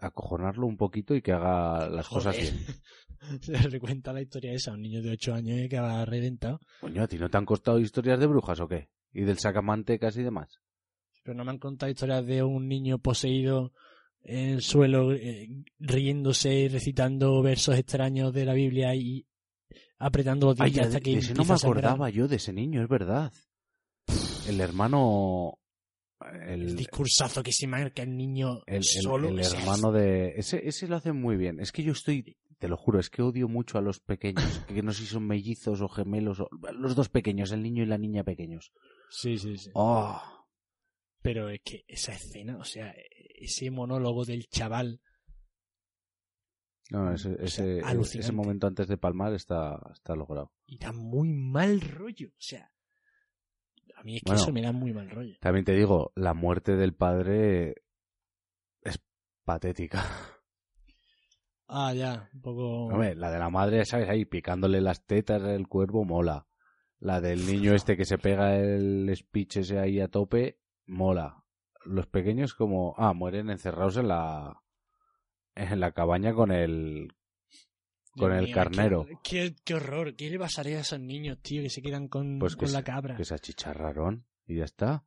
acojonarlo 0.00 0.66
un 0.66 0.76
poquito 0.76 1.14
y 1.14 1.22
que 1.22 1.32
haga 1.32 1.88
las 1.88 2.08
cosas 2.08 2.36
bien. 2.36 2.56
Se 3.40 3.68
le 3.68 3.78
cuenta 3.80 4.12
la 4.12 4.22
historia 4.22 4.52
esa 4.52 4.70
a 4.70 4.74
un 4.74 4.82
niño 4.82 5.02
de 5.02 5.10
8 5.10 5.34
años 5.34 5.68
que 5.68 5.78
va 5.80 6.04
reventado. 6.04 6.60
Coño, 6.80 7.02
¿a 7.02 7.08
ti 7.08 7.18
no 7.18 7.28
te 7.28 7.36
han 7.36 7.46
costado 7.46 7.78
historias 7.78 8.18
de 8.18 8.26
brujas 8.26 8.60
o 8.60 8.68
qué? 8.68 8.90
¿Y 9.12 9.22
del 9.22 9.38
sacamantecas 9.38 10.16
y 10.16 10.22
demás? 10.22 10.60
Pero 11.22 11.34
no 11.36 11.44
me 11.44 11.50
han 11.52 11.58
contado 11.58 11.90
historias 11.90 12.24
de 12.26 12.42
un 12.42 12.66
niño 12.68 12.98
poseído 12.98 13.72
en 14.24 14.50
el 14.50 14.62
suelo, 14.62 15.12
eh, 15.12 15.48
riéndose, 15.78 16.68
recitando 16.70 17.42
versos 17.42 17.76
extraños 17.76 18.32
de 18.32 18.44
la 18.44 18.54
Biblia 18.54 18.94
y 18.94 19.26
apretando 19.98 20.48
los 20.48 20.60
Ay, 20.60 20.78
hasta 20.78 21.00
que 21.00 21.12
de 21.12 21.18
ese 21.18 21.34
no 21.34 21.44
me 21.44 21.54
acordaba 21.54 22.10
yo 22.10 22.28
de 22.28 22.36
ese 22.36 22.52
niño, 22.52 22.82
es 22.82 22.88
verdad. 22.88 23.32
El 24.48 24.60
hermano... 24.60 25.58
El 26.46 26.62
El, 26.62 26.76
discursazo 26.76 27.42
que 27.42 27.52
se 27.52 27.66
marca 27.66 28.02
el 28.02 28.16
niño 28.16 28.62
el, 28.66 28.76
el- 28.76 28.84
solo. 28.84 29.28
el 29.28 29.42
sea, 29.44 29.58
hermano 29.60 29.90
de... 29.90 30.34
Ese, 30.36 30.66
ese 30.68 30.86
lo 30.86 30.96
hace 30.96 31.12
muy 31.12 31.36
bien. 31.36 31.58
Es 31.58 31.72
que 31.72 31.82
yo 31.82 31.92
estoy... 31.92 32.36
Te 32.58 32.68
lo 32.68 32.76
juro, 32.76 33.00
es 33.00 33.10
que 33.10 33.22
odio 33.22 33.48
mucho 33.48 33.76
a 33.76 33.80
los 33.80 33.98
pequeños. 33.98 34.44
Que 34.68 34.82
no 34.82 34.92
sé 34.92 35.00
si 35.02 35.08
son 35.08 35.26
mellizos 35.26 35.80
o 35.80 35.88
gemelos. 35.88 36.38
O, 36.38 36.48
los 36.78 36.94
dos 36.94 37.08
pequeños, 37.08 37.50
el 37.50 37.60
niño 37.60 37.82
y 37.82 37.86
la 37.86 37.98
niña 37.98 38.22
pequeños. 38.22 38.72
Sí, 39.10 39.36
sí, 39.36 39.58
sí. 39.58 39.70
Oh, 39.74 40.22
Pero 41.22 41.48
es 41.48 41.60
que 41.62 41.84
esa 41.86 42.12
escena, 42.12 42.58
o 42.58 42.64
sea, 42.64 42.94
ese 43.36 43.70
monólogo 43.70 44.24
del 44.24 44.48
chaval, 44.48 45.00
no, 46.90 47.10
ese, 47.12 47.34
O 47.42 47.46
sea, 47.46 48.20
ese, 48.20 48.32
momento 48.32 48.66
antes 48.66 48.86
de 48.86 48.98
palmar 48.98 49.32
está, 49.32 49.80
está 49.94 50.14
logrado. 50.14 50.52
y 50.66 50.76
da 50.76 50.92
muy 50.92 51.32
mal 51.32 51.80
rollo. 51.80 52.28
O 52.28 52.40
sea, 52.40 52.70
a 53.96 54.02
mí 54.02 54.16
es 54.16 54.22
que 54.22 54.32
Bueno. 54.32 54.42
eso 54.42 54.52
me 54.52 54.60
da 54.60 54.72
muy 54.72 54.92
mal 54.92 55.08
rollo. 55.08 55.36
También 55.40 55.64
te 55.64 55.72
digo, 55.72 56.12
la 56.16 56.34
muerte 56.34 56.76
del 56.76 56.94
padre 56.94 57.76
es 58.82 59.00
patética. 59.44 60.02
Ah, 61.74 61.94
ya, 61.94 62.28
un 62.34 62.42
poco. 62.42 62.84
Hombre, 62.88 63.14
la 63.14 63.30
de 63.30 63.38
la 63.38 63.48
madre, 63.48 63.86
¿sabes? 63.86 64.06
Ahí 64.06 64.26
picándole 64.26 64.82
las 64.82 65.06
tetas 65.06 65.42
al 65.42 65.68
cuervo, 65.68 66.04
mola. 66.04 66.46
La 66.98 67.22
del 67.22 67.46
niño 67.46 67.72
este 67.74 67.96
que 67.96 68.04
se 68.04 68.18
pega 68.18 68.58
el 68.58 69.10
speech 69.16 69.56
ese 69.56 69.78
ahí 69.78 69.98
a 69.98 70.08
tope, 70.08 70.58
mola. 70.86 71.42
Los 71.84 72.06
pequeños 72.06 72.54
como, 72.54 72.94
ah, 72.96 73.12
mueren 73.12 73.50
encerrados 73.50 73.96
en 73.96 74.08
la 74.08 74.62
en 75.54 75.80
la 75.80 75.92
cabaña 75.92 76.32
con 76.32 76.50
el 76.52 77.12
con 78.16 78.30
Dios 78.30 78.56
el 78.56 78.70
mío, 78.90 79.06
qué- 79.06 79.16
Qué, 79.22 79.50
qué- 79.50 79.56
qué 79.64 79.74
horror. 79.74 80.14
¿Qué 80.16 80.30
le 80.30 80.38
pasaría 80.38 80.78
a 80.78 80.80
esos 80.82 81.00
niños, 81.00 81.38
tío, 81.42 81.62
que 81.62 81.70
se 81.70 81.82
quedan 81.82 82.08
con, 82.08 82.38
Pues 82.38 82.56
que 82.56 82.64
con 82.66 82.72
la 82.72 82.78
se- 82.80 82.84
cabra? 82.84 83.16
que 83.16 83.24
se 83.24 83.34
achicharraron 83.34 84.26
y 84.46 84.56
ya 84.58 84.64
está. 84.64 85.04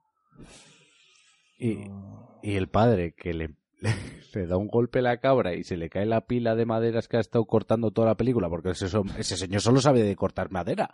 Y, 1.58 1.76
No. 1.88 2.40
y 2.44 2.56
el 2.56 2.68
padre 2.68 3.14
que 3.14 3.34
le, 3.34 3.56
le 4.34 4.48
da 4.48 4.58
un 4.58 4.68
golpe 4.68 5.00
a 5.00 5.04
la 5.04 5.20
cabra 5.20 5.54
y 5.56 5.64
se 5.64 5.78
le 5.78 5.90
cae 5.90 6.06
la 6.06 6.26
pila 6.26 6.56
de 6.56 6.66
maderas 6.66 7.08
que 7.08 7.18
ha 7.18 7.22
estado 7.22 7.46
cortando 7.46 7.92
toda 7.92 8.08
la 8.08 8.16
película, 8.18 8.50
porque 8.50 8.72
ese, 8.72 8.88
ese 9.18 9.38
señor 9.38 9.62
solo 9.62 9.80
sabe 9.82 10.04
de 10.04 10.16
cortar 10.16 10.52
madera. 10.52 10.94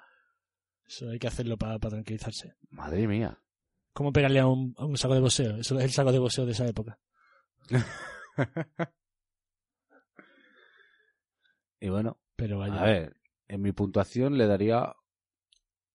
Eso 0.86 1.10
hay 1.10 1.20
que 1.20 1.28
hacerlo 1.28 1.58
para, 1.58 1.80
para 1.80 1.92
tranquilizarse. 1.96 2.54
Madre 2.70 3.08
mía. 3.08 3.40
¿Cómo 3.94 4.14
pegarle 4.14 4.40
a 4.40 4.48
un, 4.48 4.74
a 4.78 4.86
un 4.86 4.98
saco 4.98 5.14
de 5.16 5.20
boxeo? 5.22 5.58
Eso 5.58 5.78
es 5.78 5.86
el 5.86 5.92
saco 5.92 6.12
de 6.12 6.20
boxeo 6.20 6.46
de 6.46 6.52
esa 6.52 6.68
época. 6.68 7.00
Y 11.84 11.90
bueno, 11.90 12.20
Pero 12.36 12.60
vaya. 12.60 12.80
a 12.80 12.86
ver, 12.86 13.18
en 13.48 13.62
mi 13.62 13.72
puntuación 13.72 14.38
le 14.38 14.46
daría 14.46 14.94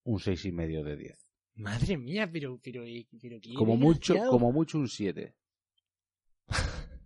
un 0.03 0.19
seis 0.19 0.45
y 0.45 0.51
medio 0.51 0.83
de 0.83 0.97
10. 0.97 1.17
Madre 1.55 1.97
mía, 1.97 2.29
pero, 2.31 2.59
pero, 2.63 2.83
pero 3.23 3.39
qué 3.41 3.55
Como 3.55 3.77
mucho, 3.77 4.15
como 4.29 4.51
mucho 4.53 4.79
un 4.79 4.89
7. 4.89 5.35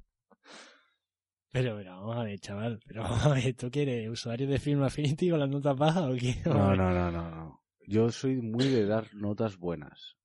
Pero, 1.53 1.77
pero 1.77 1.91
vamos 1.97 2.17
a 2.17 2.23
ver, 2.23 2.39
chaval. 2.39 2.81
Pero 2.87 3.03
vamos 3.03 3.27
a 3.27 3.35
ver, 3.35 3.55
¿tú 3.55 3.73
quieres 3.73 4.09
usuario 4.09 4.47
de 4.47 4.61
Film 4.61 4.85
Affinity 4.85 5.31
con 5.31 5.41
las 5.41 5.49
notas 5.49 5.77
bajas 5.77 6.05
o 6.05 6.15
qué? 6.15 6.37
No, 6.45 6.55
no, 6.77 6.93
no, 6.93 7.11
no, 7.11 7.29
no. 7.29 7.65
Yo 7.89 8.13
soy 8.13 8.37
muy 8.37 8.69
de 8.69 8.87
dar 8.87 9.13
notas 9.15 9.57
buenas. 9.57 10.17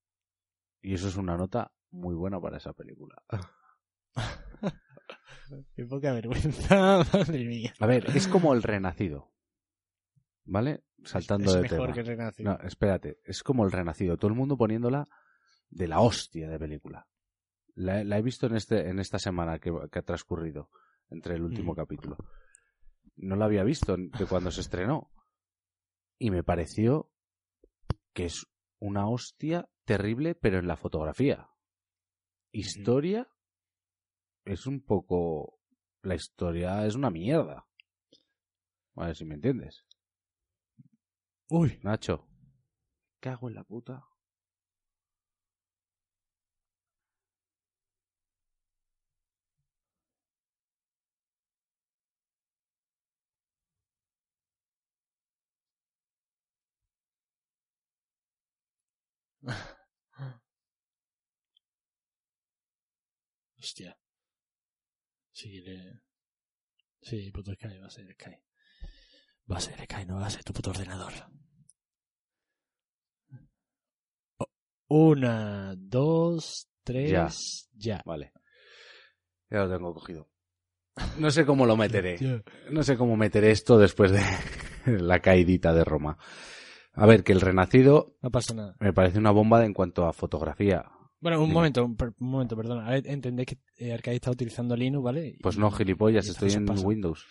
Y 0.85 0.93
eso 0.93 1.07
es 1.07 1.15
una 1.17 1.35
nota 1.35 1.71
muy 1.91 2.13
buena 2.13 2.39
para 2.39 2.57
esa 2.57 2.73
película. 2.73 3.15
Qué 5.75 5.85
poca 5.85 6.13
vergüenza, 6.13 7.03
madre 7.13 7.45
mía. 7.45 7.73
A 7.79 7.87
ver, 7.87 8.05
es 8.15 8.27
como 8.27 8.53
el 8.53 8.63
renacido. 8.63 9.31
¿Vale? 10.43 10.83
Saltando 11.03 11.49
es 11.49 11.55
de 11.55 11.61
mejor 11.63 11.77
tema. 11.79 11.93
que 11.93 11.99
el 12.01 12.05
Renacido. 12.05 12.51
No, 12.51 12.59
espérate, 12.67 13.19
es 13.23 13.43
como 13.43 13.65
el 13.65 13.71
renacido. 13.71 14.17
Todo 14.17 14.29
el 14.29 14.37
mundo 14.37 14.57
poniéndola 14.57 15.07
de 15.69 15.87
la 15.87 16.01
hostia 16.01 16.47
de 16.49 16.59
película. 16.59 17.07
La, 17.75 18.03
la 18.03 18.17
he 18.17 18.21
visto 18.21 18.47
en 18.47 18.55
este 18.55 18.89
en 18.89 18.99
esta 18.99 19.19
semana 19.19 19.59
que, 19.59 19.71
que 19.91 19.99
ha 19.99 20.03
transcurrido 20.03 20.69
entre 21.09 21.35
el 21.35 21.43
último 21.43 21.73
Mm. 21.73 21.75
capítulo. 21.75 22.17
No 23.17 23.35
la 23.35 23.45
había 23.45 23.63
visto 23.63 23.95
de 23.97 24.25
cuando 24.27 24.51
se 24.51 24.61
estrenó. 24.61 25.11
Y 26.19 26.31
me 26.31 26.43
pareció 26.43 27.11
que 28.13 28.25
es 28.25 28.45
una 28.79 29.07
hostia 29.07 29.69
terrible, 29.85 30.35
pero 30.35 30.59
en 30.59 30.67
la 30.67 30.77
fotografía. 30.77 31.49
Historia 32.51 33.29
es 34.45 34.65
un 34.67 34.81
poco... 34.81 35.59
La 36.01 36.15
historia 36.15 36.85
es 36.85 36.95
una 36.95 37.09
mierda. 37.09 37.67
A 38.95 39.07
ver 39.07 39.15
si 39.15 39.25
me 39.25 39.35
entiendes. 39.35 39.85
Uy, 41.49 41.79
Nacho. 41.83 42.27
Cago 43.19 43.49
en 43.49 43.55
la 43.55 43.63
puta. 43.63 44.05
hostia. 63.59 63.97
Sí, 65.31 65.61
le... 65.61 66.01
Sí, 67.01 67.31
puto 67.31 67.53
Sky, 67.53 67.77
va 67.79 67.87
a 67.87 67.89
ser 67.89 68.11
Sky. 68.13 68.35
Va 69.51 69.57
a 69.57 69.61
ser 69.61 69.83
Sky, 69.83 70.05
no 70.05 70.19
va 70.19 70.27
a 70.27 70.29
ser 70.29 70.43
tu 70.43 70.53
puto 70.53 70.69
ordenador. 70.71 71.13
Una, 74.87 75.73
dos, 75.75 76.69
tres, 76.83 77.69
ya. 77.73 78.01
Vale. 78.05 78.31
Ya 79.49 79.63
lo 79.65 79.69
tengo 79.69 79.93
cogido. 79.93 80.29
No 81.17 81.29
sé 81.31 81.45
cómo 81.45 81.65
lo 81.65 81.75
meteré. 81.75 82.17
No 82.71 82.83
sé 82.83 82.97
cómo 82.97 83.15
meteré 83.15 83.51
esto 83.51 83.77
después 83.77 84.11
de 84.11 84.21
la 85.01 85.19
caidita 85.19 85.73
de 85.73 85.83
Roma. 85.83 86.17
A 86.95 87.05
ver, 87.05 87.23
que 87.23 87.33
el 87.33 87.41
Renacido 87.41 88.15
No 88.21 88.31
pasa 88.31 88.53
nada. 88.53 88.75
me 88.79 88.93
parece 88.93 89.19
una 89.19 89.31
bomba 89.31 89.65
en 89.65 89.73
cuanto 89.73 90.05
a 90.05 90.13
fotografía. 90.13 90.85
Bueno, 91.19 91.41
un 91.43 91.51
momento, 91.51 91.83
un, 91.83 91.97
momento, 92.19 92.55
perdona. 92.55 92.85
A 92.87 92.91
ver, 92.91 93.07
entendéis 93.07 93.47
que 93.47 93.57
eh, 93.77 93.93
Arcade 93.93 94.15
está 94.17 94.31
utilizando 94.31 94.75
Linux, 94.75 95.03
¿vale? 95.03 95.37
Pues 95.41 95.57
no, 95.57 95.71
gilipollas, 95.71 96.27
estoy 96.27 96.51
en 96.53 96.65
pasa. 96.65 96.85
Windows. 96.85 97.25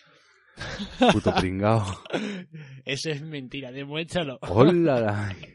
Puto 1.13 1.33
pringao. 1.35 1.83
Eso 2.85 3.09
es 3.09 3.21
mentira, 3.21 3.71
demuéstralo. 3.71 4.39
¡Hola! 4.41 5.35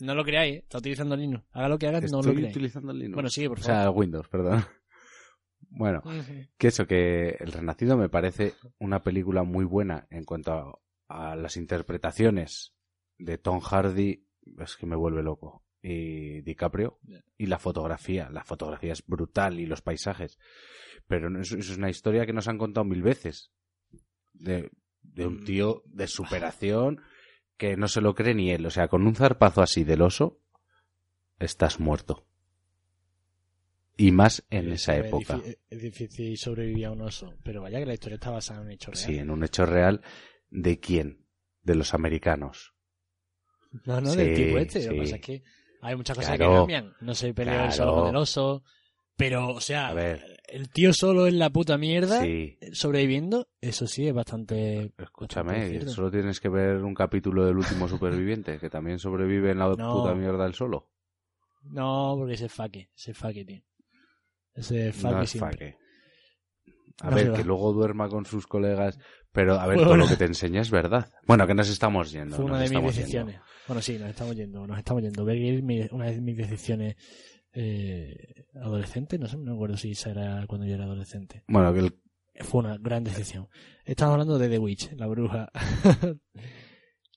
No 0.00 0.14
lo 0.14 0.24
creáis, 0.24 0.54
¿eh? 0.54 0.58
está 0.60 0.78
utilizando 0.78 1.14
Linux. 1.14 1.44
Haga 1.52 1.68
lo 1.68 1.78
que 1.78 1.86
haga, 1.86 2.00
no 2.00 2.06
lo 2.08 2.18
Estoy 2.20 2.34
creáis. 2.36 2.56
utilizando 2.56 2.90
Linux. 2.94 3.12
Bueno, 3.14 3.28
sigue, 3.28 3.48
por 3.50 3.58
o 3.58 3.62
favor. 3.62 3.82
sea, 3.82 3.90
Windows, 3.90 4.28
perdón. 4.28 4.64
Bueno, 5.68 6.02
que 6.56 6.68
eso, 6.68 6.86
que 6.86 7.36
El 7.38 7.52
Renacido 7.52 7.98
me 7.98 8.08
parece 8.08 8.54
una 8.78 9.02
película 9.02 9.42
muy 9.42 9.66
buena 9.66 10.06
en 10.08 10.24
cuanto 10.24 10.80
a, 11.08 11.30
a 11.30 11.36
las 11.36 11.58
interpretaciones 11.58 12.72
de 13.20 13.38
Tom 13.38 13.60
Hardy, 13.60 14.24
es 14.58 14.76
que 14.76 14.86
me 14.86 14.96
vuelve 14.96 15.22
loco, 15.22 15.62
y 15.82 16.40
DiCaprio, 16.42 16.98
y 17.38 17.46
la 17.46 17.58
fotografía. 17.58 18.28
La 18.30 18.44
fotografía 18.44 18.92
es 18.92 19.04
brutal 19.06 19.60
y 19.60 19.66
los 19.66 19.82
paisajes. 19.82 20.38
Pero 21.06 21.30
no 21.30 21.40
es, 21.40 21.52
es 21.52 21.76
una 21.76 21.90
historia 21.90 22.26
que 22.26 22.32
nos 22.32 22.48
han 22.48 22.58
contado 22.58 22.84
mil 22.84 23.02
veces. 23.02 23.50
De, 24.32 24.70
de 25.02 25.26
un 25.26 25.40
Mm. 25.40 25.44
tío 25.44 25.82
de 25.86 26.06
superación 26.06 27.00
que 27.56 27.76
no 27.76 27.88
se 27.88 28.00
lo 28.00 28.14
cree 28.14 28.34
ni 28.34 28.50
él. 28.50 28.64
O 28.66 28.70
sea, 28.70 28.88
con 28.88 29.06
un 29.06 29.14
zarpazo 29.14 29.62
así 29.62 29.84
del 29.84 30.02
oso, 30.02 30.40
estás 31.38 31.80
muerto. 31.80 32.26
Y 33.96 34.12
más 34.12 34.44
en 34.50 34.72
esa 34.72 34.96
Es 34.96 35.06
época. 35.06 35.40
Es 35.68 35.82
difícil 35.82 36.36
sobrevivir 36.38 36.86
a 36.86 36.92
un 36.92 37.02
oso, 37.02 37.34
pero 37.44 37.60
vaya 37.60 37.78
que 37.80 37.86
la 37.86 37.92
historia 37.94 38.14
está 38.14 38.30
basada 38.30 38.60
en 38.60 38.66
un 38.66 38.72
hecho 38.72 38.90
real. 38.92 39.04
Sí, 39.04 39.18
en 39.18 39.30
un 39.30 39.44
hecho 39.44 39.66
real. 39.66 40.00
¿De 40.50 40.80
quién? 40.80 41.26
De 41.62 41.74
los 41.74 41.92
americanos. 41.92 42.74
No, 43.84 44.00
no, 44.00 44.10
Sí, 44.10 44.16
del 44.16 44.34
tipo 44.34 44.58
este. 44.58 44.84
Lo 44.86 44.92
que 44.94 44.98
pasa 45.00 45.14
es 45.16 45.22
que 45.22 45.42
hay 45.82 45.96
muchas 45.96 46.16
cosas 46.16 46.36
Claro. 46.36 46.52
que 46.52 46.58
cambian. 46.58 46.94
No 47.00 47.14
se 47.14 47.32
peleó 47.34 47.64
el 47.64 47.72
solo 47.72 47.92
Claro. 47.92 48.02
con 48.02 48.10
el 48.10 48.16
oso. 48.16 48.62
Pero, 49.16 49.48
o 49.50 49.60
sea, 49.60 49.92
el 50.48 50.70
tío 50.70 50.94
solo 50.94 51.26
en 51.26 51.38
la 51.38 51.50
puta 51.50 51.76
mierda, 51.76 52.22
Sí, 52.22 52.58
sobreviviendo, 52.72 53.48
eso 53.60 53.86
sí 53.86 54.08
es 54.08 54.14
bastante. 54.14 54.92
escúchame, 54.96 55.52
bastante 55.58 55.88
solo 55.90 56.10
tienes 56.10 56.40
que 56.40 56.48
ver 56.48 56.76
un 56.82 56.94
capítulo 56.94 57.44
del 57.44 57.58
último 57.58 57.86
superviviente, 57.86 58.58
que 58.58 58.70
también 58.70 58.98
sobrevive 58.98 59.50
en 59.50 59.58
la 59.58 59.68
No. 59.74 59.92
puta 59.92 60.14
mierda 60.14 60.44
del 60.44 60.54
solo. 60.54 60.88
No, 61.64 62.14
porque 62.16 62.32
ese 62.32 62.46
es 62.46 62.52
faque, 62.52 62.88
ese 62.96 63.10
es 63.10 63.18
faque, 63.18 63.44
tío. 63.44 63.62
Ese 64.54 64.88
es 64.88 64.96
faque 64.96 65.14
No 65.16 65.22
es 65.22 65.30
siempre. 65.30 65.72
faque. 65.72 65.78
A 67.02 67.10
No 67.10 67.16
ver, 67.16 67.32
que 67.34 67.44
luego 67.44 67.72
duerma 67.74 68.08
con 68.08 68.24
sus 68.24 68.46
colegas, 68.46 68.98
pero 69.32 69.60
a 69.60 69.66
ver, 69.66 69.78
todo 69.78 69.96
lo 69.96 70.08
que 70.08 70.16
te 70.16 70.24
enseña 70.24 70.60
es 70.60 70.70
verdad. 70.70 71.10
Bueno, 71.26 71.46
que 71.46 71.54
nos 71.54 71.68
estamos 71.68 72.10
yendo. 72.10 72.36
Fue 72.36 72.44
una 72.44 72.58
de 72.58 72.64
mis 72.64 72.72
yendo. 72.72 72.86
decisiones. 72.88 73.40
Bueno, 73.66 73.82
sí, 73.82 73.98
nos 73.98 74.10
estamos 74.10 74.34
yendo, 74.36 74.66
nos 74.66 74.78
estamos 74.78 75.02
yendo. 75.02 75.22
Una 75.22 76.10
de 76.10 76.20
mis 76.20 76.36
decisiones 76.36 76.96
eh, 77.52 78.46
adolescente, 78.54 79.18
no 79.18 79.26
sé, 79.26 79.36
no 79.36 79.44
me 79.44 79.52
acuerdo 79.52 79.76
si 79.76 79.92
esa 79.92 80.10
era 80.10 80.46
cuando 80.46 80.66
yo 80.66 80.74
era 80.74 80.84
adolescente. 80.84 81.44
Bueno, 81.48 81.72
que 81.72 81.80
el 81.80 82.00
Fue 82.40 82.60
una 82.60 82.76
gran 82.78 83.04
decisión. 83.04 83.48
Estamos 83.84 84.12
hablando 84.12 84.38
de 84.38 84.48
The 84.48 84.58
Witch, 84.58 84.92
la 84.92 85.06
bruja. 85.06 85.50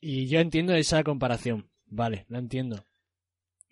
y 0.02 0.28
yo 0.28 0.40
entiendo 0.40 0.74
esa 0.74 1.04
comparación. 1.04 1.70
Vale, 1.86 2.26
la 2.30 2.40
entiendo. 2.40 2.86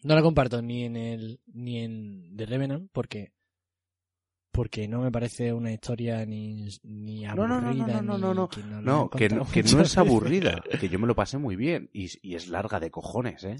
No 0.04 0.15
la 0.15 0.21
comparto 0.21 0.62
ni 0.62 0.84
en 0.84 0.95
el 0.95 1.39
ni 1.45 1.80
en 1.80 2.36
The 2.36 2.45
Revenant 2.47 2.89
porque 2.91 3.34
porque 4.51 4.87
no 4.87 5.01
me 5.01 5.11
parece 5.11 5.53
una 5.53 5.71
historia 5.71 6.25
ni, 6.25 6.67
ni 6.83 7.25
No, 7.25 7.35
no, 7.35 7.47
no, 7.47 7.55
aburrida 7.69 8.01
no, 8.01 8.01
no, 8.01 8.15
ni 8.17 8.21
no, 8.21 8.33
no. 8.33 8.49
que 8.49 8.61
no, 8.63 8.75
la 8.75 8.81
No, 8.81 9.09
he 9.13 9.17
que, 9.17 9.29
no- 9.29 9.45
que 9.45 9.63
no 9.63 9.81
es 9.81 9.97
aburrida, 9.97 10.63
que 10.79 10.89
yo 10.89 10.99
me 10.99 11.07
lo 11.07 11.15
pasé 11.15 11.37
muy 11.37 11.55
bien 11.55 11.89
y, 11.93 12.09
y 12.21 12.35
es 12.35 12.47
larga 12.49 12.79
de 12.79 12.91
cojones, 12.91 13.43
¿eh? 13.43 13.57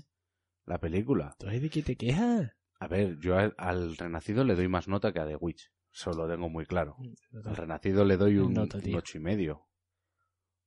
La 0.65 0.80
película. 0.80 1.32
Entonces, 1.39 1.62
¿de 1.62 1.69
qué 1.69 1.82
te 1.82 1.95
quejas? 1.95 2.51
A 2.80 2.88
ver, 2.88 3.17
yo 3.19 3.38
al, 3.38 3.54
al 3.58 3.95
Renacido 3.97 4.43
le 4.43 4.56
doy 4.56 4.67
más 4.67 4.88
nota 4.88 5.12
que 5.13 5.19
a 5.19 5.25
The 5.27 5.36
Witch, 5.36 5.71
eso 5.93 6.12
lo 6.13 6.27
tengo 6.27 6.49
muy 6.49 6.65
claro. 6.65 6.97
Al 7.45 7.56
Renacido 7.56 8.06
le 8.06 8.17
doy 8.17 8.38
un, 8.38 8.54
Nota, 8.54 8.77
un 8.77 8.95
ocho 8.95 9.17
y 9.17 9.21
medio, 9.21 9.67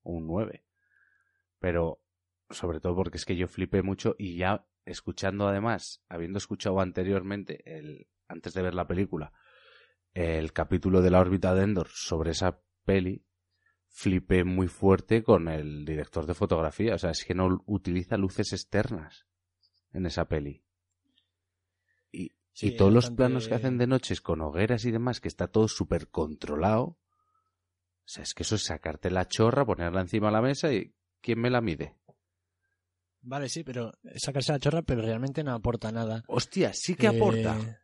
un 0.02 0.26
nueve. 0.26 0.64
Pero, 1.58 2.00
sobre 2.50 2.80
todo 2.80 2.94
porque 2.96 3.16
es 3.18 3.24
que 3.24 3.36
yo 3.36 3.48
flipé 3.48 3.82
mucho 3.82 4.14
y 4.18 4.36
ya 4.36 4.66
escuchando 4.84 5.48
además, 5.48 6.02
habiendo 6.08 6.38
escuchado 6.38 6.80
anteriormente, 6.80 7.62
el, 7.78 8.06
antes 8.28 8.52
de 8.54 8.62
ver 8.62 8.74
la 8.74 8.86
película, 8.86 9.32
el 10.14 10.52
capítulo 10.52 11.02
de 11.02 11.10
la 11.10 11.20
órbita 11.20 11.54
de 11.54 11.64
Endor 11.64 11.88
sobre 11.88 12.30
esa 12.30 12.60
peli, 12.84 13.24
flipé 13.88 14.44
muy 14.44 14.68
fuerte 14.68 15.22
con 15.22 15.48
el 15.48 15.84
director 15.84 16.26
de 16.26 16.34
fotografía. 16.34 16.94
O 16.94 16.98
sea, 16.98 17.10
es 17.10 17.24
que 17.24 17.34
no 17.34 17.62
utiliza 17.66 18.16
luces 18.16 18.52
externas 18.52 19.26
en 19.92 20.06
esa 20.06 20.26
peli. 20.28 20.62
Y, 22.12 22.32
Sí, 22.52 22.68
y 22.68 22.76
todos 22.76 22.92
los 22.92 23.04
bastante- 23.06 23.16
planos 23.16 23.48
que 23.48 23.54
hacen 23.54 23.78
de 23.78 23.86
noches 23.88 24.20
con 24.20 24.40
hogueras 24.40 24.84
y 24.84 24.92
demás, 24.92 25.20
que 25.20 25.26
está 25.28 25.48
todo 25.48 25.66
súper 25.66 26.08
controlado. 26.08 26.84
O 26.84 26.98
sea, 28.06 28.22
es 28.22 28.32
que 28.34 28.44
eso 28.44 28.54
es 28.54 28.64
sacarte 28.64 29.10
la 29.10 29.26
chorra, 29.26 29.64
ponerla 29.66 30.00
encima 30.02 30.28
de 30.28 30.32
la 30.34 30.42
mesa 30.42 30.72
y 30.72 30.94
¿quién 31.20 31.40
me 31.40 31.50
la 31.50 31.60
mide? 31.60 31.96
Vale, 33.22 33.48
sí, 33.48 33.64
pero 33.64 33.92
sacarse 34.16 34.52
la 34.52 34.58
chorra, 34.60 34.82
pero 34.82 35.00
realmente 35.02 35.42
no 35.42 35.52
aporta 35.52 35.90
nada. 35.90 36.22
Hostia, 36.28 36.72
sí 36.74 36.94
que 36.94 37.06
Eh, 37.06 37.10
aporta. 37.16 37.80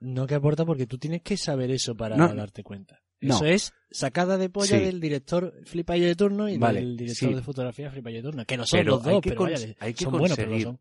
No 0.00 0.26
que 0.26 0.34
aporta 0.34 0.64
porque 0.64 0.86
tú 0.86 0.98
tienes 0.98 1.22
que 1.22 1.36
saber 1.36 1.70
eso 1.70 1.94
para 1.96 2.16
No. 2.16 2.34
darte 2.34 2.62
cuenta. 2.62 3.00
No. 3.20 3.34
Eso 3.36 3.44
es 3.44 3.72
sacada 3.90 4.38
de 4.38 4.48
polla 4.48 4.78
Sí. 4.78 4.84
del 4.84 4.98
director 5.00 5.54
Flipayo 5.66 6.06
de 6.06 6.16
turno 6.16 6.48
y 6.48 6.56
Vale, 6.56 6.80
del 6.80 6.96
director 6.96 7.28
sí. 7.28 7.34
de 7.34 7.42
fotografía 7.42 7.90
Flipayo 7.90 8.16
de 8.16 8.22
turno. 8.22 8.44
Que 8.46 8.56
no 8.56 8.64
son 8.64 8.80
Pero 8.80 8.92
los 8.92 9.02
dos, 9.04 9.20
pero 9.22 9.42
vaya, 9.42 9.76
hay 9.78 9.92
que 9.94 10.04
son 10.04 10.12
buenos, 10.18 10.36
pero 10.36 10.48
lo 10.50 10.56
conseguir- 10.56 10.64
son. 10.64 10.80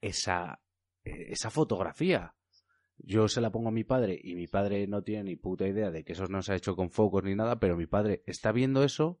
esa, 0.00 0.60
eh, 1.04 1.26
esa 1.30 1.50
fotografía. 1.50 2.34
Yo 2.98 3.26
se 3.26 3.40
la 3.40 3.50
pongo 3.50 3.70
a 3.70 3.72
mi 3.72 3.82
padre 3.82 4.20
y 4.22 4.36
mi 4.36 4.46
padre 4.46 4.86
no 4.86 5.02
tiene 5.02 5.24
ni 5.24 5.36
puta 5.36 5.66
idea 5.66 5.90
de 5.90 6.04
que 6.04 6.12
eso 6.12 6.26
no 6.28 6.42
se 6.42 6.52
ha 6.52 6.56
hecho 6.56 6.76
con 6.76 6.90
focos 6.90 7.24
ni 7.24 7.34
nada, 7.34 7.58
pero 7.58 7.76
mi 7.76 7.86
padre 7.86 8.22
está 8.26 8.52
viendo 8.52 8.84
eso 8.84 9.20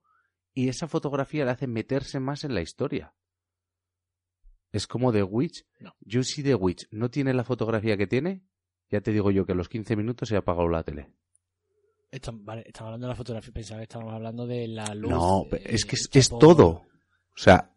y 0.52 0.68
esa 0.68 0.86
fotografía 0.86 1.44
le 1.44 1.50
hace 1.50 1.66
meterse 1.66 2.20
más 2.20 2.44
en 2.44 2.54
la 2.54 2.60
historia. 2.62 3.14
Es 4.70 4.86
como 4.86 5.12
The 5.12 5.24
Witch. 5.24 5.64
No. 5.80 5.94
Yo 6.00 6.22
si 6.22 6.42
The 6.44 6.54
Witch 6.54 6.86
no 6.92 7.10
tiene 7.10 7.34
la 7.34 7.42
fotografía 7.44 7.96
que 7.96 8.06
tiene, 8.06 8.44
ya 8.90 9.00
te 9.00 9.10
digo 9.12 9.30
yo 9.30 9.44
que 9.46 9.52
a 9.52 9.56
los 9.56 9.68
15 9.68 9.96
minutos 9.96 10.28
se 10.28 10.36
ha 10.36 10.40
apagado 10.40 10.68
la 10.68 10.82
tele. 10.82 11.08
Esto- 12.10 12.32
vale, 12.34 12.62
estamos 12.66 12.88
hablando 12.88 13.06
de 13.08 13.12
la 13.12 13.16
fotografía, 13.16 13.52
pensaba 13.52 13.78
que 13.80 13.84
estábamos 13.84 14.14
hablando 14.14 14.46
de 14.46 14.68
la 14.68 14.94
luz. 14.94 15.10
no, 15.10 15.44
eh, 15.52 15.62
es 15.66 15.84
que 15.84 15.96
es, 16.18 16.28
todo. 16.28 16.66
O 16.68 16.84
sea, 17.36 17.70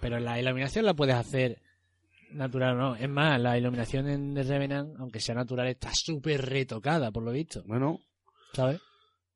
Pero 0.00 0.18
la 0.20 0.38
iluminación 0.40 0.84
la 0.84 0.94
puedes 0.94 1.14
hacer 1.14 1.60
natural 2.32 2.74
o 2.76 2.78
no. 2.78 2.96
Es 2.96 3.08
más, 3.08 3.40
la 3.40 3.56
iluminación 3.58 4.08
en 4.08 4.34
The 4.34 4.42
Revenant, 4.44 4.96
aunque 4.98 5.20
sea 5.20 5.34
natural, 5.34 5.66
está 5.68 5.90
súper 5.94 6.44
retocada, 6.44 7.10
por 7.10 7.22
lo 7.22 7.32
visto. 7.32 7.62
bueno, 7.66 7.98
¿Sabes? 8.52 8.80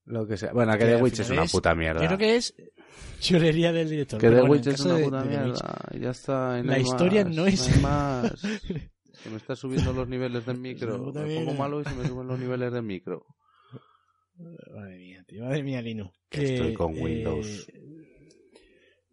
lo 0.07 0.27
que 0.27 0.37
sea. 0.37 0.53
Bueno, 0.53 0.73
que 0.73 0.79
Que 0.81 0.85
The 0.97 1.03
Witch 1.03 1.21
es 1.21 1.31
una 1.31 1.45
es- 1.45 1.53
puta 1.53 1.75
mierda. 1.75 2.07
Creo 2.07 2.19
que 2.19 2.37
es 2.37 2.55
chulería 3.21 3.73
del 3.73 3.89
director. 3.89 4.21
Que 4.21 4.29
The 4.29 4.35
bueno, 4.41 4.51
Witch 4.53 4.67
es 4.67 4.81
una 4.81 4.95
de- 4.97 5.05
puta 5.05 5.23
de 5.23 5.29
mierda. 5.29 5.79
Ya 5.99 6.11
está. 6.11 6.63
no 6.63 6.71
La 6.71 6.79
historia 6.79 7.25
más, 7.25 7.35
no 7.35 7.47
es- 7.47 7.75
hay 7.75 7.81
más. 7.81 8.43
Se 9.25 9.31
me 9.31 9.39
está 9.39 9.57
subiendo 9.57 9.95
los 9.95 10.07
niveles 10.07 10.45
del 10.45 10.59
micro. 10.59 10.99
Me 11.15 11.35
pongo 11.37 11.55
malo 11.55 11.81
y 11.81 11.85
se 11.85 11.95
me 11.95 12.07
suben 12.07 12.27
los 12.27 12.39
niveles 12.39 12.71
del 12.71 12.83
micro. 12.83 13.25
Madre 14.37 14.99
mía, 14.99 15.25
tío, 15.27 15.45
madre 15.45 15.63
mía, 15.63 15.81
Lino. 15.81 16.13
Que 16.29 16.45
estoy 16.45 16.75
con 16.75 16.95
Windows. 17.01 17.67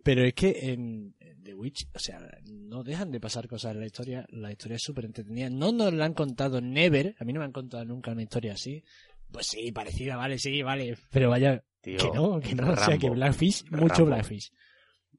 pero 0.03 0.25
es 0.25 0.33
que 0.33 0.73
en 0.73 1.15
The 1.41 1.53
Witch, 1.53 1.87
o 1.95 1.99
sea, 1.99 2.19
no 2.43 2.83
dejan 2.83 3.09
de 3.09 3.21
pasar 3.21 3.47
cosas 3.47 3.71
en 3.71 3.79
la 3.79 3.85
historia. 3.85 4.25
La 4.31 4.51
historia 4.51 4.75
es 4.75 4.83
súper 4.83 5.05
entretenida. 5.05 5.49
No 5.49 5.71
nos 5.71 5.93
la 5.93 6.03
han 6.03 6.13
contado 6.13 6.59
never. 6.59 7.15
A 7.17 7.23
mí 7.23 7.31
no 7.31 7.39
me 7.39 7.45
han 7.45 7.53
contado 7.53 7.85
nunca 7.85 8.11
una 8.11 8.23
historia 8.23 8.51
así. 8.51 8.83
Pues 9.31 9.47
sí, 9.47 9.71
parecida, 9.71 10.17
vale, 10.17 10.37
sí, 10.39 10.61
vale. 10.61 10.97
Pero 11.09 11.29
vaya, 11.29 11.63
Tío, 11.79 11.97
que 11.97 12.11
no, 12.11 12.39
que 12.41 12.53
no. 12.53 12.73
O 12.73 12.75
sea, 12.75 12.97
que 12.97 13.07
Rambo. 13.07 13.15
Blackfish, 13.15 13.71
mucho 13.71 13.87
Rambo. 13.87 14.05
Blackfish. 14.07 14.51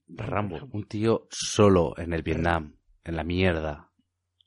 Rambo. 0.09 0.68
Un 0.70 0.87
tío 0.87 1.28
solo 1.31 1.94
en 1.96 2.12
el 2.12 2.22
Vietnam. 2.22 2.76
En 3.05 3.16
la 3.16 3.24
mierda. 3.24 3.91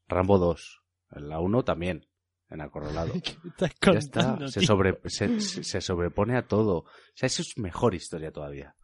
Rambo 0.07 0.37
2. 0.37 0.81
En 1.11 1.29
la 1.29 1.39
1 1.39 1.63
también. 1.63 2.07
En 2.49 2.61
Acorralado. 2.61 3.13
¿Qué 3.23 3.35
estás 3.49 3.71
Ya 3.81 3.99
está. 3.99 4.47
Se, 4.47 4.61
sobre, 4.65 4.99
se, 5.05 5.39
se- 5.39 5.81
sobrepone 5.81 6.37
a 6.37 6.47
todo. 6.47 6.77
O 6.79 6.85
sea, 7.15 7.27
eso 7.27 7.41
es 7.41 7.57
mejor 7.57 7.95
historia 7.95 8.31
todavía. 8.31 8.75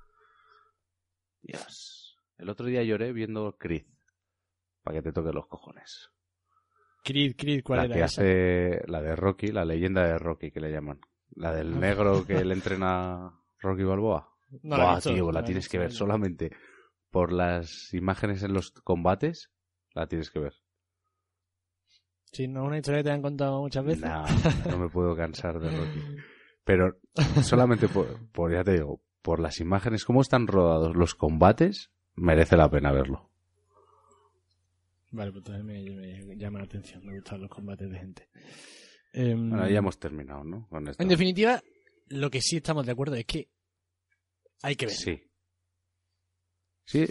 Dios. 1.41 2.17
El 2.37 2.49
otro 2.49 2.65
día 2.67 2.83
lloré 2.83 3.13
viendo 3.13 3.55
Creed. 3.57 3.85
Para 4.83 4.97
que 4.97 5.03
te 5.03 5.13
toque 5.13 5.31
los 5.31 5.47
cojones. 5.47 6.09
Creed, 7.03 7.35
Creed, 7.37 7.63
¿cuál 7.63 7.79
la 7.79 7.85
era 7.85 7.93
que 7.95 7.99
esa? 8.03 8.21
hace 8.21 8.81
la 8.87 9.01
de 9.01 9.15
Rocky, 9.15 9.47
la 9.47 9.65
leyenda 9.65 10.03
de 10.05 10.17
Rocky 10.17 10.51
que 10.51 10.59
le 10.59 10.71
llaman. 10.71 10.99
La 11.35 11.53
del 11.53 11.79
negro 11.79 12.25
que 12.25 12.43
le 12.43 12.53
entrena 12.55 13.39
Rocky 13.59 13.83
Balboa. 13.83 14.27
No 14.63 14.77
la 14.77 14.83
Buah, 14.83 14.95
visto, 14.95 15.13
tío, 15.13 15.25
no 15.25 15.31
la 15.31 15.43
tienes 15.43 15.63
visto, 15.65 15.71
que 15.71 15.77
ver 15.79 15.91
solamente 15.93 16.51
por 17.09 17.31
las 17.31 17.93
imágenes 17.93 18.43
en 18.43 18.53
los 18.53 18.71
combates. 18.71 19.51
La 19.93 20.07
tienes 20.07 20.29
que 20.31 20.39
ver. 20.39 20.53
Sí, 22.31 22.47
no 22.47 22.61
es 22.63 22.67
una 22.67 22.77
historia 22.77 22.99
que 22.99 23.03
te 23.05 23.11
han 23.11 23.21
contado 23.21 23.61
muchas 23.61 23.83
veces. 23.83 24.03
No, 24.03 24.23
no 24.69 24.77
me 24.77 24.89
puedo 24.89 25.15
cansar 25.15 25.59
de 25.59 25.69
Rocky. 25.69 25.99
Pero 26.63 26.99
solamente 27.43 27.87
por, 27.87 28.29
por, 28.31 28.53
ya 28.53 28.63
te 28.63 28.73
digo, 28.73 29.01
por 29.21 29.39
las 29.39 29.59
imágenes, 29.59 30.05
cómo 30.05 30.21
están 30.21 30.47
rodados 30.47 30.95
los 30.95 31.15
combates, 31.15 31.91
merece 32.15 32.55
la 32.55 32.69
pena 32.69 32.91
verlo. 32.91 33.29
Vale, 35.11 35.31
pues 35.31 35.45
entonces 35.45 35.65
me, 35.65 36.23
me 36.25 36.37
llama 36.37 36.59
la 36.59 36.65
atención. 36.65 37.05
Me 37.05 37.13
gustan 37.15 37.41
los 37.41 37.49
combates 37.49 37.89
de 37.91 37.99
gente. 37.99 38.29
Em, 39.11 39.49
Bueno, 39.49 39.67
ya 39.69 39.79
hemos 39.79 39.99
terminado, 39.99 40.43
¿no? 40.45 40.67
Con 40.69 40.87
esto. 40.87 41.03
En 41.03 41.09
definitiva, 41.09 41.61
lo 42.07 42.29
que 42.29 42.39
sí 42.41 42.57
estamos 42.57 42.85
de 42.85 42.93
acuerdo 42.93 43.15
es 43.15 43.25
que 43.25 43.49
Hay 44.61 44.75
que 44.77 44.85
ver. 44.85 44.95
Sí. 44.95 45.21
Sí. 46.85 47.05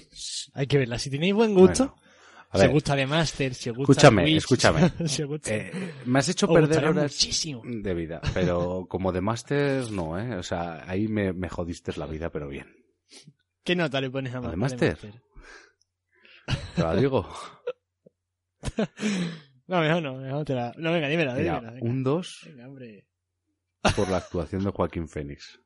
Hay 0.54 0.66
que 0.66 0.78
verla. 0.78 0.98
Si 0.98 1.10
tenéis 1.10 1.34
buen 1.34 1.54
gusto, 1.54 1.88
Bueno, 1.88 2.02
a 2.50 2.58
ver, 2.58 2.70
gusta 2.70 2.96
de 2.96 3.06
Master, 3.06 3.54
si 3.54 3.70
os 3.70 3.76
gusta 3.76 3.92
Escúchame, 3.92 4.22
Twitch, 4.24 4.36
escúchame. 4.36 4.92
os 5.00 5.20
gusta... 5.22 5.54
eh, 5.54 5.72
me 6.06 6.18
has 6.18 6.28
hecho 6.28 6.48
perder 6.48 6.84
horas 6.84 7.12
muchísimo. 7.12 7.62
de 7.64 7.94
vida, 7.94 8.20
pero 8.34 8.86
como 8.88 9.12
de 9.12 9.20
Masters 9.20 9.90
no, 9.90 10.18
¿eh? 10.18 10.34
O 10.36 10.42
sea, 10.42 10.84
ahí 10.88 11.06
me, 11.08 11.32
me 11.32 11.48
jodiste 11.48 11.92
la 11.96 12.06
vida, 12.06 12.30
pero 12.30 12.48
bien. 12.48 12.66
¿Qué 13.64 13.76
nota 13.76 14.00
le 14.00 14.10
pones 14.10 14.34
a 14.34 14.38
¿A 14.38 14.40
de 14.40 14.48
a 14.48 14.56
Master? 14.56 14.98
Te 16.74 16.82
lo 16.82 16.96
digo. 16.96 17.28
No, 19.66 19.80
mejor 19.80 20.02
no, 20.02 20.16
mejor 20.16 20.44
te 20.44 20.52
la... 20.54 20.72
No, 20.78 20.90
venga, 20.90 21.06
dímela, 21.06 21.32
Mira, 21.34 21.54
dímela. 21.60 21.70
Venga, 21.74 21.86
un 21.92 22.02
2 22.02 22.40
Venga, 22.46 22.66
hombre. 22.66 23.06
por 23.94 24.08
la 24.08 24.16
actuación 24.16 24.64
de 24.64 24.70
Joaquín 24.70 25.08
Fénix. 25.08 25.60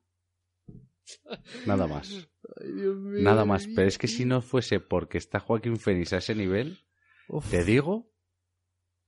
Nada 1.66 1.86
más. 1.86 2.28
Nada 2.64 3.44
más. 3.44 3.66
Pero 3.74 3.88
es 3.88 3.98
que 3.98 4.08
si 4.08 4.24
no 4.24 4.40
fuese 4.42 4.80
porque 4.80 5.18
está 5.18 5.40
Joaquín 5.40 5.76
Fénix 5.78 6.12
a 6.12 6.18
ese 6.18 6.34
nivel, 6.34 6.78
te 7.50 7.64
digo 7.64 8.10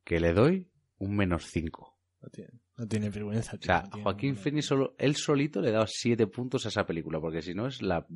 que 0.05 0.21
le 0.21 0.33
doy 0.33 0.71
un 0.99 1.17
menos 1.17 1.47
5. 1.51 1.99
No 2.21 2.29
tiene, 2.31 2.51
no 2.77 2.87
tiene 2.89 3.11
vergüenza. 3.11 3.57
O 3.57 3.63
sea, 3.63 3.83
no 3.95 4.03
Joaquín 4.03 4.31
ninguna- 4.31 4.43
Fénix, 4.43 4.67
solo, 4.67 4.95
él 4.99 5.17
solito 5.17 5.61
le 5.61 5.71
da 5.73 5.87
7 5.87 6.27
puntos 6.27 6.65
a 6.67 6.69
esa 6.69 6.87
película, 6.87 7.21
porque 7.21 7.43
si 7.43 7.55
no 7.55 7.67
es 7.67 7.83
la 7.83 8.07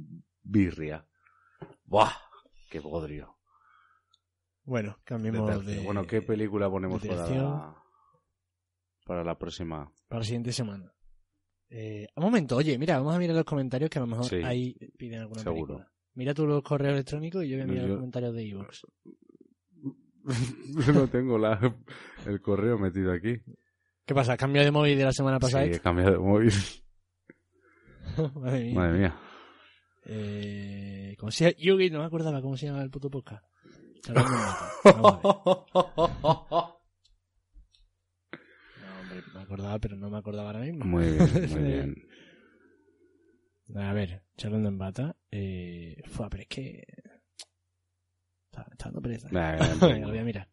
birria. 0.42 1.06
¡Buah! 1.84 2.12
¡Qué 2.70 2.80
bodrio! 2.80 3.36
Bueno, 4.64 4.96
De 4.98 5.04
cambiemos 5.04 5.46
tercio. 5.50 5.70
de... 5.80 5.80
Bueno, 5.84 6.06
¿qué 6.06 6.22
película 6.22 6.70
ponemos 6.70 7.02
de 7.02 7.08
para 7.08 7.28
la, 7.28 7.82
para 9.04 9.24
la 9.24 9.36
próxima? 9.38 9.92
Para 10.08 10.20
la 10.20 10.24
siguiente 10.24 10.52
semana. 10.52 10.92
Eh, 11.70 12.08
un 12.16 12.24
momento, 12.24 12.56
oye, 12.56 12.76
mira, 12.78 12.98
vamos 12.98 13.14
a 13.14 13.18
mirar 13.18 13.36
los 13.36 13.44
comentarios 13.44 13.88
que 13.88 13.98
a 13.98 14.02
lo 14.02 14.08
mejor 14.08 14.26
Sí. 14.26 14.36
ahí 14.44 14.74
piden 14.98 15.20
alguna 15.20 15.40
Seguro. 15.42 15.74
película. 15.76 15.92
Mira 16.14 16.34
tú 16.34 16.46
los 16.46 16.62
correos 16.62 16.94
electrónicos 16.94 17.44
y 17.44 17.48
yo 17.50 17.56
voy 17.58 17.62
a 17.62 17.66
mirar 17.66 17.82
Yo- 17.84 17.88
los 17.88 17.96
comentarios 17.98 18.34
de 18.34 18.48
Evox. 18.48 18.86
no 20.94 21.08
tengo 21.08 21.38
la, 21.38 21.58
el 22.26 22.40
correo 22.40 22.78
metido 22.78 23.12
aquí. 23.12 23.36
¿Qué 24.04 24.14
pasa? 24.14 24.36
¿Cambio 24.36 24.62
de 24.62 24.70
móvil 24.72 24.98
de 24.98 25.04
la 25.04 25.12
semana 25.12 25.38
pasada? 25.38 25.64
Sí, 25.64 25.70
he 25.74 25.80
cambiado 25.80 26.12
de 26.12 26.18
móvil. 26.18 26.52
Madre 28.34 28.64
mía. 28.64 28.74
Madre 28.74 28.98
mía. 28.98 29.20
Eh, 30.06 31.14
¿Cómo 31.18 31.30
se 31.30 31.44
llama? 31.44 31.56
Yugi, 31.58 31.90
no 31.90 32.00
me 32.00 32.06
acordaba 32.06 32.42
cómo 32.42 32.56
se 32.56 32.66
llama 32.66 32.82
el 32.82 32.90
puto 32.90 33.08
podcast. 33.08 33.44
Charlando 34.02 34.32
en 34.32 34.38
Mata. 34.40 34.70
Vamos 34.84 35.12
a 35.12 35.16
ver. 35.16 36.80
No, 38.80 39.00
hombre, 39.00 39.22
me 39.34 39.39
acordaba, 39.50 39.78
pero 39.78 39.96
no 39.96 40.10
me 40.10 40.18
acordaba 40.18 40.50
ahora 40.50 40.60
mismo. 40.60 40.84
Muy 40.84 41.04
bien, 41.04 41.50
muy 41.50 41.62
bien. 41.62 42.08
A 43.76 43.92
ver, 43.92 44.22
charlando 44.36 44.68
en 44.68 44.78
bata. 44.78 45.16
Eh, 45.30 46.02
fue, 46.06 46.28
pero 46.30 46.42
es 46.42 46.48
que. 46.48 46.84
Está, 48.46 48.66
está 48.70 48.84
dando 48.86 49.02
pereza. 49.02 49.28
Venga, 49.80 50.08
voy 50.08 50.18
a 50.18 50.24
mirar. 50.24 50.48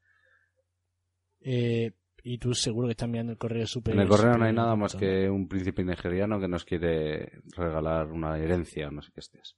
Eh, 1.39 1.91
y 2.23 2.37
tú 2.39 2.53
seguro 2.53 2.87
que 2.87 2.91
estás 2.91 3.09
mirando 3.09 3.31
el 3.31 3.37
correo 3.37 3.65
súper. 3.65 3.93
En 3.93 4.01
el 4.01 4.07
correo 4.07 4.37
no 4.37 4.45
hay 4.45 4.53
nada 4.53 4.75
más 4.75 4.95
que 4.95 5.29
un 5.29 5.47
príncipe 5.47 5.83
nigeriano 5.83 6.39
que 6.39 6.47
nos 6.47 6.65
quiere 6.65 7.41
regalar 7.55 8.11
una 8.11 8.37
herencia 8.37 8.87
o 8.87 8.91
no 8.91 9.01
sé 9.01 9.11
qué 9.13 9.21
estés. 9.21 9.55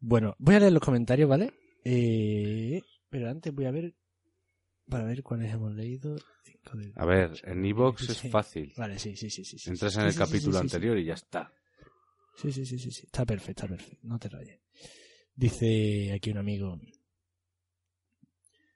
Bueno, 0.00 0.36
voy 0.38 0.54
a 0.54 0.60
leer 0.60 0.72
los 0.72 0.82
comentarios, 0.82 1.28
¿vale? 1.28 1.52
Eh, 1.84 2.80
pero 3.08 3.28
antes 3.30 3.52
voy 3.52 3.64
a 3.64 3.72
ver. 3.72 3.94
Para 4.88 5.04
ver 5.04 5.22
cuáles 5.22 5.52
hemos 5.52 5.74
leído. 5.74 6.16
De- 6.74 6.92
A 6.96 7.04
ver, 7.06 7.32
en 7.44 7.64
Evox 7.64 8.08
es 8.10 8.30
fácil. 8.30 8.72
Vale, 8.76 8.98
sí, 8.98 9.16
sí, 9.16 9.30
sí. 9.30 9.42
sí. 9.44 9.70
Entras 9.70 9.92
Sí, 9.94 10.00
en 10.00 10.06
el 10.06 10.12
sí, 10.12 10.18
capítulo 10.18 10.58
anterior 10.58 10.98
y 10.98 11.04
ya 11.04 11.14
está. 11.14 11.50
Sí, 12.36 12.52
sí, 12.52 12.64
sí, 12.66 12.78
sí, 12.78 12.90
sí. 12.90 13.02
Está 13.06 13.24
perfecto, 13.24 13.64
está 13.64 13.68
perfecto. 13.76 13.98
No 14.06 14.18
te 14.18 14.28
rayes. 14.28 14.60
Dice 15.34 16.12
aquí 16.12 16.30
un 16.30 16.38
amigo. 16.38 16.78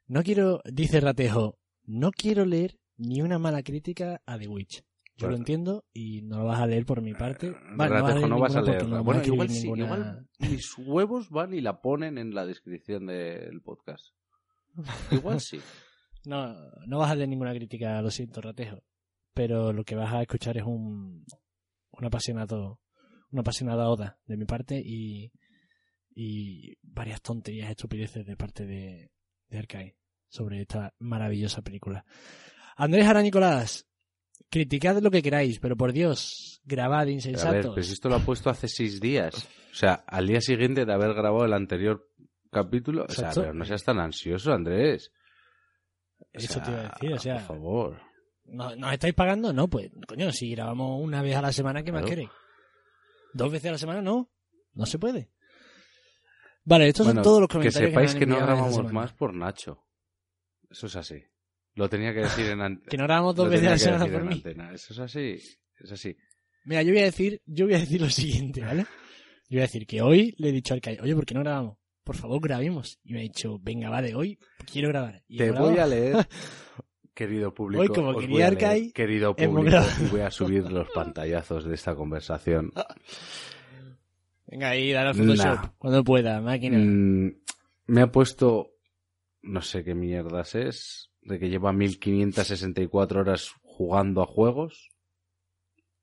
No 0.06 0.22
quiero, 0.22 0.60
dice 0.64 1.00
Ratejo, 1.00 1.58
no 1.84 2.10
quiero 2.12 2.44
leer 2.44 2.78
ni 2.96 3.20
una 3.22 3.38
mala 3.38 3.62
crítica 3.62 4.20
a 4.26 4.38
The 4.38 4.48
Witch. 4.48 4.82
Yo 5.16 5.28
lo 5.28 5.36
entiendo 5.36 5.84
y 5.92 6.22
no 6.22 6.38
lo 6.38 6.44
vas 6.46 6.60
a 6.60 6.66
leer 6.66 6.84
por 6.86 7.00
mi 7.02 7.14
parte. 7.14 7.48
Eh, 7.48 7.54
Vale, 7.76 8.00
Ratejo, 8.00 8.26
no 8.28 8.38
vas 8.40 8.56
a 8.56 8.62
leerla. 8.62 8.96
no 8.98 9.04
Bueno, 9.04 9.22
igual 9.24 9.48
sí, 9.50 9.62
ninguna- 9.64 9.84
igual 9.84 10.28
mis 10.40 10.78
huevos 10.78 11.30
van 11.30 11.54
y 11.54 11.60
la 11.60 11.80
ponen 11.80 12.18
en 12.18 12.34
la 12.34 12.44
descripción 12.46 13.06
del 13.06 13.60
podcast. 13.62 14.06
Igual 15.10 15.40
sí. 15.40 15.60
No, 16.24 16.54
no 16.86 16.98
vas 16.98 17.10
a 17.10 17.14
leer 17.14 17.28
ninguna 17.28 17.52
crítica, 17.52 18.00
lo 18.00 18.10
siento, 18.10 18.40
Ratejo. 18.40 18.82
Pero 19.34 19.72
lo 19.72 19.84
que 19.84 19.94
vas 19.94 20.12
a 20.12 20.22
escuchar 20.22 20.56
es 20.56 20.64
un, 20.64 21.24
un 21.90 22.04
apasionado, 22.04 22.80
una 23.30 23.40
apasionada 23.40 23.88
oda 23.88 24.18
de 24.26 24.36
mi 24.36 24.44
parte 24.44 24.80
y, 24.84 25.32
y 26.14 26.76
varias 26.82 27.22
tonterías, 27.22 27.70
estupideces 27.70 28.26
de 28.26 28.36
parte 28.36 28.66
de, 28.66 29.10
de 29.48 29.96
sobre 30.28 30.62
esta 30.62 30.94
maravillosa 30.98 31.62
película. 31.62 32.04
Andrés 32.76 33.06
Ara 33.06 33.22
Nicolás, 33.22 33.86
criticad 34.50 35.00
lo 35.02 35.10
que 35.10 35.22
queráis, 35.22 35.58
pero 35.58 35.76
por 35.76 35.92
Dios, 35.92 36.60
grabad 36.64 37.00
A 37.00 37.04
ver, 37.04 37.14
insensatos. 37.14 37.74
pues 37.74 37.90
esto 37.90 38.08
lo 38.08 38.16
ha 38.16 38.20
puesto 38.24 38.48
hace 38.50 38.68
seis 38.68 39.00
días. 39.00 39.48
O 39.72 39.74
sea, 39.74 40.04
al 40.06 40.26
día 40.26 40.40
siguiente 40.40 40.84
de 40.84 40.92
haber 40.92 41.14
grabado 41.14 41.44
el 41.44 41.52
anterior 41.52 42.08
capítulo. 42.50 43.06
O 43.08 43.12
sea, 43.12 43.30
pero 43.34 43.54
no 43.54 43.64
seas 43.64 43.82
tan 43.82 43.98
ansioso, 43.98 44.52
Andrés. 44.52 45.10
Eso 46.32 46.54
sea, 46.54 46.62
te 46.62 46.70
iba 46.70 46.80
a 46.80 46.88
decir, 46.94 47.12
o 47.14 47.18
sea, 47.18 47.34
Por 47.34 47.42
favor. 47.46 48.00
¿no- 48.44 48.76
¿nos 48.76 48.92
estáis 48.92 49.14
pagando? 49.14 49.52
No, 49.52 49.68
pues, 49.68 49.90
coño, 50.08 50.32
si 50.32 50.50
grabamos 50.50 51.00
una 51.02 51.22
vez 51.22 51.36
a 51.36 51.42
la 51.42 51.52
semana, 51.52 51.82
¿qué 51.82 51.92
más 51.92 52.00
Claro. 52.02 52.10
queréis? 52.10 52.30
¿Dos 53.34 53.50
veces 53.52 53.68
a 53.68 53.72
la 53.72 53.78
semana? 53.78 54.02
No, 54.02 54.30
no 54.74 54.86
se 54.86 54.98
puede. 54.98 55.30
Vale, 56.64 56.88
estos 56.88 57.06
Bueno, 57.06 57.18
son 57.18 57.24
todos 57.24 57.40
los 57.40 57.48
que 57.48 57.52
comentarios 57.58 57.90
sepáis 57.90 58.10
me 58.10 58.12
han 58.14 58.18
que 58.20 58.26
no 58.26 58.36
grabamos 58.36 58.92
más 58.92 59.12
por 59.14 59.34
Nacho. 59.34 59.84
Eso 60.70 60.86
es 60.86 60.96
así. 60.96 61.22
Lo 61.74 61.88
tenía 61.88 62.12
que 62.14 62.20
decir 62.20 62.46
en 62.46 62.60
antena. 62.60 62.86
Que 62.90 62.96
no 62.96 63.04
grabamos 63.04 63.34
dos 63.34 63.48
veces 63.50 63.66
a 63.66 63.70
la 63.72 63.78
semana 63.78 64.06
por 64.06 64.24
mí. 64.24 64.42
Eso 64.74 64.92
es 64.92 64.98
así. 64.98 65.36
Es 65.80 65.92
así. 65.92 66.16
Mira, 66.64 66.82
yo 66.82 66.92
voy 66.92 67.00
a 67.00 67.04
decir, 67.06 67.42
yo 67.44 67.64
voy 67.66 67.74
a 67.74 67.78
decir 67.80 68.00
lo 68.00 68.08
siguiente, 68.08 68.60
¿vale? 68.60 68.82
Yo 69.48 69.56
voy 69.56 69.58
a 69.60 69.62
decir 69.62 69.86
que 69.86 70.00
hoy 70.00 70.34
le 70.38 70.50
he 70.50 70.52
dicho 70.52 70.74
al 70.74 70.80
Kai, 70.80 70.98
oye, 71.00 71.14
¿por 71.14 71.26
qué 71.26 71.34
no 71.34 71.40
grabamos? 71.40 71.76
Por 72.04 72.16
favor, 72.16 72.40
grabemos. 72.40 72.98
Y 73.04 73.12
me 73.12 73.20
ha 73.20 73.22
dicho, 73.22 73.58
venga, 73.62 73.88
vale, 73.88 74.14
hoy 74.14 74.38
quiero 74.70 74.88
grabar. 74.88 75.22
Y 75.28 75.38
Te 75.38 75.50
voy 75.52 75.78
a 75.78 75.86
leer, 75.86 76.26
querido 77.14 77.54
público. 77.54 77.82
Hoy, 77.82 77.88
como 77.88 78.16
quería 78.18 78.46
a 78.46 78.48
Arcai, 78.48 78.90
querido 78.92 79.36
público, 79.36 79.76
voy 80.10 80.20
a 80.20 80.30
subir 80.30 80.70
los 80.70 80.88
pantallazos 80.90 81.64
de 81.64 81.74
esta 81.74 81.94
conversación. 81.94 82.72
Venga, 84.46 84.70
ahí, 84.70 84.92
dale 84.92 85.08
al 85.10 85.14
Photoshop. 85.14 85.44
Nah. 85.46 85.68
Cuando 85.78 86.04
pueda, 86.04 86.40
máquina. 86.40 86.76
Mm, 86.78 87.36
me 87.86 88.00
ha 88.02 88.12
puesto, 88.12 88.72
no 89.42 89.62
sé 89.62 89.82
qué 89.82 89.94
mierdas 89.94 90.54
es, 90.54 91.10
de 91.22 91.38
que 91.38 91.48
lleva 91.48 91.72
1564 91.72 93.20
horas 93.20 93.50
jugando 93.62 94.22
a 94.22 94.26
juegos. 94.26 94.90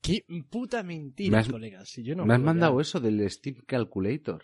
Qué 0.01 0.25
puta 0.49 0.81
mentira, 0.81 1.31
Me 1.31 1.37
has- 1.39 1.49
colega. 1.49 1.85
Si 1.85 2.01
yo 2.03 2.15
no 2.15 2.25
me 2.25 2.33
has 2.33 2.39
mandado 2.39 2.77
ya. 2.77 2.81
eso 2.81 2.99
del 2.99 3.29
Steam 3.29 3.57
Calculator. 3.67 4.43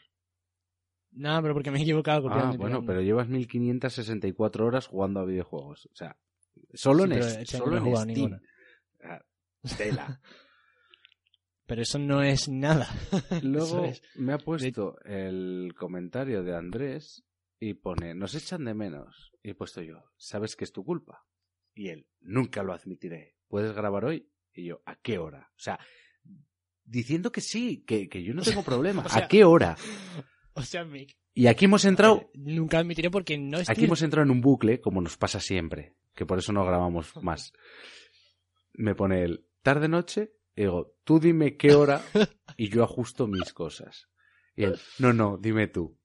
No, 1.16 1.42
pero 1.42 1.54
porque 1.54 1.72
me 1.72 1.80
he 1.80 1.82
equivocado 1.82 2.24
copiando 2.24 2.54
Ah, 2.54 2.58
bueno, 2.58 2.84
pero 2.86 3.02
llevas 3.02 3.28
1564 3.30 4.66
horas 4.66 4.88
jugando 4.88 5.20
a 5.22 5.26
videojuegos. 5.26 5.86
O 5.92 5.96
sea, 5.96 6.18
solo 6.74 7.00
Sí, 7.00 7.04
en, 7.06 7.10
pero 7.12 7.26
es- 7.26 7.38
este 7.38 7.58
solo 7.58 7.80
no 7.80 7.88
en 7.88 7.96
Steam. 7.96 8.08
ninguna. 8.08 8.42
Ah, 9.04 9.22
Tela. 9.78 10.22
Pero 11.68 11.82
eso 11.82 11.98
no 11.98 12.22
es 12.22 12.48
nada. 12.48 12.88
Luego 13.42 13.86
es- 13.86 14.04
me 14.16 14.34
ha 14.34 14.38
puesto 14.38 14.98
el 15.04 15.74
comentario 15.76 16.44
de 16.44 16.56
Andrés 16.56 17.24
y 17.60 17.74
pone, 17.74 18.14
nos 18.14 18.36
echan 18.36 18.66
de 18.66 18.76
menos. 18.76 19.32
Y 19.42 19.50
he 19.52 19.56
puesto 19.56 19.82
yo, 19.82 20.04
sabes 20.16 20.56
que 20.56 20.64
es 20.64 20.72
tu 20.72 20.84
culpa. 20.86 21.26
Y 21.74 21.90
él, 21.90 22.06
nunca 22.22 22.62
lo 22.62 22.72
admitiré. 22.74 23.36
¿Puedes 23.48 23.74
grabar 23.74 24.06
hoy? 24.06 24.30
Y 24.54 24.66
yo, 24.66 24.82
¿a 24.86 24.96
qué 24.98 25.18
hora? 25.18 25.50
O 25.56 25.60
sea, 25.60 25.80
diciendo 26.84 27.32
que 27.32 27.42
sí, 27.42 27.84
que, 27.84 28.10
que 28.10 28.22
yo 28.24 28.36
no 28.36 28.44
tengo 28.44 28.62
problema. 28.64 29.04
o 29.04 29.10
sea- 29.10 29.26
¿A 29.26 29.28
qué 29.28 29.44
hora? 29.44 29.76
Y 31.34 31.48
aquí 31.48 31.66
hemos 31.66 31.84
entrado, 31.86 32.30
Nunca 32.34 32.80
admitiré 32.80 33.12
porque 33.12 33.38
no 33.38 33.60
estoy... 33.60 33.74
aquí 33.74 33.86
hemos 33.86 34.02
entrado 34.02 34.24
en 34.26 34.32
un 34.32 34.42
bucle, 34.42 34.80
como 34.80 35.02
nos 35.02 35.18
pasa 35.18 35.40
siempre, 35.40 35.96
que 36.14 36.26
por 36.26 36.40
eso 36.40 36.54
no 36.54 36.66
grabamos 36.66 37.12
más. 37.24 37.52
Me 38.74 38.96
pone 38.96 39.24
el 39.24 39.46
tarde 39.62 39.88
noche, 39.88 40.34
y 40.56 40.62
digo, 40.62 40.96
tú 41.04 41.20
dime 41.20 41.58
qué 41.58 41.74
hora 41.76 42.02
y 42.58 42.70
yo 42.70 42.84
ajusto 42.84 43.28
mis 43.28 43.54
cosas. 43.54 44.08
Y 44.56 44.64
él, 44.64 44.80
no, 45.00 45.12
no, 45.12 45.38
dime 45.38 45.68
tú. 45.68 45.98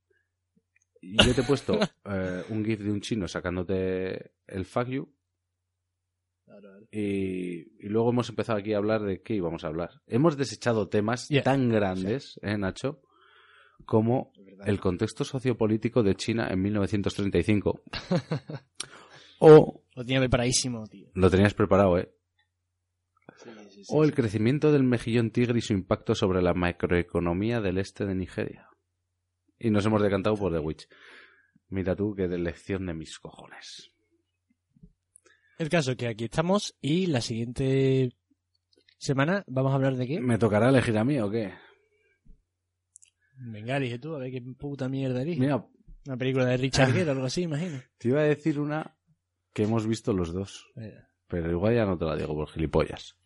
Y 1.00 1.16
yo 1.24 1.34
te 1.34 1.42
he 1.42 1.44
puesto 1.44 1.78
eh, 2.04 2.42
un 2.48 2.64
gif 2.64 2.80
de 2.80 2.90
un 2.90 3.00
chino 3.00 3.28
sacándote 3.28 4.32
el 4.46 4.64
fuck 4.66 4.88
you 4.88 5.14
y, 6.90 7.86
y 7.86 7.88
luego 7.88 8.10
hemos 8.10 8.28
empezado 8.28 8.58
aquí 8.58 8.72
a 8.74 8.78
hablar 8.78 9.02
de 9.02 9.22
qué 9.22 9.34
íbamos 9.34 9.62
a 9.64 9.68
hablar. 9.68 10.02
Hemos 10.06 10.36
desechado 10.36 10.88
temas 10.88 11.28
Yeah. 11.28 11.42
tan 11.44 11.68
grandes, 11.68 12.38
¿eh, 12.42 12.58
Nacho? 12.58 13.02
Como 13.84 14.32
el 14.66 14.80
contexto 14.80 15.24
sociopolítico 15.24 16.02
de 16.02 16.14
China 16.14 16.48
en 16.50 16.60
1935. 16.62 17.82
o 19.40 19.82
Lo 19.94 20.04
tenía 20.04 20.20
preparadísimo, 20.20 20.86
tío. 20.86 21.08
lo 21.14 21.30
tenías 21.30 21.54
preparado, 21.54 21.98
¿eh? 21.98 22.12
sí, 23.38 23.82
O 23.88 24.04
el 24.04 24.10
sí. 24.10 24.16
crecimiento 24.16 24.70
del 24.72 24.82
mejillón 24.84 25.30
tigre 25.30 25.58
y 25.58 25.62
su 25.62 25.72
impacto 25.72 26.14
sobre 26.14 26.42
la 26.42 26.54
macroeconomía 26.54 27.60
del 27.60 27.78
este 27.78 28.04
de 28.04 28.14
Nigeria. 28.14 28.68
Y 29.58 29.70
nos 29.70 29.84
hemos 29.86 30.02
decantado 30.02 30.36
por 30.36 30.52
The 30.52 30.58
Witch. 30.58 30.88
Mira 31.68 31.94
tú 31.94 32.14
qué 32.14 32.26
lección 32.28 32.86
de 32.86 32.94
mis 32.94 33.18
cojones. 33.18 33.90
El 35.58 35.68
caso 35.68 35.94
que 35.96 36.08
aquí 36.08 36.24
estamos 36.24 36.74
y 36.80 37.06
la 37.06 37.20
siguiente 37.20 38.12
semana 38.98 39.44
vamos 39.46 39.72
a 39.72 39.74
hablar 39.76 39.96
de 39.96 40.06
qué. 40.06 40.20
¿Me 40.20 40.38
tocará 40.38 40.70
elegir 40.70 40.96
a 40.98 41.04
mí 41.04 41.18
o 41.20 41.30
qué? 41.30 41.52
Venga, 43.42 43.78
dije 43.78 43.98
tú, 43.98 44.14
a 44.14 44.18
ver 44.18 44.30
qué 44.30 44.42
puta 44.42 44.88
mierda 44.88 45.22
eres. 45.22 45.38
Mira, 45.38 45.64
Una 46.06 46.16
película 46.16 46.44
de 46.44 46.56
Richard 46.58 46.92
Gere 46.92 47.08
o 47.08 47.12
algo 47.12 47.24
así, 47.24 47.42
imagino. 47.42 47.80
te 47.98 48.08
iba 48.08 48.20
a 48.20 48.24
decir 48.24 48.60
una 48.60 48.96
que 49.52 49.64
hemos 49.64 49.86
visto 49.86 50.12
los 50.12 50.32
dos. 50.32 50.70
Eh, 50.76 50.94
Pero 51.26 51.50
igual 51.50 51.74
ya 51.74 51.86
no 51.86 51.96
te 51.96 52.04
la 52.04 52.16
digo 52.16 52.34
por 52.34 52.48
gilipollas. 52.48 53.16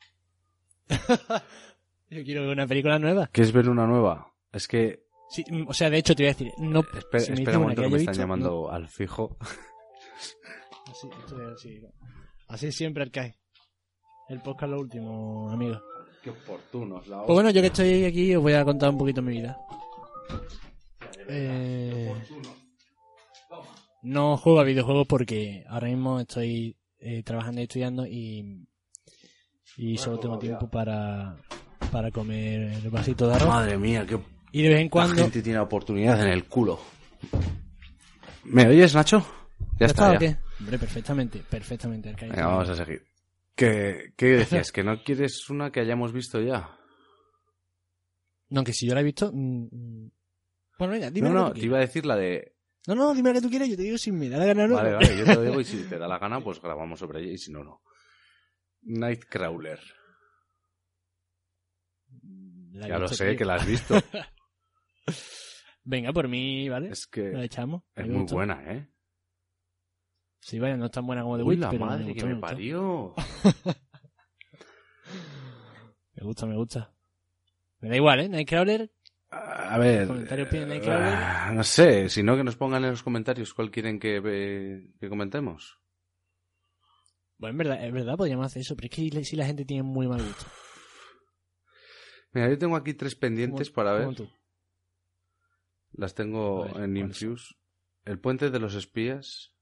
Yo 2.10 2.22
quiero 2.22 2.42
ver 2.42 2.50
una 2.50 2.66
película 2.66 2.98
nueva. 2.98 3.26
¿Quieres 3.26 3.52
ver 3.52 3.68
una 3.68 3.86
nueva? 3.86 4.32
Es 4.52 4.68
que... 4.68 5.04
Sí, 5.30 5.44
mm, 5.50 5.68
o 5.68 5.74
sea, 5.74 5.90
de 5.90 5.98
hecho 5.98 6.14
te 6.14 6.22
iba 6.22 6.30
a 6.30 6.34
decir, 6.34 6.52
no, 6.58 6.80
Espera, 6.80 7.24
si 7.24 7.32
me 7.32 7.38
espera 7.38 7.38
dices 7.38 7.56
un 7.56 7.62
momento 7.62 7.82
que 7.82 7.88
que 7.88 7.92
me 7.92 7.98
están 7.98 8.12
visto, 8.12 8.22
llamando 8.22 8.70
al 8.70 8.88
fijo. 8.88 9.36
Así, 10.90 11.08
esto 11.18 11.42
es 11.42 11.54
así. 11.56 11.80
Así 12.46 12.70
siempre. 12.70 13.10
El 14.28 14.42
podcast 14.42 14.70
lo 14.70 14.80
último, 14.80 15.50
amigo. 15.50 15.82
Qué 16.22 16.30
oportunos, 16.30 17.08
la 17.08 17.24
Pues 17.24 17.34
bueno, 17.34 17.50
yo 17.50 17.60
que 17.62 17.66
estoy 17.68 18.04
aquí 18.04 18.34
os 18.36 18.42
voy 18.42 18.52
a 18.52 18.64
contar 18.64 18.90
un 18.90 18.98
poquito 18.98 19.20
mi 19.22 19.32
vida. 19.32 19.58
Eh, 21.28 22.12
no 24.02 24.36
juego 24.36 24.60
a 24.60 24.64
videojuegos 24.64 25.06
porque 25.06 25.64
ahora 25.68 25.88
mismo 25.88 26.20
estoy 26.20 26.76
eh, 26.98 27.22
trabajando 27.22 27.60
y 27.60 27.64
estudiando 27.64 28.06
y, 28.06 28.66
y 29.76 29.96
solo 29.96 30.18
tengo 30.18 30.38
tiempo 30.38 30.68
para, 30.68 31.36
para 31.90 32.10
comer 32.10 32.72
el 32.84 32.90
vasito 32.90 33.26
de 33.28 33.34
arroz. 33.36 33.48
Madre 33.48 33.78
mía, 33.78 34.04
qué 34.06 34.18
Y 34.52 34.62
de 34.62 34.68
vez 34.68 34.78
en 34.80 34.84
La 34.86 34.90
cuando... 34.90 35.22
gente 35.22 35.42
tiene 35.42 35.58
oportunidad 35.58 36.20
en 36.22 36.28
el 36.28 36.44
culo. 36.44 36.78
¿Me 38.44 38.66
oyes, 38.66 38.94
Nacho? 38.94 39.26
Ya, 39.80 39.86
está, 39.86 40.10
o 40.10 40.12
ya. 40.12 40.18
qué? 40.18 40.36
Hombre, 40.60 40.78
perfectamente, 40.78 41.42
perfectamente. 41.48 42.14
Venga, 42.20 42.46
vamos 42.46 42.68
a 42.68 42.76
seguir. 42.76 43.02
¿Qué, 43.56 44.12
qué 44.16 44.26
decías? 44.26 44.70
¿Que 44.70 44.84
no 44.84 45.02
quieres 45.02 45.48
una 45.48 45.70
que 45.72 45.80
hayamos 45.80 46.12
visto 46.12 46.40
ya? 46.40 46.76
No, 48.54 48.62
que 48.64 48.72
si 48.72 48.86
yo 48.86 48.94
la 48.94 49.00
he 49.00 49.04
visto... 49.04 49.30
mm, 49.32 49.68
mm. 49.70 50.10
Bueno, 50.78 50.92
venga, 50.92 51.10
dime 51.10 51.28
no, 51.28 51.34
lo 51.34 51.40
no, 51.48 51.52
te 51.52 51.60
iba 51.60 51.78
a 51.78 51.80
decir 51.80 52.06
la 52.06 52.16
de... 52.16 52.54
No, 52.86 52.94
no, 52.94 53.14
dime 53.14 53.30
lo 53.30 53.34
que 53.36 53.40
tú 53.42 53.50
quieras, 53.50 53.68
yo 53.68 53.76
te 53.76 53.82
digo 53.82 53.98
si 53.98 54.12
me 54.12 54.28
da 54.28 54.38
la 54.38 54.44
gana 54.46 54.64
o 54.64 54.68
no. 54.68 54.74
Vale, 54.74 54.92
vale, 54.92 55.16
yo 55.18 55.24
te 55.24 55.34
lo 55.34 55.42
digo 55.42 55.60
y 55.60 55.64
si 55.64 55.82
te 55.88 55.98
da 55.98 56.06
la 56.06 56.18
gana, 56.18 56.40
pues 56.40 56.60
grabamos 56.60 56.98
sobre 57.00 57.20
ella 57.22 57.32
y 57.32 57.38
si 57.38 57.50
no, 57.52 57.64
no. 57.64 57.82
Nightcrawler. 58.82 59.80
La 62.72 62.86
he 62.86 62.88
Ya 62.90 62.98
lo 62.98 63.02
visto, 63.08 63.16
sé, 63.16 63.28
tío. 63.30 63.38
que 63.38 63.44
la 63.44 63.54
has 63.54 63.66
visto. 63.66 63.94
Venga, 65.84 66.12
por 66.12 66.28
mí, 66.28 66.68
¿vale? 66.68 66.90
Es 66.90 67.06
La 67.06 67.10
que 67.12 67.44
echamos. 67.44 67.82
es 67.94 68.06
me 68.06 68.12
muy 68.12 68.20
gustó. 68.22 68.36
buena, 68.36 68.72
¿eh? 68.72 68.88
Sí, 70.40 70.58
vaya, 70.58 70.76
no 70.76 70.86
es 70.86 70.90
tan 70.90 71.06
buena 71.06 71.22
como 71.22 71.34
Uy, 71.36 71.42
Witch, 71.42 71.58
la 71.60 71.70
pero 71.70 71.86
madre 71.86 72.04
me 72.04 72.14
que 72.14 72.24
me 72.24 72.32
gustó. 72.34 72.46
parió. 72.46 73.14
Me 76.16 76.22
gusta, 76.24 76.46
me 76.46 76.56
gusta. 76.56 76.93
Me 77.84 77.90
da 77.90 77.96
igual, 77.96 78.20
¿eh? 78.20 78.28
Nightcrawler. 78.30 78.90
A 79.28 79.76
ver... 79.76 80.06
¿Comentarios 80.06 80.48
piden 80.48 80.70
Nightcrawler? 80.70 81.06
ah, 81.06 81.52
No 81.52 81.62
sé, 81.62 82.08
si 82.08 82.22
no 82.22 82.34
que 82.34 82.42
nos 82.42 82.56
pongan 82.56 82.82
en 82.82 82.92
los 82.92 83.02
comentarios 83.02 83.52
cuál 83.52 83.70
quieren 83.70 83.98
que, 83.98 84.88
que 84.98 85.08
comentemos. 85.10 85.78
Bueno, 87.36 87.50
en 87.50 87.58
verdad, 87.58 87.86
es 87.86 87.92
verdad, 87.92 88.16
podríamos 88.16 88.46
hacer 88.46 88.62
eso, 88.62 88.74
pero 88.74 88.86
es 88.86 89.12
que 89.12 89.24
si 89.24 89.36
la 89.36 89.44
gente 89.44 89.66
tiene 89.66 89.82
muy 89.82 90.08
mal 90.08 90.22
gusto. 90.22 90.46
Mira, 92.32 92.48
yo 92.48 92.56
tengo 92.56 92.74
aquí 92.74 92.94
tres 92.94 93.16
pendientes 93.16 93.68
para 93.70 93.92
ver. 93.92 94.14
Tú. 94.14 94.30
Las 95.92 96.14
tengo 96.14 96.64
ver, 96.64 96.84
en. 96.84 96.96
Infuse. 96.96 97.54
El 98.06 98.18
puente 98.18 98.48
de 98.48 98.60
los 98.60 98.74
espías, 98.76 99.52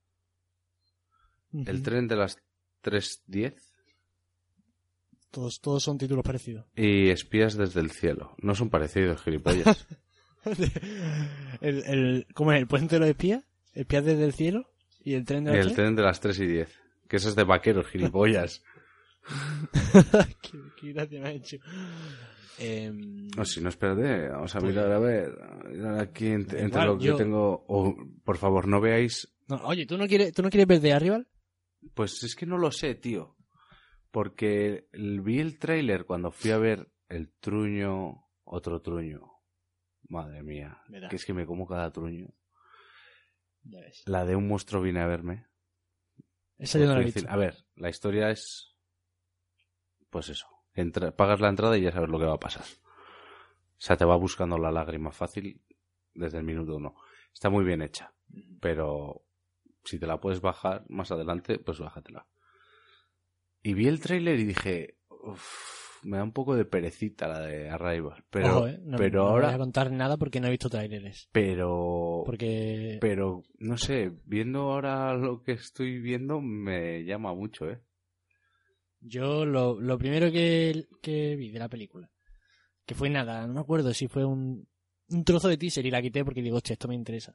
el 1.52 1.82
tren 1.82 2.06
de 2.06 2.16
las 2.16 2.38
3.10 2.84 3.71
Todos, 5.32 5.60
todos 5.60 5.82
son 5.82 5.98
títulos 5.98 6.24
parecidos. 6.24 6.66
y 6.76 7.08
espías 7.08 7.56
desde 7.56 7.80
el 7.80 7.90
cielo. 7.90 8.36
No 8.40 8.54
son 8.54 8.70
parecidos, 8.70 9.20
gilipollas. 9.22 9.88
el, 11.60 11.82
el, 11.86 12.26
¿Cómo 12.34 12.52
es? 12.52 12.60
¿El 12.60 12.66
puente 12.68 12.96
de 12.96 13.00
los 13.00 13.08
espías? 13.08 13.42
¿Espías 13.74 14.04
desde 14.04 14.24
el 14.24 14.32
cielo? 14.34 14.68
¿Y 15.04 15.14
el 15.14 15.24
tren 15.24 15.44
de 15.44 15.52
y 15.52 15.56
los 15.56 15.66
el 15.68 15.74
tren 15.74 15.96
de 15.96 16.02
las 16.02 16.20
3 16.20 16.38
y 16.40 16.46
10. 16.46 16.80
Que 17.08 17.16
eso 17.16 17.28
es 17.28 17.34
de 17.34 17.44
vaqueros, 17.44 17.86
gilipollas. 17.88 18.62
qué, 20.42 20.58
qué 20.80 20.92
gracia 20.92 21.20
me 21.20 21.28
ha 21.28 21.32
hecho. 21.32 21.56
Em, 22.58 23.28
No, 23.36 23.44
si 23.44 23.60
no, 23.60 23.68
espérate. 23.70 24.28
Vamos 24.28 24.54
a 24.54 24.60
mirar, 24.60 24.90
a 24.92 24.98
ver. 24.98 25.32
mirar 25.70 25.98
aquí 26.00 26.26
ent- 26.26 26.46
Da 26.52 26.58
entre 26.60 26.82
igual, 26.82 26.86
lo 26.88 26.98
que 26.98 27.04
yo- 27.04 27.16
tengo. 27.16 27.64
Oh, 27.68 27.96
por 28.24 28.36
favor, 28.36 28.68
no 28.68 28.80
veáis. 28.80 29.28
no, 29.48 29.56
oye, 29.64 29.86
¿tú 29.86 29.96
no 29.96 30.06
quieres, 30.06 30.32
¿tú 30.32 30.42
no 30.42 30.50
quieres 30.50 30.66
ver 30.66 30.80
de 30.80 30.92
Arrival? 30.92 31.26
Pues 31.94 32.22
es 32.22 32.34
que 32.36 32.46
no 32.46 32.58
lo 32.58 32.70
sé, 32.70 32.94
tío. 32.94 33.36
Porque 34.12 34.88
el- 34.92 35.20
vi 35.22 35.40
el 35.40 35.58
tráiler 35.58 36.04
cuando 36.06 36.30
fui 36.30 36.52
a 36.52 36.58
ver 36.58 36.92
el 37.08 37.32
truño, 37.40 38.24
otro 38.44 38.80
truño. 38.80 39.32
Madre 40.08 40.42
mía. 40.44 40.80
Verá. 40.88 41.08
Que 41.08 41.16
es 41.16 41.24
que 41.24 41.32
me 41.34 41.46
como 41.46 41.66
cada 41.66 41.90
truño. 41.90 42.28
Ya 43.64 43.80
ves. 43.80 44.02
La 44.06 44.24
de 44.24 44.36
un 44.36 44.46
monstruo 44.46 44.82
viene 44.82 45.00
a 45.00 45.06
verme. 45.06 45.46
Esa 46.58 46.78
yo 46.78 46.86
no 46.86 46.94
la 46.94 47.00
he 47.00 47.04
visto. 47.04 47.24
A 47.28 47.36
ver, 47.36 47.56
la 47.74 47.88
historia 47.88 48.30
es. 48.30 48.76
Pues 50.10 50.28
eso. 50.28 50.46
Entra- 50.74 51.16
pagas 51.16 51.40
la 51.40 51.48
entrada 51.48 51.76
y 51.78 51.82
ya 51.82 51.90
sabes 51.92 52.08
lo 52.10 52.18
que 52.18 52.26
va 52.26 52.34
a 52.34 52.38
pasar. 52.40 52.64
O 52.64 53.84
sea, 53.84 53.96
te 53.96 54.04
va 54.04 54.16
buscando 54.16 54.58
la 54.58 54.70
lágrima 54.70 55.10
fácil 55.10 55.64
desde 56.14 56.38
el 56.38 56.44
minuto 56.44 56.76
uno. 56.76 56.94
Está 57.32 57.50
muy 57.50 57.64
bien 57.64 57.82
hecha. 57.82 58.14
Pero 58.60 59.24
si 59.84 59.98
te 59.98 60.06
la 60.06 60.20
puedes 60.20 60.40
bajar 60.40 60.84
más 60.88 61.10
adelante, 61.10 61.58
pues 61.58 61.78
bájatela. 61.78 62.26
Y 63.62 63.74
vi 63.74 63.86
el 63.88 64.00
tráiler 64.00 64.38
y 64.38 64.44
dije. 64.44 64.96
"Uf, 65.08 66.02
me 66.04 66.16
da 66.16 66.24
un 66.24 66.32
poco 66.32 66.56
de 66.56 66.64
perecita 66.64 67.28
la 67.28 67.40
de 67.42 67.70
Arrival. 67.70 68.24
Pero, 68.28 68.56
Ojo, 68.58 68.66
eh, 68.68 68.80
no, 68.82 68.96
pero 68.98 69.22
no 69.22 69.28
ahora. 69.28 69.46
voy 69.46 69.54
a 69.54 69.58
contar 69.58 69.92
nada 69.92 70.16
porque 70.16 70.40
no 70.40 70.48
he 70.48 70.50
visto 70.50 70.68
trailers. 70.68 71.28
Pero. 71.32 72.22
Porque 72.26 72.98
Pero, 73.00 73.44
no 73.58 73.76
sé, 73.76 74.10
viendo 74.24 74.62
ahora 74.72 75.14
lo 75.14 75.42
que 75.42 75.52
estoy 75.52 76.00
viendo, 76.00 76.40
me 76.40 77.04
llama 77.04 77.32
mucho, 77.34 77.70
¿eh? 77.70 77.80
yo 79.04 79.44
lo, 79.44 79.80
lo 79.80 79.98
primero 79.98 80.30
que, 80.30 80.84
que 81.00 81.34
vi 81.34 81.50
de 81.50 81.58
la 81.58 81.68
película, 81.68 82.08
que 82.86 82.94
fue 82.94 83.10
nada, 83.10 83.46
no 83.48 83.54
me 83.54 83.60
acuerdo 83.60 83.92
si 83.92 84.06
fue 84.06 84.24
un, 84.24 84.68
un 85.08 85.24
trozo 85.24 85.48
de 85.48 85.56
teaser 85.56 85.84
y 85.86 85.90
la 85.90 86.00
quité 86.00 86.24
porque 86.24 86.40
digo, 86.42 86.56
hostia, 86.56 86.74
esto 86.74 86.86
me 86.88 86.94
interesa. 86.94 87.34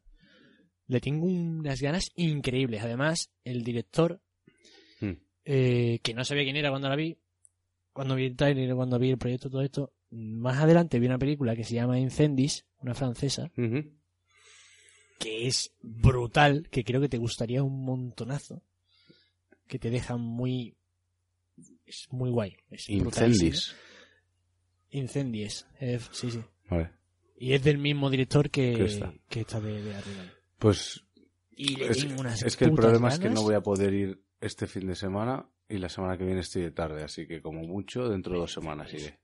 Le 0.86 1.02
tengo 1.02 1.26
unas 1.26 1.82
ganas 1.82 2.10
increíbles. 2.16 2.82
Además, 2.82 3.34
el 3.44 3.64
director. 3.64 4.22
Eh, 5.50 6.00
que 6.04 6.14
no 6.14 6.26
sabía 6.26 6.44
quién 6.44 6.58
era 6.58 6.70
cuando 6.70 6.90
la 6.90 6.98
vi, 6.98 7.18
cuando 7.94 8.16
vi 8.16 8.26
el 8.26 8.36
trailer, 8.36 8.76
cuando 8.76 9.00
vi 9.00 9.12
el 9.12 9.18
proyecto, 9.18 9.50
todo 9.50 9.62
esto, 9.62 9.94
más 10.12 10.58
adelante 10.58 11.00
vi 11.00 11.06
una 11.06 11.18
película 11.18 11.56
que 11.56 11.64
se 11.64 11.76
llama 11.76 11.98
Incendis, 11.98 12.66
una 12.82 12.94
francesa, 12.94 13.50
que 15.18 15.48
es 15.48 15.74
brutal, 15.82 16.68
que 16.70 16.84
creo 16.84 17.00
que 17.00 17.08
te 17.08 17.18
gustaría 17.18 17.64
un 17.64 17.86
montonazo, 17.86 18.62
que 19.68 19.80
te 19.80 19.90
deja 19.90 20.18
muy... 20.18 20.76
Es 21.86 22.08
muy 22.12 22.30
guay. 22.30 22.58
Es. 22.70 22.90
Incendis. 22.90 23.74
Incendies, 24.90 25.66
eh, 25.80 26.00
sí, 26.12 26.30
sí. 26.30 26.42
Vale. 26.70 26.92
Y 27.38 27.54
es 27.54 27.64
del 27.64 27.78
mismo 27.78 28.10
director 28.10 28.50
que, 28.50 28.74
¿Qué 28.74 28.84
está? 28.84 29.14
que 29.30 29.40
está 29.42 29.62
de, 29.62 29.82
de 29.82 29.96
arriba. 29.96 30.24
Pues 30.60 31.06
Y 31.52 31.78
le 31.78 31.88
es, 31.88 32.00
tengo 32.00 32.20
unas 32.20 32.44
es 32.44 32.58
que 32.58 32.66
el 32.66 32.74
problema 32.74 33.08
es 33.08 33.20
que 33.20 33.30
no 33.30 33.44
voy 33.44 33.56
a 33.56 33.62
poder 33.62 33.94
ir 33.94 34.27
este 34.40 34.68
fin 34.68 34.88
de 34.88 34.96
semana 34.96 35.50
y 35.70 35.78
la 35.78 35.90
semana 35.90 36.18
que 36.18 36.24
viene 36.26 36.42
estoy 36.42 36.64
de 36.64 36.72
tarde, 36.72 37.04
así 37.04 37.28
que 37.28 37.42
como 37.42 37.64
mucho 37.64 38.08
dentro 38.10 38.34
de 38.34 38.40
dos 38.40 38.54
semanas 38.54 38.94
iré. 38.94 39.20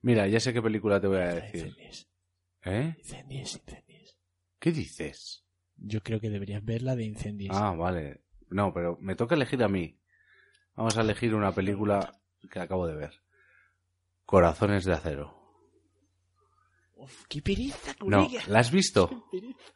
Mira, 0.00 0.26
ya 0.26 0.40
sé 0.40 0.52
qué 0.52 0.60
película 0.60 1.00
te 1.00 1.06
voy 1.06 1.18
a 1.18 1.34
decir. 1.34 1.66
Incendies, 1.66 2.08
¿Eh? 2.64 2.94
incendies, 2.98 3.54
incendies. 3.54 4.18
¿Qué 4.58 4.72
dices? 4.72 5.44
Yo 5.76 6.02
creo 6.02 6.20
que 6.20 6.30
deberías 6.30 6.64
ver 6.64 6.82
la 6.82 6.96
de 6.96 7.04
incendies. 7.04 7.50
Ah, 7.54 7.72
vale. 7.72 8.22
No, 8.48 8.72
pero 8.74 8.96
me 9.00 9.14
toca 9.16 9.34
elegir 9.34 9.62
a 9.62 9.68
mí. 9.68 9.98
Vamos 10.74 10.96
a 10.96 11.02
elegir 11.02 11.34
una 11.34 11.52
película 11.52 12.20
que 12.50 12.58
acabo 12.60 12.86
de 12.86 12.94
ver. 12.94 13.22
Corazones 14.24 14.84
de 14.84 14.92
acero. 14.92 15.38
Uf, 16.94 17.26
qué 17.28 17.42
pereza, 17.42 17.94
No. 18.04 18.28
¿la 18.46 18.58
has 18.60 18.70
visto? 18.70 19.08
Qué 19.30 19.40
pereza. 19.40 19.72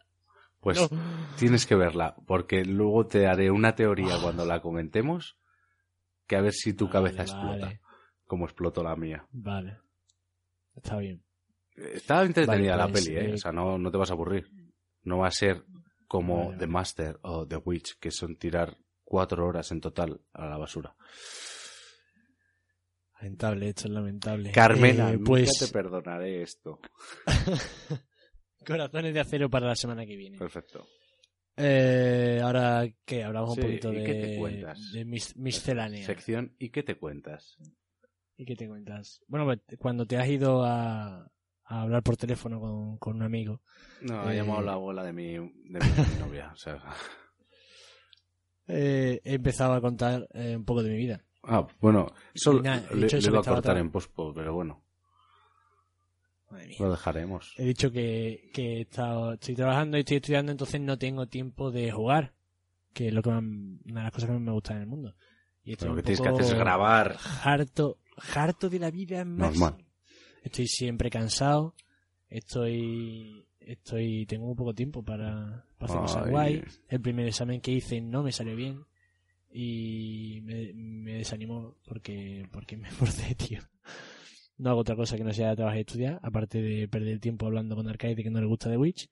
Pues 0.67 0.91
No. 0.91 0.99
tienes 1.39 1.64
que 1.64 1.77
verla, 1.77 2.17
porque 2.27 2.64
luego 2.64 3.07
te 3.07 3.29
haré 3.29 3.53
una 3.53 3.77
teoría 3.77 4.19
cuando 4.21 4.45
la 4.45 4.61
comentemos, 4.61 5.39
que 6.27 6.35
a 6.35 6.41
ver 6.41 6.53
si 6.53 6.73
tu 6.73 6.87
Vale, 6.87 6.93
cabeza 6.93 7.23
explota, 7.23 7.67
Vale, 7.67 7.81
como 8.25 8.47
explotó 8.47 8.83
la 8.83 8.97
mía. 8.97 9.25
vale. 9.31 9.79
Está 10.75 10.97
bien. 10.97 11.23
Está 11.77 12.25
entretenida 12.25 12.73
Vale, 12.73 12.83
la 12.83 12.89
pues, 12.89 13.05
peli, 13.05 13.17
¿eh? 13.17 13.31
eh, 13.31 13.35
O 13.35 13.39
sea, 13.39 13.53
no, 13.53 13.79
no 13.79 13.93
te 13.93 13.97
vas 13.97 14.11
a 14.11 14.14
aburrir. 14.14 14.51
No 15.05 15.19
va 15.19 15.29
a 15.29 15.31
ser 15.31 15.62
como 16.09 16.53
The. 16.59 16.67
Master 16.67 17.21
o 17.23 17.47
The 17.47 17.59
Witch, 17.59 17.97
que 18.01 18.11
son 18.11 18.35
tirar 18.35 18.77
cuatro 19.05 19.47
horas 19.47 19.71
en 19.71 19.81
total 19.81 20.21
a 20.33 20.47
la 20.47 20.57
basura. 20.59 20.97
Lamentable, 23.21 23.69
esto 23.69 23.87
es 23.87 23.91
lamentable. 23.95 24.51
Carmena, 24.51 25.11
Eh, 25.11 25.12
nunca 25.12 25.27
pues 25.29 25.51
te 25.61 25.69
perdonaré 25.69 26.43
esto. 26.43 26.81
corazones 28.67 29.14
de 29.14 29.21
acero 29.21 29.49
para 29.49 29.67
la 29.67 29.77
semana 29.77 30.05
que 30.07 30.17
viene. 30.17 30.39
Perfecto. 30.39 30.87
Eh, 31.57 32.41
ahora, 32.43 32.87
¿qué? 33.05 33.25
Hablamos 33.25 33.55
Sí, 33.55 33.61
un 33.61 33.67
poquito 33.67 33.93
¿y 33.93 33.97
de, 33.99 34.05
qué 34.05 34.14
te 34.14 34.39
cuentas? 34.39 34.93
de 34.93 35.05
mis, 35.05 35.37
miscelánea. 35.37 36.05
Sección 36.05 36.55
¿Y 36.59 36.69
qué 36.71 36.83
te 36.83 36.97
cuentas? 36.97 37.57
¿Y 38.37 38.45
qué 38.45 38.55
te 38.57 38.69
cuentas? 38.69 39.23
Bueno, 39.29 39.47
pues, 39.47 39.61
cuando 39.79 40.05
te 40.07 40.19
has 40.19 40.29
ido 40.29 40.62
a, 40.64 41.21
a 41.64 41.81
hablar 41.83 42.03
por 42.03 42.17
teléfono 42.19 42.61
con, 42.61 42.99
con 42.99 43.17
un 43.17 43.23
amigo, 43.23 43.62
No, 44.03 44.21
ha 44.21 44.35
Eh, 44.35 44.37
llamado 44.37 44.61
la 44.61 44.73
abuela 44.75 45.03
de 45.03 45.12
mi, 45.14 45.33
de 45.33 45.41
mi 45.41 45.79
novia. 46.21 46.51
O 46.53 46.57
sea, 46.57 46.79
eh, 48.69 49.21
he 49.25 49.35
empezado 49.35 49.73
a 49.75 49.81
contar 49.81 50.27
eh, 50.35 50.57
un 50.57 50.64
poco 50.64 50.83
de 50.83 50.91
mi 50.91 50.97
vida. 50.99 51.25
ah, 51.45 51.67
bueno, 51.81 52.12
he 52.35 52.39
le, 52.95 53.07
le 53.07 53.07
iba 53.29 53.43
que 53.43 53.49
a 53.51 53.53
cortar 53.55 53.79
en 53.79 53.91
pospo, 53.91 54.35
pero 54.35 54.53
bueno, 54.55 54.85
Madre 56.51 56.68
mía. 56.68 56.76
lo 56.80 56.90
dejaremos. 56.90 57.53
He 57.57 57.64
dicho 57.64 57.90
que, 57.90 58.51
que 58.55 58.78
he 58.78 58.80
estado, 58.82 59.32
estoy 59.34 59.55
trabajando 59.57 59.97
y 59.97 60.01
estoy 60.01 60.18
estudiando, 60.18 60.53
entonces 60.53 60.80
no 60.80 60.97
tengo 60.99 61.26
tiempo 61.26 61.70
de 61.70 61.90
jugar, 61.90 62.32
que 62.92 63.09
es 63.09 63.14
lo 63.14 63.22
que 63.22 63.30
más- 63.30 63.42
una 63.42 64.01
de 64.01 64.05
las 64.05 64.12
cosas 64.12 64.28
que 64.28 64.32
más 64.34 64.42
me 64.42 64.53
gusta 64.53 64.74
en 64.74 64.80
el 64.82 64.86
mundo. 64.86 65.14
Y 65.64 65.72
estoy 65.72 65.88
Lo 65.88 65.97
que 65.97 66.03
tienes 66.03 66.20
que 66.20 66.28
hacer 66.28 66.42
es 66.44 66.55
grabar. 66.55 67.16
harto, 67.42 67.99
harto 68.34 68.70
de 68.70 68.78
la 68.78 68.90
vida 68.90 69.24
máximo. 69.24 69.66
Normal. 69.70 69.86
Estoy 70.44 70.68
siempre 70.68 71.11
cansado, 71.11 71.74
estoy, 72.28 73.44
estoy, 73.59 74.26
tengo 74.26 74.47
muy 74.47 74.55
poco 74.55 74.74
tiempo 74.74 75.03
para, 75.03 75.64
para 75.78 75.92
hacer 75.92 76.01
cosas 76.03 76.22
Ay. 76.26 76.30
guay. 76.30 76.64
El 76.88 77.01
primer 77.01 77.26
examen 77.26 77.61
que 77.61 77.72
hice 77.72 78.01
no 78.01 78.22
me 78.22 78.30
salió 78.30 78.55
bien 78.55 78.84
y 79.51 80.40
me, 80.44 80.72
me 80.74 81.14
desanimó 81.14 81.76
porque, 81.84 82.47
porque 82.53 82.76
me 82.76 82.90
forcé, 82.92 83.34
tío. 83.34 83.61
No 84.59 84.71
hago 84.71 84.81
otra 84.81 84.97
cosa 84.97 85.17
que 85.17 85.25
no 85.25 85.33
sea 85.35 85.55
trabajar 85.55 85.79
y 85.79 85.81
estudiar, 85.81 86.19
aparte 86.23 86.63
de 86.63 86.89
perder 86.89 87.09
el 87.15 87.21
tiempo 87.21 87.47
hablando 87.47 87.77
con 87.77 87.89
Arcade 87.89 88.17
que 88.23 88.31
no 88.31 88.41
le 88.41 88.47
gusta 88.47 88.71
The 88.71 88.77
Witch. 88.79 89.09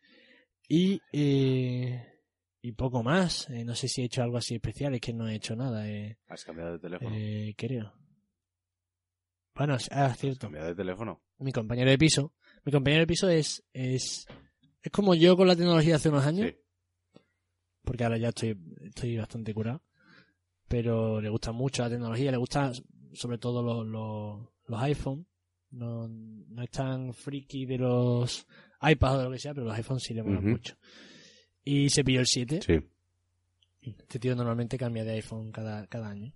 Y, 0.69 1.01
eh, 1.13 2.03
y 2.63 2.73
poco 2.73 3.03
más. 3.03 3.51
Eh, 3.51 3.65
no 3.65 3.75
sé 3.75 3.89
si 3.89 4.01
he 4.01 4.05
hecho 4.07 4.23
algo 4.23 4.39
así 4.39 4.55
especial, 4.55 4.95
es 4.95 5.01
que 5.03 5.13
no 5.13 5.29
he 5.29 5.35
hecho 5.35 5.55
nada, 5.55 5.87
eh, 5.91 6.17
¿Has 6.29 6.45
cambiado 6.45 6.73
de 6.73 6.79
teléfono? 6.79 7.15
eh, 7.15 7.55
creo. 7.59 7.93
Bueno, 9.55 9.75
es- 9.77 9.91
ah, 9.93 10.07
¿Has 10.07 10.19
cierto. 10.19 10.41
cambiado 10.47 10.69
de 10.69 10.75
teléfono? 10.75 11.23
Mi 11.39 11.53
compañero 11.53 11.91
de 11.91 11.99
piso. 11.99 12.33
Mi 12.65 12.73
compañero 12.73 13.01
de 13.03 13.07
piso 13.07 13.29
es, 13.29 13.63
es, 13.73 14.27
es 14.83 14.93
como 14.93 15.15
yo 15.15 15.37
con 15.37 15.47
la 15.47 15.55
tecnología 15.57 15.97
hace 15.97 16.09
unos 16.09 16.25
años, 16.25 16.51
Sí. 16.51 17.21
porque 17.83 18.05
ahora 18.05 18.17
ya 18.17 18.31
estoy, 18.31 18.59
estoy 18.83 19.17
bastante 19.19 19.53
curado. 19.53 19.83
Pero 20.67 21.21
le 21.21 21.29
gusta 21.29 21.53
mucho 21.53 21.83
la 21.83 21.91
tecnología, 21.91 22.31
le 22.31 22.39
gusta 22.39 22.73
sobre 23.13 23.37
todo 23.39 23.63
los, 23.63 23.87
los, 23.87 24.49
los 24.67 24.83
iPhone. 24.83 25.27
No, 25.75 26.07
no 26.09 26.63
es 26.63 26.71
tan 26.71 27.13
friki 27.13 27.67
de 27.67 27.79
los 27.79 28.47
iPads 28.81 29.15
o 29.15 29.19
de 29.19 29.25
lo 29.25 29.31
que 29.33 29.39
sea, 29.39 29.55
pero 29.55 29.67
los 29.67 29.77
iPhones 29.77 30.03
sí 30.05 30.15
le 30.15 30.23
molan 30.23 30.45
mucho. 30.45 30.77
Y 31.65 31.89
se 31.91 32.05
pilló 32.05 32.21
el 32.21 32.27
7. 32.27 32.61
Sí. 32.63 32.75
Este 33.83 34.19
tío 34.19 34.35
normalmente 34.35 34.79
cambia 34.79 35.05
de 35.05 35.13
iPhone 35.13 35.51
cada, 35.51 35.87
cada 35.89 36.09
año. 36.11 36.33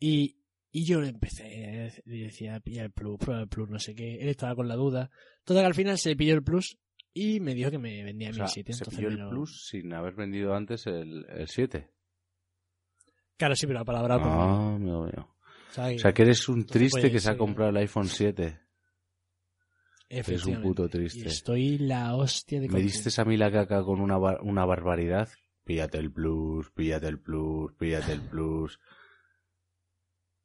Y, 0.00 0.36
y 0.72 0.84
yo 0.84 1.00
le 1.00 1.08
empecé, 1.08 1.92
le 2.04 2.16
decía, 2.24 2.58
pilla 2.60 2.82
el 2.84 2.92
Plus, 2.92 3.18
prueba 3.18 3.42
el 3.42 3.48
Plus, 3.48 3.68
no 3.68 3.78
sé 3.78 3.94
qué. 3.94 4.16
Él 4.16 4.28
estaba 4.28 4.54
con 4.54 4.68
la 4.68 4.74
duda. 4.76 5.10
Total 5.44 5.62
que 5.62 5.66
al 5.66 5.74
final 5.74 5.98
se 5.98 6.16
pilló 6.16 6.34
el 6.34 6.42
Plus 6.42 6.78
y 7.12 7.40
me 7.40 7.54
dijo 7.54 7.70
que 7.70 7.78
me 7.78 8.02
vendía 8.02 8.28
O 8.28 8.32
mi 8.32 8.36
sea, 8.38 8.46
7. 8.48 8.72
se 8.72 8.84
pilló 8.86 9.08
el 9.08 9.16
lo- 9.16 9.30
Plus 9.30 9.66
sin 9.68 9.92
haber 9.92 10.14
vendido 10.14 10.54
antes 10.54 10.86
el, 10.86 11.26
el 11.28 11.46
7. 11.48 11.90
Claro, 13.36 13.54
sí, 13.56 13.66
pero 13.66 13.84
palabrado 13.84 14.20
conmigo. 14.22 15.08
Ah. 15.16 15.28
O 15.94 15.98
sea, 15.98 16.12
que 16.12 16.22
eres 16.22 16.48
un 16.48 16.66
triste 16.66 17.00
pues, 17.00 17.12
que 17.12 17.18
se 17.18 17.30
ha 17.30 17.36
comprado 17.36 17.70
el 17.70 17.76
iPhone 17.78 18.06
7. 18.06 18.60
Eres 20.14 20.44
un 20.44 20.60
puto 20.60 20.84
Y 20.86 20.88
triste. 20.90 21.26
estoy 21.28 21.78
la 21.78 22.14
hostia 22.14 22.60
de 22.60 22.68
Me 22.68 22.80
diste 22.82 23.18
a 23.20 23.24
mí 23.24 23.36
la 23.38 23.50
caca 23.50 23.82
con 23.82 24.00
una, 24.00 24.18
bar- 24.18 24.40
una 24.42 24.64
barbaridad. 24.66 25.28
Píllate 25.64 25.96
el 25.98 26.12
Plus, 26.12 26.70
píllate 26.72 27.06
el 27.08 27.18
Plus, 27.18 27.72
píllate 27.78 28.12
el 28.12 28.20
Plus. 28.20 28.78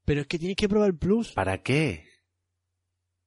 Pero 0.06 0.22
es 0.22 0.28
que 0.28 0.40
tienes 0.40 0.56
que 0.56 0.70
probar 0.70 0.88
el 0.90 0.98
Plus 0.98 1.34
¿Para 1.34 1.62
qué? 1.64 2.06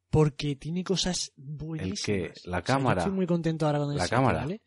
porque 0.09 0.57
tiene 0.57 0.83
cosas 0.83 1.33
buenísimas. 1.37 2.03
qué? 2.05 2.33
¿La 2.45 2.59
O 2.59 2.61
sea, 2.65 2.75
yo 2.75 2.79
cámara? 2.79 3.01
estoy 3.03 3.15
muy 3.15 3.27
contento 3.27 3.67
ahora 3.67 3.79
con 3.81 3.91
el 3.93 3.99
¿La 3.99 4.05
7, 4.07 4.17
cámara? 4.17 4.39
¿vale? 4.41 4.63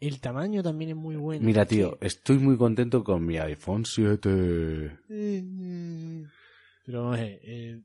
El 0.00 0.20
tamaño 0.20 0.62
también 0.62 0.90
es 0.90 0.96
muy 0.96 1.16
bueno. 1.16 1.44
Mira, 1.46 1.62
Es 1.62 1.68
que- 1.68 1.74
tío, 1.76 1.96
estoy 2.00 2.38
muy 2.38 2.56
contento 2.58 3.02
con 3.04 3.24
mi 3.24 3.36
iPhone 3.38 3.84
7. 3.84 4.98
Pero 6.84 7.02
vamos 7.02 7.18
a 7.18 7.22
ver, 7.22 7.40
eh, 7.42 7.82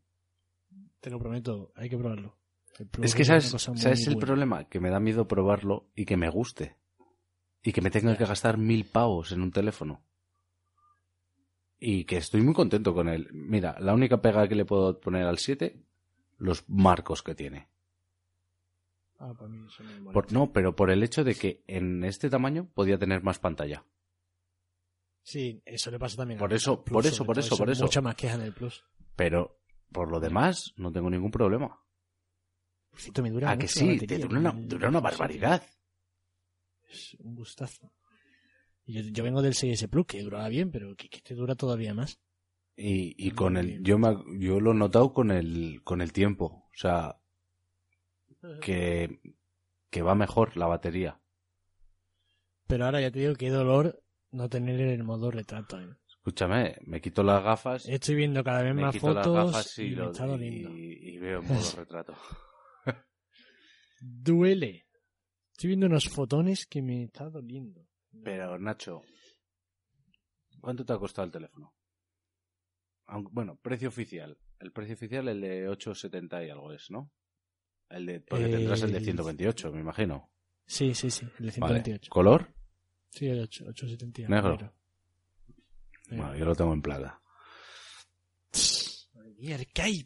te 1.00 1.10
lo 1.10 1.20
prometo, 1.20 1.72
hay 1.76 1.90
que 1.90 1.98
probarlo. 1.98 2.38
Es 3.02 3.16
que, 3.16 3.24
¿sabes, 3.26 3.46
¿sabes 3.50 4.08
el 4.08 4.14
buena. 4.16 4.26
problema? 4.26 4.64
Que 4.70 4.80
me 4.80 4.90
da 4.90 5.00
miedo 5.00 5.28
probarlo 5.28 5.90
y 5.96 6.06
que 6.06 6.18
me 6.18 6.30
guste. 6.30 6.78
Y 7.62 7.72
que 7.72 7.82
me 7.82 7.92
tenga 7.92 8.18
que 8.18 8.26
gastar 8.26 8.58
mil 8.58 8.86
pavos 8.86 9.32
en 9.32 9.42
un 9.42 9.52
teléfono. 9.52 10.04
Y 11.80 12.06
que 12.06 12.18
estoy 12.18 12.42
muy 12.42 12.54
contento 12.54 12.94
con 12.94 13.10
él. 13.10 13.30
Mira, 13.34 13.78
la 13.80 13.94
única 13.94 14.22
pega 14.22 14.48
que 14.48 14.56
le 14.56 14.66
puedo 14.66 15.00
poner 15.00 15.26
al 15.26 15.38
7, 15.38 15.84
los 16.38 16.68
marcos 16.70 17.22
que 17.24 17.36
tiene. 17.36 17.70
Ah, 19.20 19.34
para 19.38 19.50
mí 19.50 19.66
eso 19.68 19.84
me 19.84 19.90
molesta. 20.00 20.12
Por- 20.14 20.32
no, 20.34 20.52
pero 20.52 20.76
por 20.76 20.90
el 20.92 21.04
hecho 21.04 21.24
de 21.24 21.36
que 21.36 21.64
en 21.68 22.04
este 22.04 22.30
tamaño 22.30 22.70
podía 22.74 22.98
tener 22.98 23.22
más 23.24 23.40
pantalla. 23.40 23.86
Sí, 25.24 25.62
eso 25.66 25.92
le 25.92 26.00
pasa 26.00 26.18
también. 26.18 26.40
Por 26.40 26.52
al 26.52 26.56
eso, 26.58 26.84
Plus, 26.84 26.94
por 26.94 27.06
eso, 27.06 27.26
por 27.26 27.38
eso, 27.40 27.58
por 27.58 27.70
eso. 27.70 27.84
Mucha 27.86 28.02
más 28.02 28.16
queja 28.16 28.36
en 28.36 28.42
el 28.42 28.54
Plus. 28.54 28.84
Pero 29.16 29.62
por 29.92 30.10
lo 30.12 30.20
demás, 30.20 30.74
no 30.76 30.92
tengo 30.92 31.10
ningún 31.10 31.32
problema. 31.32 31.80
Cierto, 32.96 33.22
me 33.24 33.32
dura 33.32 33.50
Ah, 33.52 33.58
que 33.58 33.68
sí, 33.68 33.86
batería, 33.88 34.08
te 34.08 34.18
dura 34.20 34.40
una, 34.40 34.52
dura 34.52 34.90
barbaridad. 35.00 35.64
Es 36.90 37.16
un 37.20 37.36
gustazo. 37.36 37.92
Yo, 38.86 39.02
yo 39.02 39.24
vengo 39.24 39.42
del 39.42 39.54
6S 39.54 39.88
Plus, 39.90 40.06
que 40.06 40.22
duraba 40.22 40.48
bien, 40.50 40.72
pero 40.72 40.96
que, 40.96 41.10
que 41.10 41.22
te 41.22 41.34
dura 41.36 41.56
todavía 41.56 41.94
más. 41.94 42.20
Y, 42.76 43.16
y 43.18 43.32
con 43.32 43.58
el, 43.58 43.82
yo 43.84 43.98
me, 43.98 44.16
yo 44.40 44.60
lo 44.60 44.72
he 44.72 44.76
notado 44.76 45.14
con 45.14 45.32
el, 45.32 45.82
con 45.84 46.02
el 46.02 46.12
tiempo. 46.12 46.46
O 46.72 46.72
sea, 46.78 47.18
que, 48.62 49.20
que 49.90 50.02
va 50.02 50.16
mejor 50.16 50.58
la 50.58 50.68
batería. 50.68 51.20
Pero 52.68 52.86
ahora 52.86 53.02
ya 53.02 53.12
te 53.12 53.20
digo 53.20 53.36
que 53.36 53.50
dolor 53.50 54.02
no 54.32 54.50
tener 54.50 54.80
el 54.82 55.04
modo 55.04 55.32
retrato. 55.32 55.80
¿eh? 55.80 55.88
Escúchame, 56.08 56.78
me 56.86 57.02
quito 57.02 57.22
las 57.24 57.44
gafas, 57.44 57.86
Estoy 57.88 58.16
viendo 58.16 58.44
cada 58.44 58.64
vez 58.64 58.74
más 58.76 58.96
fotos 58.98 59.78
y, 59.78 59.82
y, 59.84 59.90
lo- 59.96 60.12
y- 60.38 61.10
y 61.14 61.18
veo 61.20 61.42
modo 61.42 61.72
retrato. 61.78 62.16
Duele. 64.06 64.86
Estoy 65.54 65.70
viendo 65.70 65.86
unos 65.86 66.10
fotones 66.10 66.66
que 66.66 66.82
me 66.82 67.04
está 67.04 67.30
doliendo. 67.30 67.88
Pero, 68.24 68.60
Nacho, 68.60 69.02
¿cuánto 70.60 70.84
te 70.84 70.92
ha 70.92 70.98
costado 70.98 71.26
el 71.26 71.32
teléfono? 71.32 71.74
Aunque- 73.06 73.32
bueno, 73.34 73.56
precio 73.56 73.88
oficial. 73.88 74.38
El 74.60 74.74
precio 74.74 74.96
oficial, 74.96 75.28
el 75.30 75.40
de 75.40 75.70
870 75.70 76.44
y 76.46 76.50
algo 76.50 76.74
es, 76.74 76.92
¿no? 76.92 77.12
El 77.90 78.06
de, 78.06 78.20
porque 78.20 78.46
Eh, 78.46 78.50
tendrás 78.50 78.82
el 78.82 78.92
de 78.92 79.00
128, 79.00 79.72
me 79.72 79.80
imagino. 79.80 80.30
Sí, 80.66 80.94
sí, 80.94 81.10
sí, 81.10 81.26
el 81.40 81.46
de 81.52 81.60
Vale. 81.60 81.76
128. 81.84 82.10
¿Color? 82.12 82.54
Sí, 83.10 83.28
el 83.28 83.40
8, 83.42 83.66
870. 83.70 84.28
Negro. 84.30 84.52
Negro. 84.52 84.74
Bueno, 86.10 86.36
yo 86.36 86.46
lo 86.46 86.56
tengo 86.56 86.74
en 86.74 86.82
plata. 86.82 87.22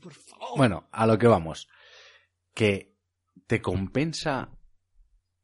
Por 0.02 0.14
favor. 0.14 0.58
Bueno, 0.58 0.88
a 0.92 1.06
lo 1.08 1.18
que 1.18 1.28
vamos. 1.28 1.68
Que 2.54 2.97
te 3.48 3.62
compensa 3.62 4.58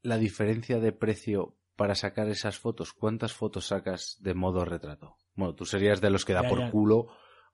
la 0.01 0.17
diferencia 0.17 0.79
de 0.79 0.91
precio 0.91 1.57
para 1.75 1.95
sacar 1.95 2.29
esas 2.29 2.57
fotos. 2.57 2.93
¿Cuántas 2.93 3.33
fotos 3.33 3.67
sacas 3.67 4.17
de 4.19 4.33
modo 4.33 4.65
retrato? 4.65 5.17
Bueno, 5.35 5.55
tú 5.55 5.65
serías 5.65 6.01
de 6.01 6.09
los 6.09 6.25
que 6.25 6.33
da 6.33 6.43
Ya, 6.43 6.49
por 6.49 6.59
ya. 6.59 6.71
culo 6.71 7.07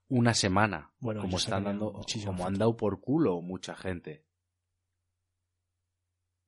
una 0.08 0.34
semana. 0.34 0.94
Bueno, 1.00 1.22
como 1.22 1.38
están 1.38 1.64
dando, 1.64 2.02
como 2.26 2.46
han 2.46 2.58
dado 2.58 2.76
por 2.76 3.00
culo 3.00 3.42
mucha 3.42 3.76
gente. 3.76 4.26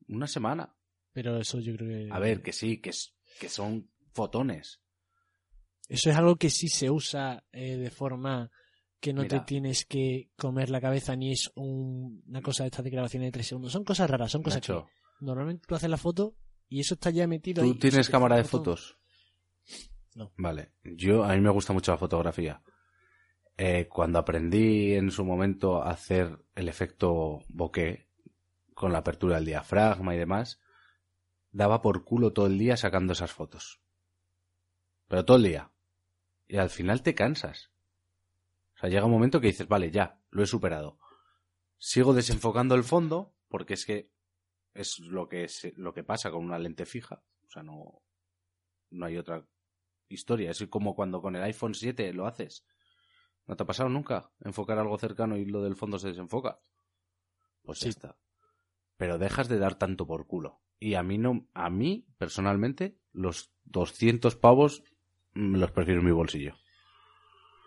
Una 0.08 0.28
semana. 0.28 0.76
Pero 1.14 1.38
eso 1.38 1.60
yo 1.60 1.76
creo 1.76 2.08
que... 2.08 2.14
A 2.14 2.20
ver, 2.20 2.42
que 2.42 2.54
sí, 2.54 2.82
que, 2.82 2.90
es, 2.90 3.16
que 3.40 3.50
son 3.50 3.90
fotones. 4.14 4.82
Eso 5.88 6.10
es 6.10 6.16
algo 6.16 6.38
que 6.38 6.50
sí 6.50 6.68
se 6.68 6.90
usa 6.90 7.46
eh, 7.52 7.76
de 7.78 7.92
forma 7.92 8.50
que 9.02 9.12
no 9.14 9.24
Mira. 9.24 9.40
te 9.40 9.46
tienes 9.46 9.86
que 9.86 10.30
comer 10.38 10.70
la 10.70 10.80
cabeza 10.80 11.16
ni 11.16 11.32
es 11.34 11.52
un- 11.56 12.24
una 12.28 12.42
cosa 12.42 12.64
de 12.64 12.68
estas 12.68 12.84
de 12.86 12.92
grabaciones 12.92 13.28
de 13.28 13.32
tres 13.32 13.48
segundos. 13.48 13.72
Son 13.74 13.84
cosas 13.84 14.10
raras, 14.10 14.32
son 14.32 14.44
cosas 14.44 14.58
Nacho, 14.62 14.86
que 15.20 15.26
normalmente 15.26 15.66
tú 15.68 15.76
haces 15.76 15.90
la 15.90 15.98
foto 15.98 16.36
y 16.70 16.80
eso 16.80 16.94
está 16.94 17.10
ya 17.10 17.28
metido 17.28 17.64
ahí. 17.64 17.74
¿tú 17.74 17.80
tienes 17.80 18.10
cámara 18.10 18.38
de 18.38 18.44
fotos? 18.46 18.98
No. 20.16 20.32
Vale. 20.38 20.74
Yo, 20.84 21.24
a 21.24 21.34
mí 21.36 21.42
me 21.42 21.50
gusta 21.50 21.74
mucho 21.74 21.92
la 21.92 21.98
fotografía. 21.98 22.62
Eh, 23.58 23.88
cuando 23.90 24.20
aprendí 24.20 24.94
en 24.94 25.10
su 25.12 25.26
momento 25.26 25.82
a 25.84 25.90
hacer 25.92 26.38
el 26.56 26.68
efecto 26.70 27.40
bokeh, 27.50 28.08
con 28.74 28.92
la 28.92 29.00
apertura 29.00 29.36
del 29.36 29.46
diafragma 29.46 30.16
y 30.16 30.18
demás, 30.18 30.60
daba 31.52 31.82
por 31.82 32.04
culo 32.04 32.34
todo 32.34 32.48
el 32.48 32.58
día 32.58 32.78
sacando 32.78 33.14
esas 33.14 33.32
fotos. 33.32 33.82
Pero 35.08 35.26
todo 35.26 35.38
el 35.38 35.44
día. 35.44 35.72
Y 36.48 36.58
al 36.58 36.70
final 36.70 37.02
te 37.04 37.14
cansas. 37.16 37.71
O 38.82 38.86
sea, 38.86 38.90
llega 38.90 39.06
un 39.06 39.12
momento 39.12 39.40
que 39.40 39.48
dices, 39.48 39.68
vale, 39.68 39.92
ya, 39.92 40.20
lo 40.32 40.42
he 40.42 40.48
superado. 40.48 40.98
Sigo 41.78 42.14
desenfocando 42.14 42.74
el 42.76 42.84
fondo, 42.84 43.36
porque 43.48 43.76
es 43.76 43.86
que 43.86 44.10
es 44.74 45.00
lo 45.00 45.28
que, 45.30 45.48
se- 45.48 45.74
lo 45.78 45.94
que 45.94 46.04
pasa 46.04 46.32
con 46.32 46.44
una 46.44 46.58
lente 46.58 46.86
fija. 46.86 47.24
O 47.48 47.50
sea, 47.52 47.62
no, 47.64 48.02
no 48.90 49.06
hay 49.06 49.18
otra 49.18 49.46
historia. 50.10 50.50
Es 50.52 50.66
como 50.68 50.96
cuando 50.96 51.22
con 51.22 51.36
el 51.36 51.44
iPhone 51.44 51.76
7 51.76 52.12
lo 52.14 52.26
haces. 52.26 52.66
¿No 53.46 53.56
te 53.56 53.64
ha 53.64 53.66
pasado 53.68 53.90
nunca? 53.90 54.32
Enfocar 54.40 54.80
algo 54.80 54.98
cercano 54.98 55.38
y 55.38 55.46
lo 55.46 55.62
del 55.62 55.76
fondo 55.76 56.00
se 56.00 56.08
desenfoca. 56.10 56.60
Pues 57.64 57.80
Sí. 57.80 57.86
ya 57.86 57.90
está. 57.90 58.18
Pero 58.98 59.18
dejas 59.18 59.48
de 59.48 59.60
dar 59.60 59.76
tanto 59.76 60.08
por 60.08 60.26
culo. 60.28 60.62
Y 60.80 60.96
a 60.96 61.04
mí 61.04 61.18
no, 61.20 61.48
a 61.54 61.70
mí, 61.70 62.08
personalmente, 62.18 62.98
los 63.12 63.54
200 63.66 64.36
pavos 64.36 64.84
mm, 65.34 65.56
los 65.58 65.72
prefiero 65.72 66.00
en 66.00 66.06
mi 66.08 66.12
bolsillo. 66.12 66.56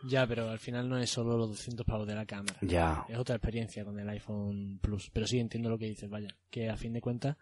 Ya, 0.07 0.27
pero 0.27 0.51
al 0.51 0.59
final 0.59 0.89
no 0.89 0.99
es 0.99 1.11
solo 1.11 1.37
los 1.37 1.49
200 1.51 1.87
pavos 1.87 2.07
de 2.07 2.15
la 2.15 2.27
cámara. 2.27 2.57
Ya. 2.61 3.05
Es 3.09 3.17
otra 3.19 3.37
experiencia 3.37 3.85
con 3.85 3.99
el 3.99 4.09
iPhone 4.09 4.79
Plus. 4.83 5.11
Pero 5.11 5.27
sí 5.27 5.39
entiendo 5.39 5.71
lo 5.71 5.79
que 5.79 5.87
dices, 5.87 6.09
vaya. 6.11 6.29
Que 6.51 6.69
a 6.69 6.77
fin 6.77 6.93
de 6.93 7.01
cuentas. 7.01 7.37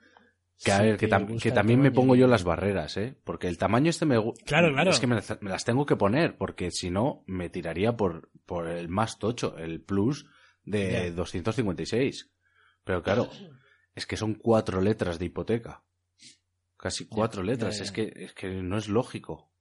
Que, 0.63 0.71
a 0.71 0.81
ver, 0.81 0.97
que, 0.97 1.09
tam- 1.09 1.53
también 1.53 1.81
me 1.81 1.91
pongo 1.91 2.15
yo 2.15 2.29
las 2.29 2.45
barreras, 2.45 2.97
¿eh? 2.97 3.17
Porque 3.25 3.49
el 3.49 3.59
tamaño 3.59 3.91
este 3.91 4.07
me 4.07 4.17
gusta. 4.19 4.45
Claro, 4.45 4.73
claro. 4.73 4.91
Es 4.91 5.01
que 5.01 5.09
me 5.09 5.17
las, 5.17 5.43
me 5.43 5.51
las 5.51 5.65
tengo 5.65 5.85
que 5.87 5.97
poner, 5.97 6.37
porque 6.37 6.71
si 6.71 6.89
no, 6.91 7.25
me 7.27 7.49
tiraría 7.51 7.97
por, 7.97 8.31
por 8.47 8.69
el 8.69 8.89
más 8.89 9.19
tocho, 9.19 9.59
el 9.59 9.81
Plus 9.81 10.27
de 10.65 10.93
Ya. 11.09 11.11
256. 11.11 12.31
Pero 12.85 13.03
claro, 13.03 13.29
es 13.95 14.07
que 14.07 14.17
son 14.17 14.35
cuatro 14.35 14.81
letras 14.81 15.19
de 15.19 15.25
hipoteca. 15.27 15.83
Casi 16.77 17.07
cuatro 17.07 17.43
ya, 17.43 17.51
letras. 17.53 17.79
ya. 17.79 17.85
Es, 17.85 17.91
que, 17.93 18.13
es 18.15 18.33
que 18.35 18.49
no 18.63 18.77
es 18.79 18.89
lógico. 18.89 19.52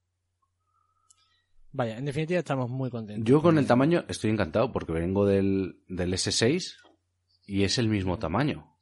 Vaya, 1.72 1.96
en 1.96 2.04
definitiva 2.04 2.38
estamos 2.38 2.68
muy 2.70 2.90
contentos. 2.90 3.24
Yo 3.28 3.40
con 3.40 3.56
el 3.58 3.66
tamaño 3.66 4.04
estoy 4.08 4.30
encantado, 4.30 4.72
porque 4.72 4.92
vengo 4.92 5.24
del, 5.26 5.80
del 5.88 6.12
S6 6.12 6.76
y 7.46 7.64
es 7.64 7.78
el 7.78 7.88
mismo 7.88 8.18
tamaño. 8.18 8.76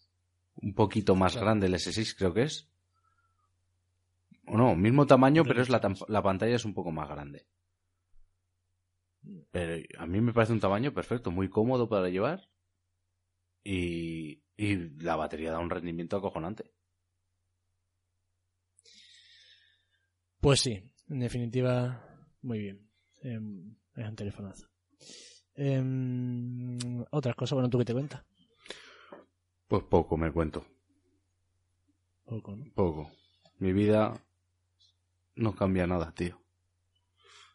Un 0.56 0.74
poquito 0.74 1.14
más 1.14 1.32
Claro. 1.32 1.46
grande 1.46 1.66
el 1.66 1.74
S6 1.74 2.14
creo 2.16 2.34
que 2.34 2.42
es. 2.42 2.68
O 4.46 4.56
no, 4.58 4.74
mismo 4.74 5.06
tamaño, 5.06 5.44
pero 5.44 5.62
es 5.62 5.68
la, 5.68 5.80
la 6.08 6.22
pantalla 6.22 6.56
es 6.56 6.64
un 6.64 6.74
poco 6.74 6.90
más 6.90 7.08
grande. 7.08 7.46
Pero 9.52 9.84
a 9.98 10.06
mí 10.06 10.20
me 10.20 10.32
parece 10.32 10.52
un 10.52 10.60
tamaño 10.60 10.92
perfecto, 10.92 11.30
muy 11.30 11.48
cómodo 11.48 11.88
para 11.88 12.08
llevar 12.08 12.48
y, 13.62 14.42
y 14.56 14.76
la 15.02 15.14
batería 15.14 15.52
da 15.52 15.60
un 15.60 15.70
rendimiento 15.70 16.16
acojonante. 16.16 16.72
Pues 20.40 20.60
sí, 20.60 20.82
en 21.08 21.20
definitiva, 21.20 22.09
muy 22.42 22.58
bien. 22.58 22.88
Em, 23.22 23.76
es 23.96 24.08
un 24.08 24.16
telefonazo. 24.16 24.66
Em, 25.54 26.78
otras 27.10 27.34
cosas, 27.36 27.54
bueno, 27.54 27.68
¿tú 27.70 27.78
qué 27.78 27.84
te 27.84 27.92
cuentas? 27.92 28.22
Pues 29.68 29.84
poco 29.84 30.16
me 30.16 30.32
cuento, 30.32 30.64
Poco, 32.24 32.56
¿no? 32.56 32.64
poco. 32.74 33.10
Mi 33.58 33.72
vida 33.72 34.20
no 35.36 35.54
cambia 35.54 35.86
nada, 35.86 36.12
tío. 36.12 36.40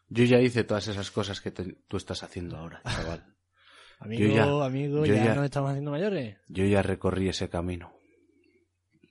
Yo 0.08 0.24
ya 0.24 0.40
hice 0.40 0.64
todas 0.64 0.86
esas 0.88 1.10
cosas 1.10 1.40
que 1.40 1.50
te- 1.50 1.74
tú 1.88 1.96
estás 1.96 2.22
haciendo 2.22 2.56
ahora, 2.56 2.80
chaval. 2.84 3.34
Amigo, 3.98 4.34
ya- 4.34 4.66
amigo, 4.66 5.04
yo 5.06 5.14
ya, 5.14 5.24
ya- 5.26 5.34
nos 5.34 5.44
estamos 5.46 5.70
haciendo 5.70 5.90
mayores. 5.90 6.38
Yo 6.48 6.64
ya 6.64 6.82
recorrí 6.82 7.28
ese 7.28 7.48
camino. 7.48 7.92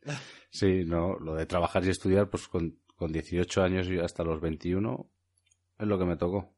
Sí, 0.52 0.86
no, 0.86 1.20
lo 1.20 1.36
de 1.36 1.46
trabajar 1.46 1.84
y 1.86 1.90
estudiar, 1.90 2.30
pues 2.30 2.48
con, 2.48 2.80
con 2.96 3.12
18 3.12 3.62
años 3.62 3.90
y 3.90 4.00
hasta 4.00 4.24
los 4.24 4.40
21 4.40 5.12
es 5.78 5.88
lo 5.88 5.98
que 6.00 6.06
me 6.06 6.18
tocó. 6.18 6.56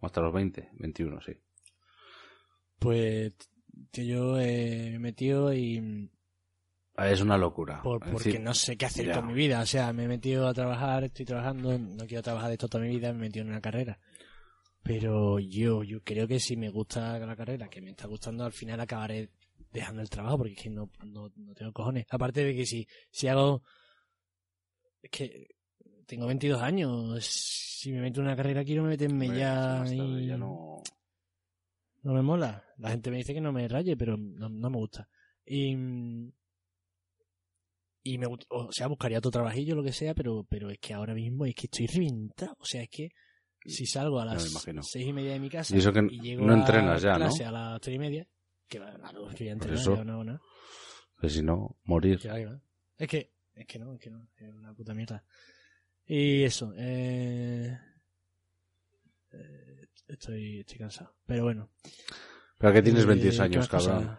O 0.00 0.06
Hasta 0.06 0.20
los 0.20 0.32
20, 0.32 0.70
21, 0.74 1.20
sí. 1.20 1.32
Pues 2.78 3.32
que 3.92 4.06
yo 4.06 4.38
eh, 4.38 4.88
me 4.90 4.96
he 4.96 4.98
metido 4.98 5.52
y 5.52 6.10
Ah, 6.96 7.08
Es 7.08 7.22
una 7.22 7.38
locura. 7.38 7.80
por, 7.82 7.98
porque 8.00 8.28
decir, 8.30 8.40
no 8.40 8.52
sé 8.52 8.76
qué 8.76 8.84
hacer 8.86 9.06
ya. 9.06 9.14
con 9.14 9.26
mi 9.28 9.32
vida. 9.32 9.60
O 9.60 9.66
sea, 9.66 9.92
me 9.92 10.04
he 10.04 10.08
metido 10.08 10.46
a 10.46 10.52
trabajar, 10.52 11.04
estoy 11.04 11.24
trabajando, 11.24 11.78
no 11.78 12.06
quiero 12.06 12.22
trabajar 12.22 12.48
de 12.48 12.54
esto 12.54 12.68
toda 12.68 12.84
mi 12.84 12.90
vida, 12.90 13.10
me 13.12 13.18
he 13.18 13.28
metido 13.28 13.44
en 13.44 13.50
una 13.52 13.60
carrera. 13.60 13.98
Pero 14.82 15.38
yo, 15.38 15.82
yo 15.82 16.02
creo 16.02 16.26
que 16.28 16.40
si 16.40 16.56
me 16.56 16.68
gusta 16.68 17.18
la 17.18 17.36
carrera, 17.36 17.68
que 17.68 17.80
me 17.80 17.90
está 17.90 18.06
gustando, 18.06 18.44
al 18.44 18.52
final 18.52 18.80
acabaré 18.80 19.30
dejando 19.72 20.02
el 20.02 20.10
trabajo 20.10 20.38
porque 20.38 20.52
es 20.54 20.62
que 20.62 20.70
no, 20.70 20.90
no, 21.04 21.30
no 21.36 21.54
tengo 21.54 21.72
cojones. 21.72 22.06
Aparte 22.10 22.44
de 22.44 22.54
que 22.54 22.66
si, 22.66 22.86
si 23.10 23.28
hago... 23.28 23.62
Es 25.02 25.10
que 25.10 25.48
tengo 26.10 26.26
22 26.26 26.60
años, 26.60 27.24
si 27.24 27.92
me 27.92 28.00
meto 28.00 28.20
en 28.20 28.26
una 28.26 28.34
carrera 28.34 28.64
quiero 28.64 28.82
meterme 28.82 29.26
hombre, 29.26 29.38
ya 29.38 29.84
tarde 29.84 29.94
y... 29.94 30.26
ya 30.26 30.36
no... 30.36 30.82
No 32.02 32.14
me 32.14 32.22
mola. 32.22 32.64
La 32.78 32.90
gente 32.90 33.10
me 33.10 33.18
dice 33.18 33.32
que 33.32 33.40
no 33.40 33.52
me 33.52 33.68
raye, 33.68 33.96
pero 33.96 34.16
no, 34.16 34.48
no 34.48 34.70
me 34.70 34.76
gusta. 34.76 35.08
Y, 35.44 35.72
y 38.02 38.18
me 38.18 38.26
o 38.48 38.72
sea, 38.72 38.88
buscaría 38.88 39.18
otro 39.18 39.30
trabajillo, 39.30 39.76
lo 39.76 39.84
que 39.84 39.92
sea, 39.92 40.14
pero, 40.14 40.44
pero 40.48 40.70
es 40.70 40.78
que 40.80 40.94
ahora 40.94 41.14
mismo 41.14 41.44
es 41.44 41.54
que 41.54 41.66
estoy 41.66 41.86
reventado. 41.86 42.56
O 42.58 42.64
sea, 42.64 42.82
es 42.82 42.88
que 42.88 43.10
si 43.64 43.86
salgo 43.86 44.18
a 44.18 44.24
las 44.24 44.50
imagino. 44.50 44.82
seis 44.82 45.06
y 45.06 45.12
media 45.12 45.34
de 45.34 45.40
mi 45.40 45.50
casa 45.50 45.76
Y 45.76 45.78
eso 45.78 45.92
que 45.92 46.00
llego 46.08 46.44
no 46.44 46.54
a 46.54 46.56
¿no? 46.56 46.64
clase 46.64 47.44
a 47.44 47.52
las 47.52 47.80
tres 47.80 47.94
y 47.94 47.98
media, 48.00 48.26
que 48.66 48.80
va, 48.80 48.92
entreno, 49.38 49.74
eso. 49.74 49.94
ya 49.94 50.04
no. 50.04 50.40
Que 51.20 51.28
si 51.28 51.42
no, 51.42 51.76
morir. 51.84 52.18
Es 52.96 53.08
que, 53.08 53.30
es 53.54 53.66
que 53.66 53.78
no, 53.78 53.92
es 53.92 54.00
que 54.00 54.10
no, 54.10 54.26
es 54.36 54.54
una 54.54 54.74
puta 54.74 54.94
mierda. 54.94 55.22
Y 56.12 56.42
eso, 56.42 56.72
eh, 56.76 57.78
eh, 59.30 59.88
estoy, 60.08 60.58
estoy 60.58 60.78
cansado. 60.78 61.14
Pero 61.24 61.44
bueno. 61.44 61.70
Pero 62.58 62.72
que 62.72 62.82
tienes 62.82 63.04
Eh, 63.04 63.06
22 63.06 63.36
¿qué 63.36 63.42
años, 63.42 63.68
cabrón. 63.68 64.18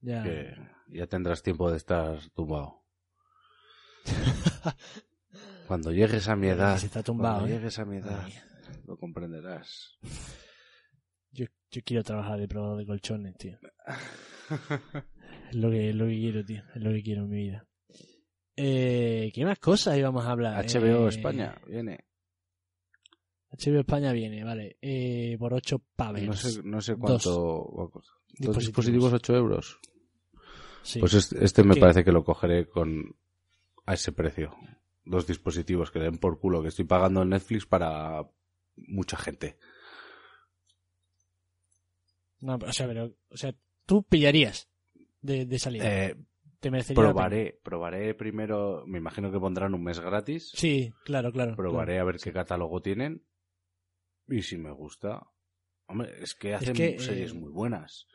Ya. 0.00 0.24
Que 0.24 0.54
ya 0.88 1.06
tendrás 1.06 1.40
tiempo 1.44 1.70
de 1.70 1.76
estar 1.76 2.18
tumbado. 2.34 2.82
Cuando 5.68 5.92
llegues 5.92 6.26
a 6.28 6.34
mi 6.34 6.48
edad, 6.48 6.78
Se 6.78 6.86
está 6.86 7.02
tumbado, 7.04 7.38
cuando 7.38 7.54
¿eh? 7.54 7.58
llegues 7.58 7.78
a 7.78 7.84
mi 7.84 7.98
edad, 7.98 8.22
Ay, 8.24 8.34
lo 8.86 8.96
comprenderás. 8.96 9.98
yo, 11.30 11.46
yo 11.70 11.82
quiero 11.84 12.02
trabajar 12.02 12.38
de 12.40 12.48
probador 12.48 12.78
de 12.78 12.86
colchones, 12.86 13.36
tío. 13.36 13.58
Es 15.50 15.54
lo 15.56 15.70
que, 15.70 15.90
es 15.90 15.94
lo 15.94 16.06
que 16.06 16.12
quiero, 16.18 16.44
tío. 16.44 16.62
Es 16.74 16.82
lo 16.82 16.90
que 16.90 17.02
quiero 17.02 17.22
en 17.22 17.28
mi 17.28 17.36
vida. 17.36 17.66
Eh, 18.56 19.30
¿Qué 19.34 19.44
más 19.44 19.58
cosas 19.58 19.96
íbamos 19.98 20.24
a 20.24 20.30
hablar? 20.30 20.64
HBO 20.66 21.06
Eh, 21.06 21.08
España, 21.10 21.60
viene. 21.66 22.04
HBO 23.50 23.80
España 23.80 24.12
viene, 24.12 24.44
vale. 24.44 24.76
Eh, 24.80 25.36
por 25.38 25.52
8 25.54 25.80
pavers. 25.94 26.26
No 26.26 26.32
sé, 26.34 26.62
no 26.64 26.80
sé 26.80 26.92
Dos 26.92 27.00
cuánto. 27.00 27.30
Dos 27.30 27.92
dispositivos. 28.38 28.58
dispositivos, 28.66 29.12
8 29.12 29.36
euros. 29.36 29.78
Sí. 30.82 31.00
Pues 31.00 31.14
este, 31.14 31.44
este 31.44 31.64
me 31.64 31.74
¿Qué? 31.74 31.80
parece 31.80 32.04
que 32.04 32.12
lo 32.12 32.24
cogeré 32.24 32.68
con 32.68 33.16
a 33.86 33.94
ese 33.94 34.12
precio. 34.12 34.54
Dos 35.04 35.26
dispositivos 35.26 35.90
que 35.90 35.98
den 36.00 36.18
por 36.18 36.38
culo 36.40 36.62
que 36.62 36.68
estoy 36.68 36.84
pagando 36.84 37.22
en 37.22 37.30
Netflix 37.30 37.66
para 37.66 38.26
mucha 38.76 39.16
gente. 39.16 39.58
No, 42.40 42.56
o 42.56 42.72
sea, 42.72 42.86
pero, 42.86 43.14
o 43.30 43.36
sea, 43.36 43.54
tú 43.86 44.02
pillarías 44.02 44.68
de, 45.22 45.46
de 45.46 45.58
salida. 45.58 45.84
Eh, 46.06 46.16
Te 46.66 46.70
merecería 46.70 47.02
probaré, 47.02 47.60
probaré 47.62 48.14
primero, 48.14 48.84
me 48.86 48.98
imagino 48.98 49.30
que 49.30 49.38
pondrán 49.38 49.74
un 49.74 49.82
mes 49.82 50.00
gratis. 50.00 50.50
Sí, 50.54 50.92
claro, 51.04 51.32
claro. 51.32 51.56
probaré 51.56 51.94
claro. 51.94 52.02
a 52.02 52.12
ver 52.12 52.20
qué 52.20 52.32
catálogo 52.32 52.80
tienen. 52.82 53.24
Y 54.28 54.42
si 54.42 54.58
me 54.58 54.70
gusta. 54.72 55.26
Hombre, 55.86 56.22
es 56.22 56.34
que 56.34 56.54
hacen 56.54 56.74
que, 56.74 56.98
series 56.98 57.32
eh, 57.32 57.34
muy 57.34 57.50
buenas. 57.50 58.08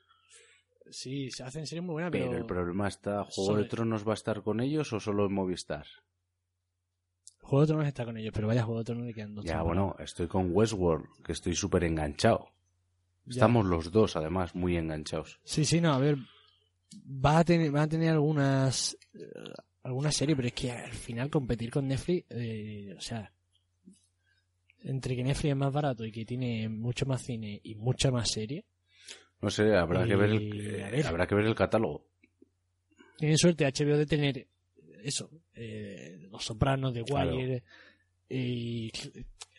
Sí, 0.89 1.31
se 1.31 1.43
hacen 1.43 1.65
series 1.65 1.83
muy 1.85 1.93
buenas, 1.93 2.11
Pero, 2.11 2.25
pero... 2.25 2.37
el 2.37 2.45
problema 2.45 2.87
está, 2.87 3.23
¿Juego 3.23 3.51
Sobre- 3.51 3.63
de 3.63 3.69
Tronos 3.69 4.05
va 4.05 4.11
a 4.11 4.15
estar 4.15 4.43
con 4.43 4.59
ellos 4.59 4.91
o 4.91 4.99
solo 4.99 5.25
en 5.25 5.33
Movistar? 5.33 5.85
Juego 7.39 7.61
de 7.61 7.67
Tronos 7.67 7.87
está 7.87 8.05
con 8.05 8.17
ellos, 8.17 8.31
pero 8.33 8.47
vaya 8.47 8.63
Juego 8.63 8.79
de 8.79 8.85
Tronos 8.85 9.05
le 9.05 9.13
quedan 9.13 9.35
dos 9.35 9.45
Ya, 9.45 9.61
bueno, 9.61 9.95
estoy 9.99 10.27
con 10.27 10.49
Westworld, 10.51 11.23
que 11.23 11.31
estoy 11.31 11.55
súper 11.55 11.85
enganchado. 11.85 12.49
Ya. 13.25 13.33
Estamos 13.33 13.65
los 13.65 13.91
dos, 13.91 14.15
además, 14.15 14.55
muy 14.55 14.77
enganchados. 14.77 15.39
Sí, 15.43 15.63
sí, 15.65 15.79
no, 15.79 15.93
a 15.93 15.99
ver. 15.99 16.17
Va 16.93 17.39
a 17.39 17.43
tener, 17.45 17.73
va 17.73 17.83
a 17.83 17.87
tener 17.87 18.09
algunas. 18.09 18.97
eh, 19.13 19.19
algunas 19.83 20.15
series, 20.15 20.35
pero 20.35 20.47
es 20.47 20.53
que 20.53 20.71
al 20.71 20.93
final 20.93 21.29
competir 21.29 21.71
con 21.71 21.87
Netflix. 21.87 22.25
eh, 22.29 22.93
o 22.97 23.01
sea. 23.01 23.31
Entre 24.83 25.15
que 25.15 25.23
Netflix 25.23 25.51
es 25.51 25.55
más 25.57 25.71
barato 25.71 26.03
y 26.05 26.11
que 26.11 26.25
tiene 26.25 26.67
mucho 26.67 27.05
más 27.05 27.21
cine 27.23 27.59
y 27.63 27.75
mucha 27.75 28.09
más 28.09 28.31
serie. 28.31 28.65
No 29.39 29.49
sé, 29.51 29.75
habrá 29.75 30.07
que 30.07 30.15
ver 30.15 30.29
el, 30.31 30.59
eh, 30.59 30.89
ver. 30.91 31.05
habrá 31.05 31.27
que 31.27 31.35
ver 31.35 31.45
el 31.45 31.53
catálogo. 31.55 32.07
Tiene 33.17 33.37
suerte 33.37 33.65
HBO 33.65 33.97
de 33.97 34.05
tener. 34.07 34.47
Eso. 35.03 35.29
eh, 35.53 36.27
Los 36.31 36.43
Sopranos, 36.45 36.93
The 36.93 37.03
Claro. 37.03 37.35
Wire. 37.37 37.63
Y 38.29 38.91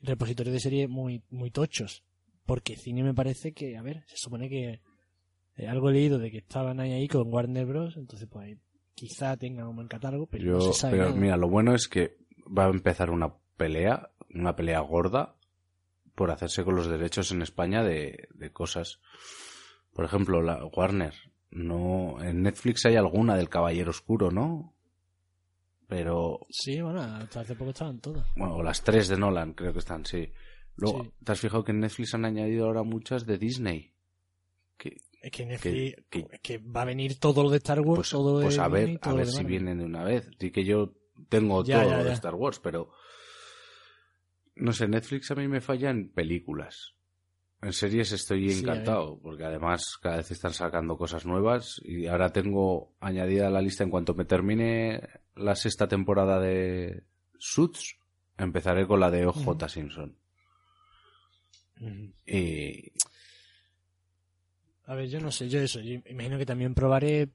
repositorios 0.02 0.54
de 0.54 0.60
serie 0.60 0.88
muy, 0.88 1.22
muy 1.30 1.50
tochos. 1.52 2.02
Porque 2.44 2.76
cine 2.76 3.04
me 3.04 3.14
parece 3.14 3.52
que, 3.52 3.76
a 3.76 3.82
ver, 3.82 4.02
se 4.08 4.16
supone 4.16 4.48
que. 4.48 4.80
Eh, 5.56 5.66
algo 5.68 5.90
he 5.90 5.92
leído 5.92 6.18
de 6.18 6.30
que 6.30 6.38
estaban 6.38 6.80
ahí, 6.80 6.92
ahí 6.92 7.08
con 7.08 7.32
Warner 7.32 7.66
Bros. 7.66 7.96
Entonces, 7.96 8.28
pues 8.30 8.58
quizá 8.94 9.36
tengan 9.36 9.66
un 9.68 9.76
buen 9.76 9.88
catálogo, 9.88 10.26
pero 10.26 10.44
Yo, 10.44 10.52
no 10.54 10.60
se 10.60 10.72
sabe 10.74 10.92
pero 10.98 11.08
nada. 11.10 11.20
mira, 11.20 11.36
lo 11.36 11.48
bueno 11.48 11.74
es 11.74 11.88
que 11.88 12.16
va 12.46 12.66
a 12.66 12.70
empezar 12.70 13.10
una 13.10 13.32
pelea, 13.56 14.10
una 14.34 14.54
pelea 14.56 14.80
gorda 14.80 15.36
por 16.14 16.30
hacerse 16.30 16.64
con 16.64 16.76
los 16.76 16.88
derechos 16.88 17.32
en 17.32 17.42
España 17.42 17.82
de, 17.82 18.28
de 18.34 18.52
cosas. 18.52 19.00
Por 19.94 20.04
ejemplo, 20.04 20.42
la 20.42 20.64
Warner. 20.66 21.14
No, 21.50 22.16
en 22.22 22.42
Netflix 22.42 22.86
hay 22.86 22.96
alguna 22.96 23.36
del 23.36 23.48
Caballero 23.50 23.90
Oscuro, 23.90 24.30
¿no? 24.30 24.74
Pero, 25.88 26.46
Sí, 26.48 26.80
bueno, 26.80 27.02
hasta 27.02 27.40
hace 27.40 27.54
poco 27.54 27.70
estaban 27.70 28.00
todas. 28.00 28.26
bueno, 28.36 28.54
o 28.56 28.62
las 28.62 28.82
tres 28.82 29.08
de 29.08 29.18
Nolan 29.18 29.52
creo 29.52 29.72
que 29.74 29.80
están, 29.80 30.06
sí. 30.06 30.32
Luego, 30.76 31.04
Sí. 31.04 31.10
¿te 31.22 31.32
has 31.32 31.40
fijado 31.40 31.64
que 31.64 31.72
en 31.72 31.80
Netflix 31.80 32.14
han 32.14 32.24
añadido 32.24 32.64
ahora 32.66 32.82
muchas 32.82 33.26
de 33.26 33.36
Disney? 33.36 33.92
Que, 34.78 34.96
Es 35.22 35.30
que 35.30 35.46
Netflix, 35.46 36.04
que- 36.10 36.26
es 36.32 36.40
que 36.40 36.58
va 36.58 36.82
a 36.82 36.84
venir 36.84 37.18
todo 37.20 37.42
lo 37.44 37.50
de 37.50 37.58
Star 37.58 37.80
Wars, 37.80 37.96
pues, 37.98 38.10
todo 38.10 38.40
pues 38.42 38.58
a 38.58 38.66
ver, 38.68 38.98
a 39.02 39.12
ver 39.14 39.26
si 39.28 39.44
vienen 39.44 39.78
de 39.78 39.84
una 39.84 40.02
vez. 40.02 40.28
Sí 40.40 40.50
que 40.50 40.64
yo 40.64 40.94
tengo 41.28 41.62
Ya, 41.64 41.82
todo 41.82 41.90
ya, 41.90 42.02
de. 42.04 42.12
Star 42.12 42.34
Wars, 42.34 42.58
pero 42.58 42.90
no 44.56 44.72
sé, 44.72 44.88
Netflix 44.88 45.30
a 45.30 45.34
mí 45.36 45.46
me 45.48 45.60
falla 45.60 45.90
en 45.90 46.10
películas. 46.10 46.94
En 47.62 47.72
series 47.72 48.10
estoy 48.10 48.50
Sí, 48.50 48.58
encantado, 48.60 49.20
porque 49.22 49.44
además 49.44 49.96
cada 50.02 50.16
vez 50.16 50.32
están 50.32 50.52
sacando 50.52 50.96
cosas 50.98 51.24
nuevas 51.24 51.80
y 51.84 52.08
ahora 52.08 52.32
tengo 52.32 52.96
añadida 52.98 53.46
a 53.46 53.50
la 53.50 53.60
lista 53.62 53.84
en 53.84 53.90
cuanto 53.90 54.14
me 54.14 54.24
termine 54.24 55.00
la 55.36 55.54
sexta 55.54 55.86
temporada 55.86 56.40
de 56.40 57.04
Suits, 57.38 57.94
empezaré 58.36 58.88
con 58.88 58.98
la 58.98 59.12
de 59.12 59.26
OJ 59.26 59.46
Ujú. 59.46 59.68
Simpson. 59.68 60.16
Y 62.26 62.92
A 64.92 64.94
ver, 64.94 65.08
yo 65.08 65.20
no 65.20 65.30
sé, 65.32 65.48
yo 65.48 65.58
eso, 65.60 65.80
yo 65.80 66.00
imagino 66.10 66.36
que 66.36 66.44
también 66.44 66.74
probaré, 66.74 67.28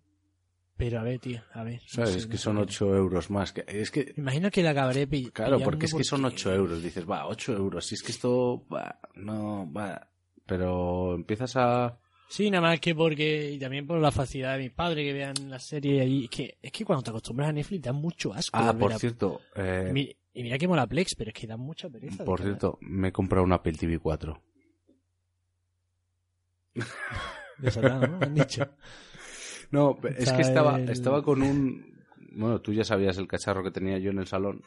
pero 0.77 0.99
a 0.99 1.03
ver, 1.03 1.17
tío, 1.19 1.41
a 1.53 1.63
ver. 1.63 1.81
no 1.81 1.87
sabes 1.89 2.11
sé, 2.11 2.17
es 2.19 2.27
que 2.27 2.37
son 2.37 2.57
sé. 2.57 2.61
8 2.61 2.95
euros 2.95 3.29
más. 3.31 3.51
Que, 3.51 3.63
es 3.67 3.89
que 3.89 4.13
Imagino 4.15 4.51
que 4.51 4.61
la 4.61 4.69
acabaré 4.71 5.07
Claro, 5.33 5.59
porque 5.59 5.87
es 5.87 5.93
que 5.95 6.03
son 6.03 6.21
porque- 6.21 6.35
8 6.35 6.53
euros. 6.53 6.83
Dices, 6.83 7.09
va, 7.09 7.25
8 7.27 7.53
euros. 7.53 7.85
Si 7.85 7.95
es 7.95 8.03
que 8.03 8.11
esto, 8.11 8.63
va, 8.71 8.99
no, 9.15 9.71
va. 9.73 10.07
Pero 10.45 11.15
empiezas 11.15 11.55
a... 11.55 11.97
Sí, 12.29 12.51
nada 12.51 12.61
más 12.61 12.79
que 12.79 12.93
porque, 12.93 13.51
y 13.53 13.57
también 13.57 13.87
por 13.87 13.99
la 13.99 14.11
facilidad 14.11 14.55
de 14.57 14.63
mis 14.65 14.71
padres 14.71 15.03
que 15.05 15.13
vean 15.13 15.33
la 15.49 15.59
serie 15.59 16.01
ahí. 16.01 16.25
Es 16.25 16.29
que, 16.29 16.57
es 16.61 16.71
que 16.71 16.85
cuando 16.85 17.01
te 17.03 17.09
acostumbras 17.09 17.49
a 17.49 17.53
Netflix 17.53 17.81
da 17.81 17.93
mucho 17.93 18.33
asco. 18.33 18.57
Ah, 18.61 18.71
por 18.77 18.93
a- 18.93 18.99
cierto, 18.99 19.41
eh, 19.55 19.89
Mi- 19.91 20.15
y 20.33 20.43
mira 20.43 20.57
que 20.59 20.67
mola 20.67 20.85
Plex, 20.85 21.15
pero 21.15 21.29
es 21.29 21.33
que 21.33 21.47
da 21.47 21.57
mucha 21.57 21.89
pereza. 21.89 22.23
por 22.23 22.39
cierto, 22.41 22.77
me 22.81 23.07
he 23.07 23.11
comprado 23.11 23.43
una 23.45 23.55
Apple 23.55 23.73
TV 23.73 23.97
4. 23.97 24.39
¿no? 27.81 28.19
Han 28.21 28.33
dicho. 28.33 28.67
No, 29.69 29.97
es 30.03 30.19
Está 30.19 30.35
que 30.37 30.41
estaba, 30.43 30.79
el- 30.79 30.89
estaba 30.89 31.21
con 31.21 31.41
un... 31.41 31.93
Bueno, 32.37 32.61
tú 32.61 32.71
ya 32.71 32.85
sabías 32.85 33.17
el 33.17 33.27
cacharro 33.27 33.63
que 33.65 33.71
tenía 33.71 33.97
yo 33.97 34.11
en 34.11 34.19
el 34.19 34.25
salón. 34.25 34.61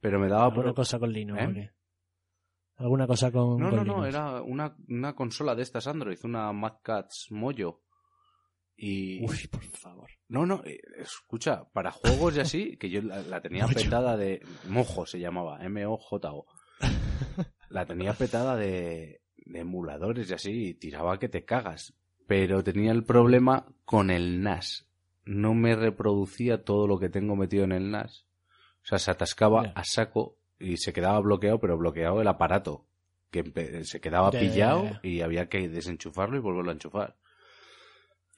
Pero 0.00 0.18
me 0.18 0.28
daba 0.28 0.46
Alguna 0.46 0.64
por... 0.66 0.74
cosa 0.74 0.98
con 0.98 1.12
Linux, 1.12 1.40
¿Eh? 1.40 1.70
¿o? 2.76 2.82
Alguna 2.82 3.06
cosa 3.06 3.30
con. 3.30 3.58
No, 3.60 3.70
con 3.70 3.76
no, 3.76 3.84
no, 3.84 4.06
era 4.06 4.42
una, 4.42 4.76
una 4.88 5.14
consola 5.14 5.54
de 5.54 5.62
estas 5.62 5.86
Android, 5.86 6.18
una 6.24 6.52
Mad 6.52 6.78
Catz 6.82 7.30
Moyo. 7.30 7.82
Y... 8.76 9.24
Uy, 9.24 9.46
por 9.50 9.62
favor. 9.62 10.10
No, 10.26 10.44
no, 10.46 10.62
eh, 10.64 10.80
escucha, 10.98 11.64
para 11.72 11.92
juegos 11.92 12.36
y 12.36 12.40
así, 12.40 12.76
que 12.76 12.90
yo 12.90 13.02
la, 13.02 13.22
la 13.22 13.40
tenía 13.40 13.68
petada 13.68 14.16
de... 14.16 14.40
Mojo 14.68 15.06
se 15.06 15.20
llamaba, 15.20 15.64
M-O-J-O. 15.64 16.44
La 17.70 17.86
tenía 17.86 18.14
petada 18.14 18.56
de, 18.56 19.20
de 19.48 19.60
emuladores 19.60 20.30
y 20.30 20.34
así, 20.34 20.68
y 20.68 20.74
tiraba 20.74 21.18
que 21.18 21.28
te 21.28 21.44
cagas. 21.44 21.94
Pero 22.26 22.62
tenía 22.62 22.92
el 22.92 23.04
problema 23.04 23.66
con 23.84 24.10
el 24.10 24.42
NAS. 24.42 24.86
No 25.24 25.54
me 25.54 25.74
reproducía 25.74 26.64
todo 26.64 26.86
lo 26.86 26.98
que 26.98 27.08
tengo 27.08 27.36
metido 27.36 27.64
en 27.64 27.72
el 27.72 27.90
NAS. 27.90 28.26
O 28.82 28.86
sea, 28.86 28.98
se 28.98 29.10
atascaba 29.10 29.72
a 29.74 29.84
saco 29.84 30.36
y 30.58 30.76
se 30.76 30.92
quedaba 30.92 31.20
bloqueado, 31.20 31.58
pero 31.58 31.76
bloqueado 31.76 32.20
el 32.20 32.28
aparato. 32.28 32.84
Que 33.30 33.84
se 33.84 34.00
quedaba 34.00 34.30
ya, 34.30 34.40
pillado 34.40 34.88
y 35.02 35.20
había 35.20 35.48
que 35.48 35.68
desenchufarlo 35.68 36.38
y 36.38 36.40
volverlo 36.40 36.70
a 36.70 36.74
enchufar. 36.74 37.16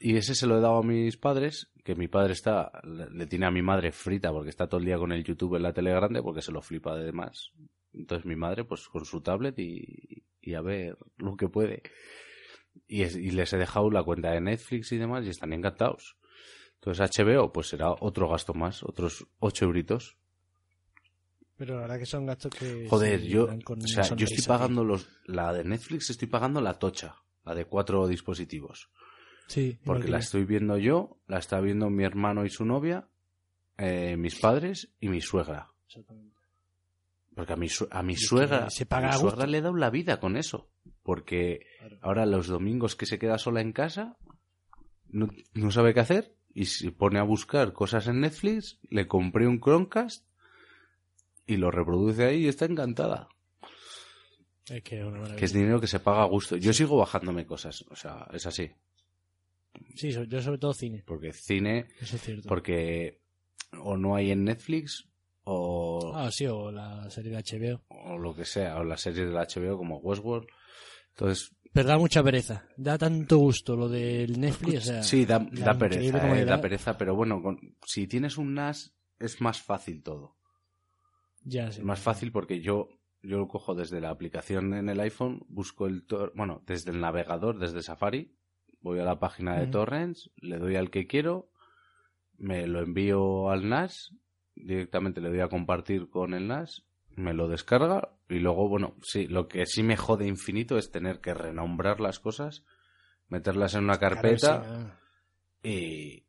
Y 0.00 0.16
ese 0.16 0.34
se 0.34 0.46
lo 0.46 0.58
he 0.58 0.61
dado 0.61 0.78
a 0.78 0.82
mis 0.82 1.16
padres, 1.16 1.70
que 1.84 1.94
mi 1.94 2.08
padre 2.08 2.32
está, 2.32 2.72
le 2.84 3.11
le 3.11 3.26
tiene 3.26 3.46
a 3.46 3.50
mi 3.50 3.62
madre 3.62 3.92
frita 3.92 4.32
porque 4.32 4.48
está 4.48 4.66
todo 4.66 4.80
el 4.80 4.86
día 4.86 4.98
con 4.98 5.12
el 5.12 5.22
YouTube 5.22 5.56
en 5.56 5.62
la 5.62 5.74
tele 5.74 5.92
grande 5.92 6.22
porque 6.22 6.42
se 6.42 6.52
lo 6.52 6.62
flipa 6.62 6.96
de 6.96 7.04
demás. 7.04 7.52
Entonces 7.92 8.24
mi 8.24 8.34
madre, 8.34 8.64
pues 8.64 8.88
con 8.88 9.04
su 9.04 9.20
tablet 9.20 9.58
y, 9.58 10.24
y 10.41 10.55
a 10.55 10.61
ver 10.61 10.97
lo 11.16 11.36
que 11.36 11.49
puede. 11.49 11.82
Y, 12.86 13.03
es- 13.03 13.16
y 13.16 13.30
les 13.30 13.53
he 13.53 13.57
dejado 13.59 13.91
la 13.91 14.03
cuenta 14.03 14.30
de 14.32 14.41
Netflix 14.41 14.93
y 14.93 14.99
demás 14.99 15.24
y 15.26 15.30
están 15.30 15.53
encantados. 15.53 16.16
Entonces 16.74 17.11
HBO, 17.16 17.53
pues 17.53 17.68
será 17.68 17.93
otro 17.93 18.28
gasto 18.28 18.55
más, 18.55 18.82
otros 18.82 19.26
8 19.41 19.66
euritos. 19.66 20.16
Pero 21.57 21.74
la 21.74 21.82
verdad 21.82 21.99
que 21.99 22.07
son 22.07 22.24
gastos 22.24 22.51
que. 22.59 22.86
Joder, 22.88 23.20
yo, 23.22 23.45
o 23.45 23.86
sea, 23.86 24.05
yo 24.16 24.24
estoy 24.24 24.38
pagando 24.49 24.82
los, 24.82 25.09
la 25.26 25.53
de 25.53 25.62
Netflix, 25.64 26.09
estoy 26.09 26.28
pagando 26.28 26.61
la 26.62 26.78
tocha, 26.78 27.16
la 27.45 27.55
de 27.55 27.66
cuatro 27.66 28.07
dispositivos. 28.09 28.88
Sí, 29.47 29.78
Porque 29.84 30.05
que 30.07 30.11
la 30.12 30.18
estoy 30.18 30.45
viendo 30.45 30.78
yo, 30.78 31.18
la 31.26 31.38
está 31.38 31.61
viendo 31.61 31.91
mi 31.91 32.05
hermano 32.05 32.47
y 32.47 32.51
su 32.51 32.64
novia, 32.64 33.09
eh, 33.76 34.16
mis 34.16 34.36
padres 34.41 34.91
y 35.01 35.09
mi 35.09 35.20
suegra. 35.20 35.68
Exactamente. 35.86 36.36
Porque 37.35 37.53
a 37.53 37.57
mi, 37.57 37.68
a 37.91 38.03
mi 38.03 38.16
suegra, 38.16 38.70
se 38.70 38.87
paga 38.87 39.11
a 39.11 39.12
mi 39.14 39.18
suegra 39.20 39.47
le 39.47 39.59
he 39.59 39.61
dado 39.62 39.76
la 39.76 39.91
vida 39.91 40.18
con 40.20 40.37
eso. 40.37 40.68
Porque 41.03 41.66
Claro. 41.78 41.99
ahora 42.03 42.26
los 42.26 42.47
domingos 42.49 42.97
que 42.97 43.07
se 43.07 43.18
queda 43.18 43.39
sola 43.39 43.61
en 43.61 43.72
casa, 43.72 44.16
no, 45.09 45.28
no 45.55 45.70
sabe 45.70 45.95
qué 45.95 46.01
hacer 46.01 46.35
y 46.53 46.66
se 46.66 46.91
pone 46.93 47.18
a 47.18 47.22
buscar 47.22 47.72
cosas 47.72 48.09
en 48.09 48.20
Netflix, 48.20 48.78
le 48.91 49.07
compré 49.07 49.47
un 49.47 49.61
Chromecast 49.61 50.26
y 51.47 51.57
lo 51.57 51.70
reproduce 51.70 52.24
ahí 52.24 52.45
y 52.45 52.49
está 52.49 52.64
encantada. 52.66 53.28
Es 54.68 54.83
que 54.83 54.99
es 55.01 55.05
una 55.05 55.18
maravilla. 55.18 55.37
Que 55.37 55.45
es 55.47 55.53
dinero 55.53 55.81
que 55.81 55.87
se 55.87 56.01
paga 56.01 56.22
a 56.22 56.26
gusto. 56.26 56.57
Yo 56.57 56.72
sigo 56.72 56.97
bajándome 56.99 57.47
cosas, 57.47 57.83
o 57.91 57.97
sea, 57.97 58.26
es 58.33 58.47
así. 58.47 58.70
Sí, 59.95 60.11
yo 60.11 60.43
sobre 60.43 60.59
todo 60.59 60.72
cine. 60.74 61.03
Porque 61.07 61.33
cine, 61.33 61.89
Eso 62.01 62.16
es 62.16 62.22
cierto. 62.22 62.49
porque 62.49 63.20
o 63.81 63.97
no 63.97 64.14
hay 64.16 64.31
en 64.33 64.45
Netflix 64.45 65.09
o, 65.45 66.12
Ah, 66.14 66.30
sí, 66.30 66.47
o 66.47 66.70
la 66.70 67.09
serie 67.11 67.30
de 67.32 67.38
HBO. 67.38 67.82
o 67.88 68.18
lo 68.18 68.34
que 68.34 68.45
sea, 68.45 68.76
o 68.78 68.84
las 68.84 69.01
series 69.01 69.28
de 69.28 69.32
la 69.34 69.43
HBO 69.47 69.76
como 69.78 69.99
Westworld. 69.99 70.47
Entonces, 71.11 71.55
Pero 71.72 71.88
da 71.88 71.99
mucha 71.99 72.22
pereza. 72.22 72.66
Da 72.76 72.99
tanto 72.99 73.38
gusto 73.38 73.76
lo 73.76 73.88
del 73.88 74.41
Netflix. 74.41 74.78
O 74.78 74.86
sea, 74.86 75.03
sí, 75.03 75.24
da, 75.24 75.38
la 75.53 75.66
da 75.66 75.78
pereza, 75.78 76.18
eh, 76.18 76.20
comodidad. 76.20 76.47
da 76.47 76.61
pereza, 76.61 76.99
pero 76.99 77.14
bueno, 77.14 77.43
con- 77.43 77.59
si 77.86 78.07
tienes 78.07 78.38
un 78.38 78.55
NAS 78.55 78.95
es 79.18 79.41
más 79.41 79.61
fácil 79.62 80.03
todo. 80.03 80.36
Ya, 81.43 81.70
sí. 81.70 81.80
Es 81.80 81.84
más 81.86 82.01
fácil 82.01 82.32
porque 82.32 82.61
yo, 82.61 82.88
yo 83.22 83.38
lo 83.38 83.49
cojo 83.49 83.74
desde 83.74 84.01
la 84.01 84.11
aplicación 84.11 84.74
en 84.74 84.88
el 84.88 85.01
iPhone, 85.01 85.45
busco 85.49 85.86
el, 85.86 86.07
tor- 86.07 86.32
bueno, 86.34 86.62
desde 86.66 86.91
el 86.91 87.01
navegador, 87.01 87.59
desde 87.59 87.82
Safari, 87.82 88.36
voy 88.80 88.99
a 88.99 89.05
la 89.05 89.18
página 89.18 89.57
de 89.57 89.62
Ujú. 89.64 89.70
torrents, 89.72 90.30
le 90.36 90.59
doy 90.59 90.76
al 90.76 90.91
que 90.91 91.07
quiero, 91.07 91.51
me 92.36 92.66
lo 92.66 92.80
envío 92.80 93.51
al 93.51 93.68
NAS, 93.68 94.14
directamente 94.64 95.20
le 95.20 95.28
doy 95.30 95.40
a 95.40 95.48
compartir 95.48 96.08
con 96.11 96.34
el 96.34 96.46
NAS, 96.48 96.84
me 97.16 97.34
lo 97.34 97.48
descarga 97.48 98.16
y 98.28 98.38
luego, 98.38 98.68
bueno, 98.68 98.96
sí, 99.02 99.26
lo 99.26 99.48
que 99.48 99.66
sí 99.66 99.82
me 99.82 99.96
jode 99.96 100.26
infinito 100.26 100.78
es 100.78 100.90
tener 100.90 101.20
que 101.20 101.34
renombrar 101.34 102.00
las 102.00 102.18
cosas, 102.20 102.64
meterlas 103.28 103.74
en 103.74 103.84
una 103.84 103.98
Claro, 103.98 104.14
carpeta 104.16 104.62
sí, 104.62 104.68
no. 104.68 105.70
y... 105.70 106.24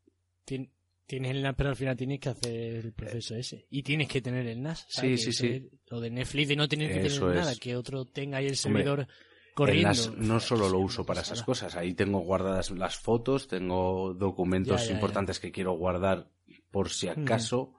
Tien- 0.45 0.71
Tienes 1.05 1.32
el 1.32 1.41
NAS, 1.41 1.55
pero 1.57 1.69
al 1.69 1.75
final 1.75 1.97
tienes 1.97 2.21
que 2.21 2.29
hacer 2.29 2.86
el 2.86 2.93
proceso 2.93 3.36
ese. 3.36 3.65
Y 3.69 3.84
tienes 3.84 4.07
que 4.07 4.21
tener 4.21 4.47
el 4.47 4.61
NAS. 4.61 4.86
Sí, 4.88 5.17
¿sabes? 5.17 5.23
sí, 5.23 5.34
sí. 5.34 5.69
Lo 5.89 5.99
de 5.99 6.09
Netflix 6.09 6.47
de 6.47 6.55
no 6.55 6.69
tener 6.69 6.88
que 6.88 6.99
Eso 7.01 7.25
tener 7.25 7.38
es. 7.38 7.45
nada, 7.45 7.55
que 7.59 7.75
otro 7.75 8.05
tenga 8.05 8.38
ahí 8.38 8.45
el 8.45 8.51
Hombre, 8.63 8.84
servidor 8.84 8.99
El 9.01 9.07
corriendo. 9.53 9.89
NAS 9.89 10.13
no 10.15 10.39
solo 10.39 10.69
lo 10.69 10.79
uso 10.79 11.05
para 11.05 11.19
esas 11.19 11.43
cosas, 11.43 11.75
ahí 11.75 11.93
tengo 11.95 12.19
guardadas 12.19 12.71
las 12.71 12.95
fotos, 12.97 13.49
tengo 13.49 14.13
documentos 14.13 14.79
Ya, 14.79 14.86
ya, 14.86 14.89
ya. 14.89 14.95
importantes 14.95 15.39
que 15.41 15.51
quiero 15.51 15.73
guardar 15.73 16.29
por 16.71 16.89
si 16.89 17.09
acaso, 17.09 17.73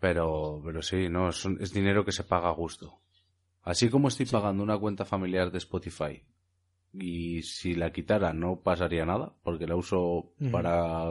Pero, 0.00 0.60
pero 0.64 0.82
sí, 0.82 1.08
no, 1.08 1.28
es, 1.30 1.44
es 1.60 1.72
dinero 1.72 2.04
que 2.04 2.12
se 2.12 2.24
paga 2.24 2.48
a 2.48 2.52
gusto. 2.54 3.00
Así 3.62 3.88
como 3.88 4.08
estoy 4.08 4.26
Sí. 4.26 4.32
pagando 4.32 4.62
una 4.62 4.78
cuenta 4.78 5.04
familiar 5.04 5.50
de 5.50 5.58
Spotify 5.58 6.22
y 6.92 7.42
si 7.42 7.74
la 7.74 7.90
quitara 7.92 8.32
no 8.32 8.60
pasaría 8.60 9.04
nada, 9.06 9.34
porque 9.42 9.66
la 9.66 9.76
uso 9.76 10.32
para 10.52 11.06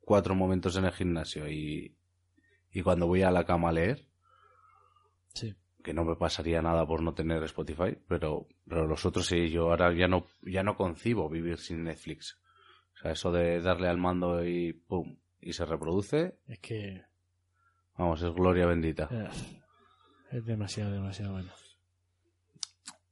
cuatro 0.00 0.34
momentos 0.34 0.76
en 0.76 0.86
el 0.86 0.92
gimnasio 0.92 1.48
y, 1.50 1.94
y 2.72 2.82
cuando 2.82 3.06
voy 3.06 3.22
a 3.22 3.30
la 3.30 3.44
cama 3.44 3.68
a 3.68 3.72
leer, 3.72 4.06
Sí. 5.34 5.54
que 5.84 5.92
no 5.94 6.04
me 6.04 6.16
pasaría 6.16 6.60
nada 6.62 6.86
por 6.86 7.02
no 7.02 7.14
tener 7.14 7.42
Spotify, 7.44 7.96
pero, 8.08 8.48
pero 8.66 8.86
los 8.86 9.04
otros 9.06 9.26
sí, 9.26 9.50
yo 9.50 9.70
ahora 9.70 9.92
ya 9.94 10.08
no, 10.08 10.26
ya 10.42 10.62
no 10.62 10.76
concibo 10.76 11.28
vivir 11.28 11.58
sin 11.58 11.84
Netflix. 11.84 12.40
O 12.94 13.02
sea, 13.02 13.12
eso 13.12 13.30
de 13.30 13.60
darle 13.60 13.88
al 13.88 13.98
mando 13.98 14.44
y 14.44 14.72
pum, 14.72 15.18
y 15.40 15.52
se 15.52 15.64
reproduce, 15.66 16.38
Es 16.48 16.58
que 16.58 17.02
vamos, 17.98 18.22
es 18.22 18.32
gloria 18.32 18.66
bendita. 18.66 19.08
eh, 19.10 19.28
es 20.30 20.44
demasiado, 20.44 20.92
demasiado 20.92 21.32
bueno. 21.32 21.50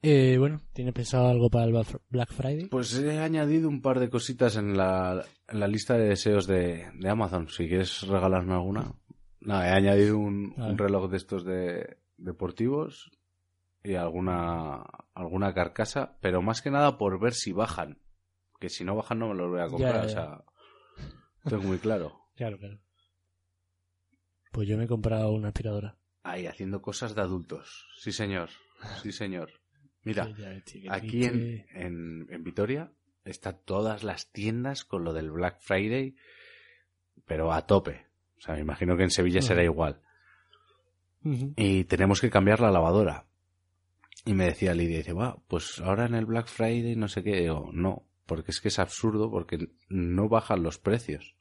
Eh, 0.03 0.37
bueno, 0.39 0.61
¿tienes 0.73 0.95
pensado 0.95 1.29
algo 1.29 1.51
para 1.51 1.65
el 1.65 1.73
Black 2.11 2.33
Friday? 2.33 2.67
Pues 2.67 2.97
he 2.97 3.19
añadido 3.19 3.69
un 3.69 3.83
par 3.83 3.99
de 3.99 4.09
cositas 4.09 4.57
en 4.57 4.77
la, 4.77 5.25
en 5.49 5.59
la 5.59 5.67
lista 5.67 5.95
de 5.95 6.09
deseos 6.09 6.47
de, 6.47 6.91
de 6.95 7.09
Amazon, 7.09 7.49
si 7.49 7.67
quieres 7.67 8.03
regalarme 8.03 8.55
alguna. 8.55 8.93
Nada, 9.41 9.69
he 9.69 9.73
añadido 9.73 10.19
un, 10.19 10.55
reloj 10.77 11.11
de 11.11 11.17
estos 11.17 11.45
de 11.45 11.99
deportivos 12.19 13.11
y 13.83 13.95
alguna, 13.95 14.85
alguna 15.15 15.55
carcasa, 15.55 16.17
pero 16.21 16.43
más 16.43 16.63
que 16.63 16.71
nada 16.71 16.99
por 16.99 17.19
ver 17.21 17.35
si 17.35 17.53
bajan. 17.53 17.99
Que 18.61 18.69
si 18.69 18.85
no 18.85 18.95
bajan 18.95 19.19
no 19.19 19.29
me 19.29 19.35
los 19.35 19.51
voy 19.51 19.61
a 19.61 19.69
comprar, 19.69 19.95
Ya, 19.95 20.01
ya, 20.01 20.07
o 20.07 20.09
sea, 20.09 20.45
tengo 21.49 21.63
muy 21.65 21.79
claro. 21.79 22.21
Claro, 22.37 22.59
claro. 22.59 22.79
Pues 24.57 24.69
yo 24.69 24.79
me 24.79 24.85
he 24.85 24.89
comprado 24.89 25.33
una 25.33 25.49
aspiradora. 25.49 25.99
Ahí, 26.23 26.47
haciendo 26.47 26.81
cosas 26.81 27.15
de 27.15 27.21
adultos. 27.21 27.87
Sí, 27.99 28.11
señor. 28.11 28.49
Sí, 29.03 29.13
señor. 29.13 29.51
Mira, 30.03 30.35
aquí 30.89 31.25
en, 31.27 31.67
en, 31.75 32.27
en 32.31 32.43
Vitoria 32.43 32.91
están 33.27 33.59
todas 33.67 34.03
las 34.03 34.33
tiendas 34.33 34.87
con 34.87 35.05
lo 35.05 35.13
del 35.13 35.31
Black 35.31 35.61
Friday, 35.61 36.17
pero 37.27 37.53
a 37.53 37.67
tope. 37.67 38.07
O 38.39 38.41
sea, 38.41 38.55
me 38.55 38.63
imagino 38.63 38.97
que 38.97 39.03
en 39.03 39.11
Sevilla 39.11 39.43
será 39.43 39.63
igual. 39.63 40.01
Y 41.23 41.85
tenemos 41.85 42.23
que 42.23 42.31
cambiar 42.31 42.61
la 42.61 42.71
lavadora. 42.71 43.27
Y 44.25 44.33
me 44.33 44.47
decía 44.47 44.73
Lidia, 44.73 44.97
dice, 44.97 45.13
va, 45.13 45.37
pues 45.49 45.81
ahora 45.81 46.07
en 46.07 46.15
el 46.15 46.25
Black 46.25 46.47
Friday 46.47 46.97
no 46.97 47.09
sé 47.09 47.23
qué. 47.23 47.43
Digo, 47.43 47.69
no, 47.75 48.07
porque 48.25 48.53
es 48.53 48.63
que 48.63 48.69
es 48.69 48.79
absurdo, 48.79 49.31
porque 49.31 49.69
no 49.91 50.31
bajan 50.31 50.63
los 50.63 50.79
precios. 50.79 51.36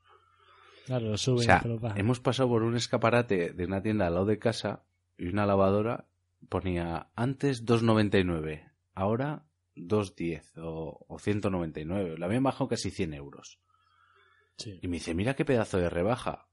Claro, 0.86 1.08
lo 1.08 1.14
O 1.14 1.18
suben, 1.18 1.44
sea, 1.46 1.60
pero 1.62 1.80
bajan. 1.80 1.98
hemos 2.00 2.20
pasado 2.20 2.50
por 2.50 2.64
un 2.64 2.76
escaparate 2.76 3.52
de 3.54 3.66
una 3.66 3.82
tienda 3.82 4.08
al 4.08 4.14
lado 4.14 4.26
de 4.26 4.40
casa 4.40 4.86
y 5.18 5.28
una 5.28 5.46
lavadora 5.46 6.08
ponía 6.50 7.10
antes 7.16 7.66
2,99, 7.66 8.72
ahora 8.94 9.46
2,10 9.76 10.58
o, 10.58 11.06
o 11.08 11.20
199. 11.20 12.18
La 12.18 12.28
habían 12.28 12.44
bajado 12.44 12.68
casi 12.68 12.92
100 12.92 13.14
euros. 13.16 13.60
Sí. 14.58 14.80
Y 14.82 14.88
me 14.88 14.98
dice, 14.98 15.14
mira 15.16 15.36
qué 15.36 15.44
pedazo 15.44 15.78
de 15.80 15.90
rebaja. 15.90 16.48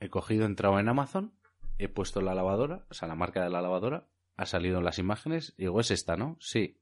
He 0.00 0.08
cogido, 0.08 0.44
he 0.44 0.46
entrado 0.46 0.78
en 0.78 0.88
Amazon, 0.88 1.34
he 1.78 1.88
puesto 1.88 2.20
la 2.20 2.34
lavadora, 2.34 2.86
o 2.90 2.94
sea, 2.94 3.08
la 3.08 3.14
marca 3.16 3.42
de 3.42 3.50
la 3.50 3.60
lavadora, 3.60 4.08
ha 4.36 4.46
salido 4.46 4.78
en 4.78 4.84
las 4.84 4.98
imágenes, 4.98 5.54
y 5.58 5.62
digo, 5.62 5.80
es 5.80 5.90
esta, 5.90 6.16
¿no? 6.16 6.36
Sí. 6.40 6.80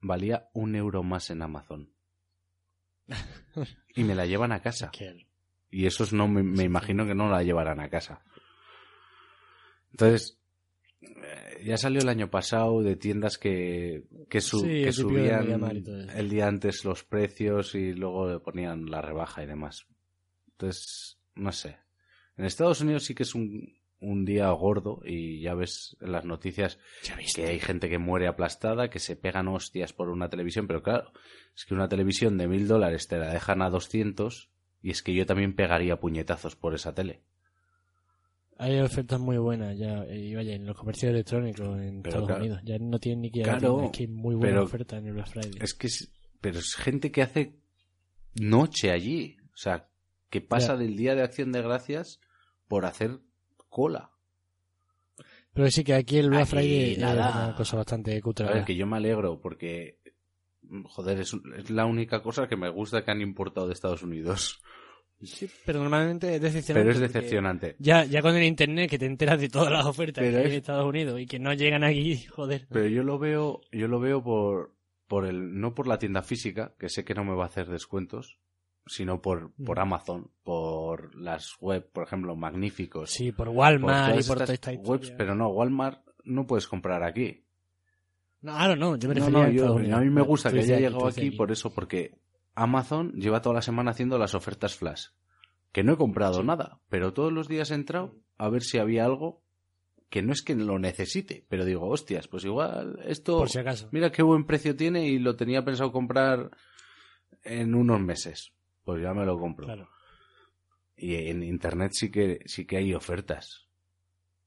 Valía 0.00 0.48
un 0.52 0.74
euro 0.74 1.02
más 1.02 1.30
en 1.30 1.42
Amazon. 1.42 1.92
Y 3.94 4.04
me 4.04 4.14
la 4.14 4.26
llevan 4.26 4.52
a 4.52 4.60
casa. 4.60 4.90
Y 5.76 5.84
esos 5.86 6.12
no 6.14 6.26
me, 6.26 6.42
me 6.42 6.64
imagino 6.64 7.04
que 7.06 7.14
no 7.14 7.28
la 7.28 7.42
llevarán 7.42 7.80
a 7.80 7.90
casa. 7.90 8.22
Entonces, 9.90 10.38
eh, 11.02 11.62
ya 11.64 11.76
salió 11.76 12.00
el 12.00 12.08
año 12.08 12.30
pasado 12.30 12.82
de 12.82 12.96
tiendas 12.96 13.38
que, 13.38 14.04
que, 14.28 14.40
su- 14.40 14.60
Sí, 14.66 14.82
subían 14.92 15.60
el 16.16 16.28
día 16.30 16.46
antes 16.48 16.84
los 16.84 17.04
precios 17.04 17.74
y 17.74 17.92
luego 17.92 18.30
le 18.30 18.40
ponían 18.40 18.86
la 18.90 19.02
rebaja 19.02 19.42
y 19.42 19.46
demás. 19.46 19.86
Entonces, 20.52 21.18
no 21.34 21.52
sé. 21.52 21.76
En 22.36 22.44
Estados 22.44 22.80
Unidos 22.80 23.04
sí 23.04 23.14
que 23.14 23.22
es 23.24 23.34
un, 23.34 23.78
un 24.00 24.24
día 24.24 24.48
gordo 24.50 25.00
y 25.04 25.40
ya 25.42 25.54
ves 25.54 25.96
en 26.00 26.12
las 26.12 26.24
noticias 26.24 26.78
que 27.34 27.46
hay 27.46 27.60
gente 27.60 27.88
que 27.88 27.98
muere 27.98 28.28
aplastada, 28.28 28.88
que 28.90 28.98
se 28.98 29.16
pegan 29.16 29.48
hostias 29.48 29.92
por 29.92 30.08
una 30.10 30.28
televisión, 30.30 30.66
pero 30.66 30.82
claro, 30.82 31.12
es 31.54 31.64
que 31.66 31.74
una 31.74 31.88
televisión 31.88 32.36
de 32.38 32.48
mil 32.48 32.66
dólares 32.66 33.08
te 33.08 33.18
la 33.18 33.30
dejan 33.32 33.60
a 33.62 33.70
200 33.70 34.50
y 34.82 34.90
es 34.90 35.02
que 35.02 35.14
yo 35.14 35.26
también 35.26 35.54
pegaría 35.54 35.98
puñetazos 35.98 36.56
por 36.56 36.74
esa 36.74 36.94
tele. 36.94 37.22
Hay 38.58 38.78
ofertas 38.80 39.20
muy 39.20 39.36
buenas 39.36 39.76
ya, 39.76 40.06
y 40.06 40.34
vaya, 40.34 40.54
en 40.54 40.64
los 40.64 40.76
comercios 40.76 41.10
electrónicos 41.12 41.78
en 41.78 42.00
Pero 42.02 42.08
Estados 42.20 42.26
claro. 42.28 42.40
Unidos. 42.42 42.60
Ya 42.64 42.78
no 42.78 42.98
tienen 42.98 43.20
ni 43.22 43.30
que 43.30 43.40
ir 43.40 43.50
a 43.50 43.52
la 43.52 43.58
Claro, 43.58 43.74
tienda, 43.74 43.86
es 43.90 43.96
que 43.98 44.02
hay 44.04 44.08
muy 44.08 44.34
buena 44.34 44.50
pero 44.54 44.64
oferta 44.64 44.96
en 44.96 45.06
el 45.06 45.12
Black 45.12 45.28
Friday. 45.28 45.52
Es 45.60 45.74
que 45.74 45.86
es, 45.88 46.10
pero 46.40 46.58
es 46.58 46.74
gente 46.74 47.12
que 47.12 47.22
hace 47.22 47.56
noche 48.34 48.90
allí, 48.92 49.36
o 49.52 49.56
sea, 49.56 49.88
que 50.30 50.40
pasa 50.40 50.72
Ya. 50.74 50.78
del 50.78 50.96
día 50.96 51.14
de 51.14 51.22
Acción 51.22 51.52
de 51.52 51.60
Gracias 51.62 52.20
por 52.66 52.86
hacer 52.86 53.18
cola. 53.68 54.10
Pero 55.52 55.70
sí 55.70 55.84
que 55.84 55.94
aquí 55.94 56.18
el 56.18 56.30
Black 56.30 56.46
Friday 56.46 56.92
es 56.92 56.98
una 56.98 57.54
cosa 57.56 57.76
bastante 57.76 58.20
cutre. 58.22 58.46
A 58.48 58.64
que 58.64 58.74
yo 58.76 58.86
me 58.86 58.96
alegro 58.96 59.40
porque, 59.40 59.98
joder, 60.84 61.20
es, 61.20 61.32
es 61.56 61.70
la 61.70 61.86
única 61.86 62.22
cosa 62.22 62.48
que 62.48 62.56
me 62.56 62.68
gusta 62.68 63.04
que 63.04 63.10
han 63.10 63.20
importado 63.20 63.66
de 63.66 63.72
Estados 63.74 64.02
Unidos. 64.02 64.62
Sí, 65.22 65.48
pero 65.64 65.80
normalmente 65.80 66.34
es 66.36 66.42
decepcionante. 66.42 66.92
Pero 66.92 67.04
es 67.06 67.12
decepcionante. 67.12 67.76
Ya, 67.78 68.04
ya 68.04 68.20
con 68.20 68.36
el 68.36 68.44
internet 68.44 68.90
que 68.90 68.98
te 68.98 69.06
enteras 69.06 69.40
de 69.40 69.48
todas 69.48 69.72
las 69.72 69.86
ofertas 69.86 70.22
Pero 70.22 70.32
que 70.32 70.38
hay 70.40 70.44
es- 70.46 70.50
en 70.52 70.56
Estados 70.58 70.86
Unidos 70.86 71.20
y 71.20 71.26
que 71.26 71.38
no 71.38 71.54
llegan 71.54 71.84
aquí, 71.84 72.16
joder. 72.30 72.66
Pero 72.70 72.86
yo 72.86 73.02
lo 73.02 73.18
veo, 73.18 73.60
yo 73.72 73.88
lo 73.88 73.98
veo 73.98 74.22
por, 74.22 74.74
por 75.06 75.24
el, 75.24 75.58
no 75.58 75.74
por 75.74 75.86
la 75.86 75.98
tienda 75.98 76.22
física, 76.22 76.74
que 76.78 76.90
sé 76.90 77.04
que 77.04 77.14
no 77.14 77.24
me 77.24 77.34
va 77.34 77.44
a 77.44 77.46
hacer 77.46 77.66
descuentos, 77.68 78.38
sino 78.86 79.22
por, 79.22 79.52
por 79.64 79.78
Mm. 79.78 79.80
Amazon, 79.80 80.30
por 80.44 81.14
las 81.16 81.54
web, 81.60 81.90
por 81.90 82.04
ejemplo, 82.04 82.36
magníficos. 82.36 83.10
Sí, 83.10 83.32
por 83.32 83.46
por 83.46 83.56
Walmart 83.56 84.08
y 84.08 84.10
todas 84.10 84.28
por 84.28 84.42
estas 84.42 84.60
toda 84.60 84.74
esta 84.74 84.88
webs, 84.90 85.10
pero 85.12 85.34
no, 85.34 85.48
Walmart 85.48 86.06
no 86.24 86.46
puedes 86.46 86.68
comprar 86.68 87.02
aquí. 87.02 87.45
No, 88.42 88.52
claro, 88.54 88.76
no, 88.76 88.96
yo 88.96 89.08
me 89.08 89.14
No, 89.14 89.20
refería 89.26 89.46
no, 89.46 89.50
yo- 89.52 89.74
Unidos. 89.74 89.98
a 89.98 90.00
mí 90.02 90.10
me 90.10 90.22
gusta 90.22 90.52
que 90.52 90.60
haya 90.60 90.78
llegado 90.78 91.06
aquí 91.06 91.30
por 91.30 91.50
eso, 91.50 91.72
porque 91.74 92.18
Amazon 92.54 93.12
lleva 93.12 93.42
toda 93.42 93.56
la 93.56 93.62
semana 93.62 93.90
haciendo 93.90 94.18
las 94.18 94.34
ofertas 94.34 94.76
flash. 94.76 95.06
Que 95.72 95.82
no 95.82 95.92
he 95.94 95.96
comprado 95.96 96.40
Sí. 96.40 96.46
nada, 96.46 96.80
pero 96.88 97.12
todos 97.12 97.32
los 97.32 97.48
días 97.48 97.70
he 97.70 97.74
entrado 97.74 98.14
a 98.38 98.48
ver 98.48 98.62
si 98.62 98.78
había 98.78 99.04
algo 99.04 99.42
que 100.08 100.22
no 100.22 100.32
es 100.32 100.42
que 100.42 100.54
lo 100.54 100.78
necesite, 100.78 101.44
pero 101.48 101.64
digo, 101.64 101.88
hostias, 101.88 102.28
pues 102.28 102.44
igual 102.44 103.00
esto, 103.04 103.38
Por 103.38 103.50
si 103.50 103.58
acaso. 103.58 103.88
mira 103.90 104.12
qué 104.12 104.22
buen 104.22 104.46
precio 104.46 104.76
tiene 104.76 105.06
y 105.08 105.18
lo 105.18 105.34
tenía 105.36 105.64
pensado 105.64 105.90
comprar 105.92 106.50
en 107.42 107.74
unos 107.74 108.00
meses. 108.00 108.52
Pues 108.84 109.02
ya 109.02 109.12
me 109.12 109.26
lo 109.26 109.36
compro. 109.38 109.66
Claro. 109.66 109.88
Y 110.96 111.14
en 111.28 111.42
internet 111.42 111.90
sí 111.94 112.10
que 112.10 112.40
sí 112.46 112.64
que 112.66 112.76
hay 112.76 112.94
ofertas. 112.94 113.65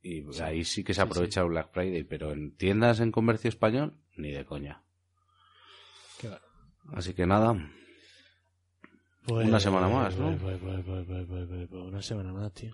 Y 0.01 0.23
Sí. 0.31 0.41
ahí 0.41 0.63
sí 0.63 0.83
que 0.83 0.93
se 0.93 1.01
Sí, 1.01 1.07
aprovecha 1.07 1.41
el 1.41 1.49
Black 1.49 1.71
Friday, 1.71 2.03
pero 2.03 2.31
en 2.31 2.55
tiendas 2.55 2.99
en 3.01 3.11
comercio 3.11 3.49
español, 3.49 3.97
ni 4.15 4.31
de 4.31 4.45
coña. 4.45 4.83
Qué. 6.19 6.29
Así 6.93 7.13
que 7.13 7.25
nada, 7.25 7.55
Pues- 9.25 9.47
Una 9.47 9.59
semana 9.59 9.87
más, 9.89 10.15
¿no? 10.17 10.35
pues- 10.37 10.57
pues- 10.59 10.59
pues- 10.59 11.05
pues- 11.05 11.05
pues- 11.05 11.47
pues- 11.47 11.67
pues 11.69 11.83
una 11.83 12.01
semana 12.01 12.33
más, 12.33 12.51
tío. 12.53 12.73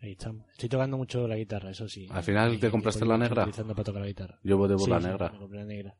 Ahí 0.00 0.12
estamos. 0.12 0.46
Estoy 0.52 0.68
tocando 0.68 0.96
mucho 0.96 1.26
la 1.26 1.34
guitarra, 1.36 1.70
eso 1.70 1.88
sí. 1.88 2.06
Al 2.10 2.22
final, 2.22 2.54
Y- 2.54 2.58
¿te 2.58 2.70
compraste 2.70 3.04
la 3.04 3.18
negra? 3.18 3.42
utilizando 3.42 3.74
para 3.74 3.84
tocar 3.84 4.02
la 4.02 4.06
guitarra. 4.08 4.38
yo 4.44 4.56
voté 4.56 4.74
por 4.74 4.84
Sí, 4.84 4.90
la 4.90 5.00
sí, 5.00 5.06
negra. 5.08 5.30
Me 5.32 5.38
compré 5.38 5.58
la 5.58 5.64
negra. 5.64 5.96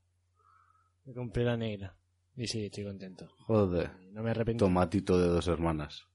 Me 1.07 1.13
compré 1.15 1.45
la 1.45 1.57
negra. 1.57 1.97
Y 2.37 2.47
sí, 2.47 2.67
estoy 2.67 2.85
contento. 2.85 3.27
Joder, 3.39 3.91
No 4.13 4.23
me 4.23 4.31
arrepiento. 4.31 4.67
tomatito 4.67 5.19
de 5.19 5.27
dos 5.27 5.49
hermanas. 5.49 6.07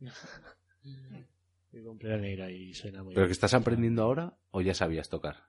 Me 1.74 1.82
compré 1.82 2.10
la 2.10 2.18
negra 2.18 2.50
y 2.50 2.72
suena 2.72 3.02
muy 3.02 3.14
¿Pero 3.14 3.24
bien. 3.24 3.28
que 3.28 3.32
estás 3.32 3.52
aprendiendo 3.54 4.02
ahora 4.04 4.36
o 4.52 4.60
ya 4.60 4.74
sabías 4.74 5.08
tocar? 5.08 5.48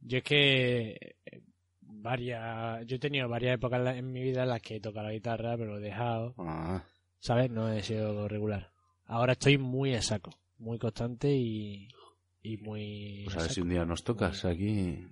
Yo 0.00 0.18
es 0.18 0.22
que 0.24 1.16
eh, 1.26 1.40
varias, 1.80 2.86
yo 2.86 2.94
he 2.96 3.00
tenido 3.00 3.28
varias 3.28 3.54
épocas 3.56 3.96
en 3.96 4.12
mi 4.12 4.22
vida 4.22 4.44
en 4.44 4.50
las 4.50 4.62
que 4.62 4.76
he 4.76 4.80
tocado 4.80 5.08
la 5.08 5.12
guitarra, 5.12 5.56
pero 5.56 5.72
lo 5.72 5.78
he 5.78 5.82
dejado, 5.82 6.34
Ah, 6.38 6.84
¿sabes? 7.18 7.50
No 7.50 7.72
he 7.72 7.82
sido 7.82 8.28
regular. 8.28 8.70
Ahora 9.06 9.32
estoy 9.32 9.58
muy 9.58 9.94
a 9.96 10.02
saco, 10.02 10.30
muy 10.58 10.78
constante 10.78 11.34
y, 11.34 11.88
y 12.42 12.58
muy... 12.58 13.22
pues 13.24 13.36
a 13.36 13.40
a 13.40 13.42
ver 13.42 13.50
si 13.52 13.60
un 13.60 13.70
día 13.70 13.84
nos 13.84 14.04
tocas 14.04 14.44
aquí 14.44 15.04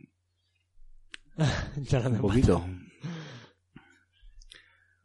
un 2.06 2.18
poquito. 2.18 2.64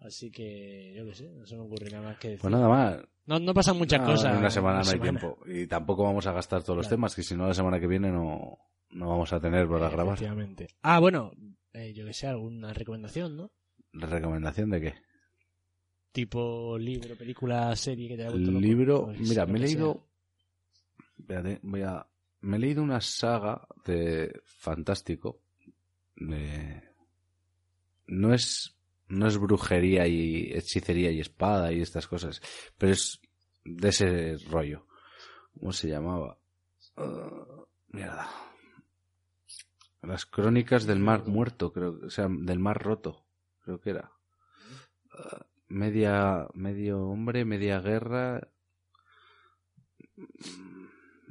Así 0.01 0.31
que, 0.31 0.93
yo 0.95 1.05
qué 1.05 1.13
sé, 1.13 1.29
no 1.29 1.45
se 1.45 1.55
me 1.55 1.61
ocurre 1.61 1.89
nada 1.91 2.03
más 2.09 2.17
que 2.17 2.29
decir. 2.29 2.41
Pues 2.41 2.51
nada 2.51 2.67
más. 2.67 2.97
no, 3.27 3.39
no 3.39 3.53
pasan 3.53 3.77
muchas 3.77 4.01
No, 4.01 4.07
cosas. 4.07 4.33
En 4.33 4.39
una 4.39 4.49
semana 4.49 4.81
no 4.83 4.89
hay 4.91 4.99
tiempo. 4.99 5.37
Y 5.45 5.67
tampoco 5.67 6.03
vamos 6.03 6.25
a 6.27 6.33
gastar 6.33 6.63
todos 6.63 6.77
los 6.77 6.87
Claro. 6.87 6.97
temas, 6.97 7.15
que 7.15 7.21
si 7.23 7.35
no 7.35 7.47
la 7.47 7.53
semana 7.53 7.79
que 7.79 7.85
viene 7.87 8.11
no, 8.11 8.57
no 8.89 9.09
vamos 9.09 9.31
a 9.31 9.39
tener 9.39 9.67
para 9.67 9.89
grabar. 9.89 10.13
Efectivamente. 10.15 10.67
Ah, 10.81 10.99
bueno, 10.99 11.31
eh, 11.73 11.93
yo 11.93 12.05
que 12.05 12.13
sé, 12.13 12.25
alguna 12.27 12.73
recomendación, 12.73 13.37
¿no? 13.37 13.51
¿Recomendación 13.93 14.69
de 14.71 14.81
qué? 14.81 14.93
Tipo 16.11 16.77
libro, 16.77 17.15
película, 17.15 17.73
serie 17.75 18.09
que 18.09 18.15
te 18.17 18.23
haya 18.23 18.31
gustado. 18.31 18.59
libro, 18.59 19.13
mira, 19.19 19.45
me 19.45 19.59
he 19.59 19.61
leído. 19.61 20.07
Espérate, 21.17 21.59
voy 21.61 21.83
a. 21.83 22.05
Me 22.41 22.57
he 22.57 22.59
leído 22.59 22.81
una 22.81 22.99
saga 23.01 23.67
de 23.85 24.41
fantástico. 24.45 25.41
De. 26.15 26.81
No 28.07 28.33
es. 28.33 28.75
No 29.11 29.27
es 29.27 29.37
brujería 29.37 30.07
y 30.07 30.53
hechicería 30.53 31.11
y 31.11 31.19
espada 31.19 31.73
y 31.73 31.81
estas 31.81 32.07
cosas. 32.07 32.41
Pero 32.77 32.93
es 32.93 33.19
de 33.65 33.89
ese 33.89 34.37
rollo. 34.49 34.87
¿Cómo 35.59 35.73
se 35.73 35.89
llamaba? 35.89 36.37
Ah, 36.95 37.65
mierda. 37.89 38.29
Las 40.01 40.25
crónicas 40.25 40.85
del 40.85 40.99
mar 40.99 41.27
muerto, 41.27 41.73
creo. 41.73 41.99
O 42.05 42.09
sea, 42.09 42.27
del 42.29 42.59
mar 42.59 42.81
roto. 42.81 43.25
Creo 43.65 43.81
que 43.81 43.89
era. 43.89 44.11
Ah, 45.11 45.45
media. 45.67 46.47
Medio 46.53 47.01
hombre, 47.03 47.43
media 47.43 47.81
guerra. 47.81 48.47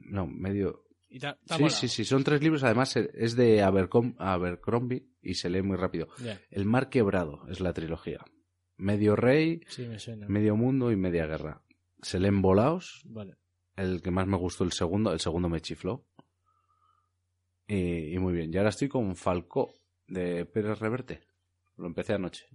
No, 0.05 0.27
medio. 0.27 0.85
Y 1.13 1.19
ta- 1.19 1.37
ta 1.45 1.57
Sí, 1.59 1.69
sí, 1.71 1.89
sí, 1.89 2.05
son 2.05 2.23
tres 2.23 2.41
libros. 2.43 2.63
Además, 2.63 2.97
eh, 2.97 3.11
es 3.15 3.35
de 3.35 3.63
Abercom- 3.65 4.15
Abercrombie 4.19 5.07
y 5.21 5.35
se 5.35 5.51
lee 5.51 5.61
muy 5.63 5.77
rápido. 5.77 6.09
El 6.51 6.65
mar 6.67 6.89
quebrado 6.89 7.47
es 7.49 7.61
la 7.61 7.73
trilogía. 7.73 8.25
Medio 8.77 9.17
rey, 9.17 9.61
sí, 9.69 9.87
me 9.87 9.99
suena. 9.99 10.27
medio 10.29 10.55
mundo 10.57 10.91
y 10.93 10.97
media 10.97 11.27
guerra. 11.27 11.63
Se 12.01 12.19
leen 12.21 12.41
volados. 12.41 13.03
Vale. 13.05 13.37
El 13.77 14.01
que 14.03 14.11
más 14.11 14.27
me 14.27 14.37
gustó, 14.37 14.65
el 14.65 14.73
segundo. 14.73 15.13
El 15.13 15.21
segundo 15.21 15.49
me 15.49 15.61
chifló. 15.61 16.07
Y, 17.67 18.15
y 18.15 18.19
muy 18.19 18.33
bien. 18.33 18.53
Y 18.55 18.57
ahora 18.57 18.71
estoy 18.71 18.89
con 18.89 19.17
Falcó 19.17 19.75
de 20.07 20.45
Pérez 20.47 20.79
Reverte. 20.79 21.21
Lo 21.77 21.87
empecé 21.87 22.15
anoche. 22.15 22.47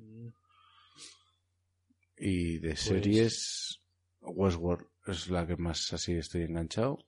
Y 2.18 2.60
de 2.60 2.76
series, 2.78 3.82
Westworld 4.22 4.88
es 5.08 5.30
la 5.30 5.46
que 5.46 5.58
más 5.58 5.92
así 5.94 6.14
estoy 6.14 6.44
enganchado. 6.44 7.00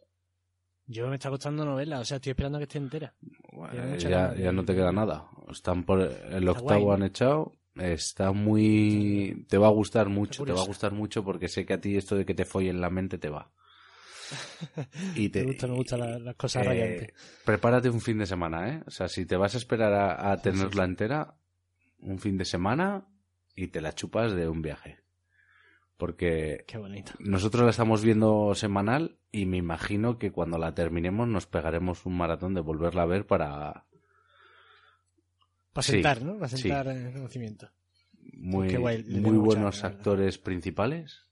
Yo 0.88 1.08
me 1.10 1.16
está 1.16 1.30
costando 1.30 1.66
novela, 1.66 2.00
o 2.00 2.06
sea, 2.06 2.16
estoy 2.18 2.32
esperando 2.32 2.58
a 2.58 2.60
que 2.60 2.64
esté 2.64 2.78
entera. 2.78 3.14
Bueno, 3.52 3.96
ya, 3.98 4.34
ya 4.36 4.52
no 4.52 4.64
te 4.64 4.74
queda 4.74 4.92
nada. 4.92 5.28
Están 5.50 5.84
por 5.84 6.00
el 6.02 6.48
octavo 6.48 6.94
han 6.94 7.04
echado. 7.04 7.54
Está 7.76 8.32
muy. 8.32 9.46
Te 9.50 9.58
va 9.58 9.68
a 9.68 9.72
gustar 9.72 10.10
mucho, 10.10 10.46
te 10.46 10.54
va 10.54 10.62
a 10.62 10.66
gustar 10.66 10.94
mucho 10.94 11.24
porque 11.24 11.48
sé 11.50 11.66
que 11.66 11.74
a 11.74 11.82
ti 11.82 11.96
esto 11.98 12.16
de 12.16 12.26
que 12.26 12.34
te 12.34 12.46
follen 12.46 12.82
la 12.82 12.90
mente 12.90 13.18
te 13.18 13.30
va. 13.30 13.52
Y 15.16 15.30
te, 15.30 15.42
Me 15.42 15.46
gusta, 15.48 15.68
me 15.68 15.76
gustan 15.76 16.00
la- 16.00 16.20
las 16.20 16.36
cosas 16.36 16.64
eh, 16.64 16.70
rayantes. 16.70 17.10
prepárate 17.46 17.90
un 17.90 18.02
fin 18.02 18.18
de 18.18 18.26
semana, 18.26 18.70
¿eh? 18.70 18.84
O 18.88 18.92
sea, 18.92 19.08
si 19.08 19.26
te 19.26 19.36
vas 19.38 19.54
a 19.56 19.58
esperar 19.58 19.94
a, 19.94 20.32
a 20.32 20.38
Sí, 20.38 20.42
sí, 20.44 20.50
tenerla 20.52 20.84
sí. 20.84 20.90
entera, 20.90 21.36
un 22.00 22.20
fin 22.20 22.38
de 22.38 22.46
semana 22.46 23.08
y 23.56 23.68
te 23.68 23.82
la 23.82 23.94
chupas 23.94 24.34
de 24.34 24.48
un 24.48 24.62
viaje. 24.62 25.00
Porque 25.98 26.64
Qué 26.68 26.78
bonito. 26.78 27.14
nosotros 27.20 27.64
la 27.64 27.72
estamos 27.72 28.04
viendo 28.04 28.54
semanal 28.54 29.18
y 29.32 29.46
me 29.48 29.58
imagino 29.58 30.20
que 30.20 30.32
cuando 30.32 30.58
la 30.60 30.76
terminemos 30.76 31.28
nos 31.28 31.48
pegaremos 31.48 32.06
un 32.06 32.16
maratón 32.18 32.54
de 32.54 32.62
volverla 32.62 33.02
a 33.02 33.08
ver 33.08 33.26
para 33.26 33.86
Para 35.74 35.84
Sí, 35.84 35.94
sentar, 35.94 36.22
¿no? 36.22 36.36
Para 36.36 36.50
sí. 36.50 36.58
sentar 36.58 36.88
en 36.88 37.12
conocimiento. 37.14 37.72
muy, 38.34 38.76
guay, 38.76 39.04
muy 39.06 39.22
mucha 39.32 39.46
buenos 39.46 39.84
actores 39.84 40.38
principales, 40.38 41.26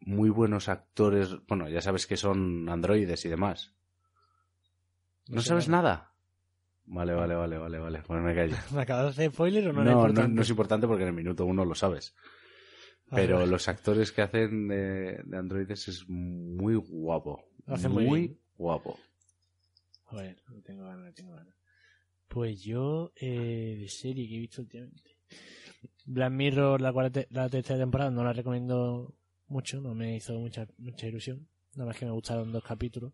muy 0.00 0.30
buenos 0.30 0.68
actores, 0.68 1.36
bueno, 1.48 1.68
ya 1.68 1.80
sabes 1.80 2.06
que 2.06 2.16
son 2.16 2.68
androides 2.68 3.24
y 3.24 3.28
demás. 3.28 3.74
¿No 5.28 5.42
sabes 5.42 5.68
nada. 5.68 5.82
nada? 5.82 6.14
Vale, 6.86 7.12
vale, 7.12 7.34
vale, 7.34 7.58
vale, 7.58 7.78
vale. 7.78 8.02
Bueno, 8.08 8.22
me 8.22 8.34
callo. 8.34 8.56
¿Me 8.72 8.82
acabas 8.82 9.04
de 9.04 9.10
hacer 9.10 9.32
spoiler 9.32 9.68
o 9.68 9.72
no? 9.72 9.84
No, 9.84 10.08
no, 10.08 10.28
no 10.28 10.42
es 10.42 10.48
importante 10.48 10.86
porque 10.86 11.02
en 11.02 11.08
el 11.08 11.14
minuto 11.14 11.44
uno 11.44 11.64
lo 11.64 11.74
sabes. 11.74 12.14
Pero 13.10 13.46
los 13.46 13.68
actores 13.68 14.12
que 14.12 14.22
hacen 14.22 14.68
de, 14.68 15.22
de 15.24 15.36
androides 15.36 15.88
es 15.88 16.08
muy 16.08 16.74
guapo. 16.74 17.44
Lo 17.66 17.74
hacen 17.74 17.92
muy 17.92 18.04
bien. 18.04 18.38
guapo. 18.56 18.98
Joder, 20.04 20.36
no 20.48 20.60
tengo 20.62 20.84
ganas, 20.84 21.04
no 21.06 21.12
tengo 21.12 21.34
ganas. 21.34 21.54
Pues 22.28 22.62
yo, 22.62 23.12
eh, 23.16 23.76
de 23.80 23.88
serie 23.88 24.28
que 24.28 24.36
he 24.36 24.40
visto 24.40 24.60
últimamente. 24.62 25.16
Black 26.04 26.32
Mirror, 26.32 26.80
la, 26.80 26.92
cuarta, 26.92 27.24
la 27.30 27.48
tercera 27.48 27.78
temporada, 27.78 28.10
no 28.10 28.22
la 28.24 28.32
recomiendo 28.32 29.14
mucho, 29.46 29.80
no 29.80 29.94
me 29.94 30.16
hizo 30.16 30.38
mucha, 30.38 30.66
mucha 30.78 31.06
ilusión. 31.06 31.46
Nada 31.74 31.88
más 31.88 31.96
que 31.98 32.04
me 32.04 32.10
gustaron 32.12 32.52
dos 32.52 32.64
capítulos. 32.64 33.12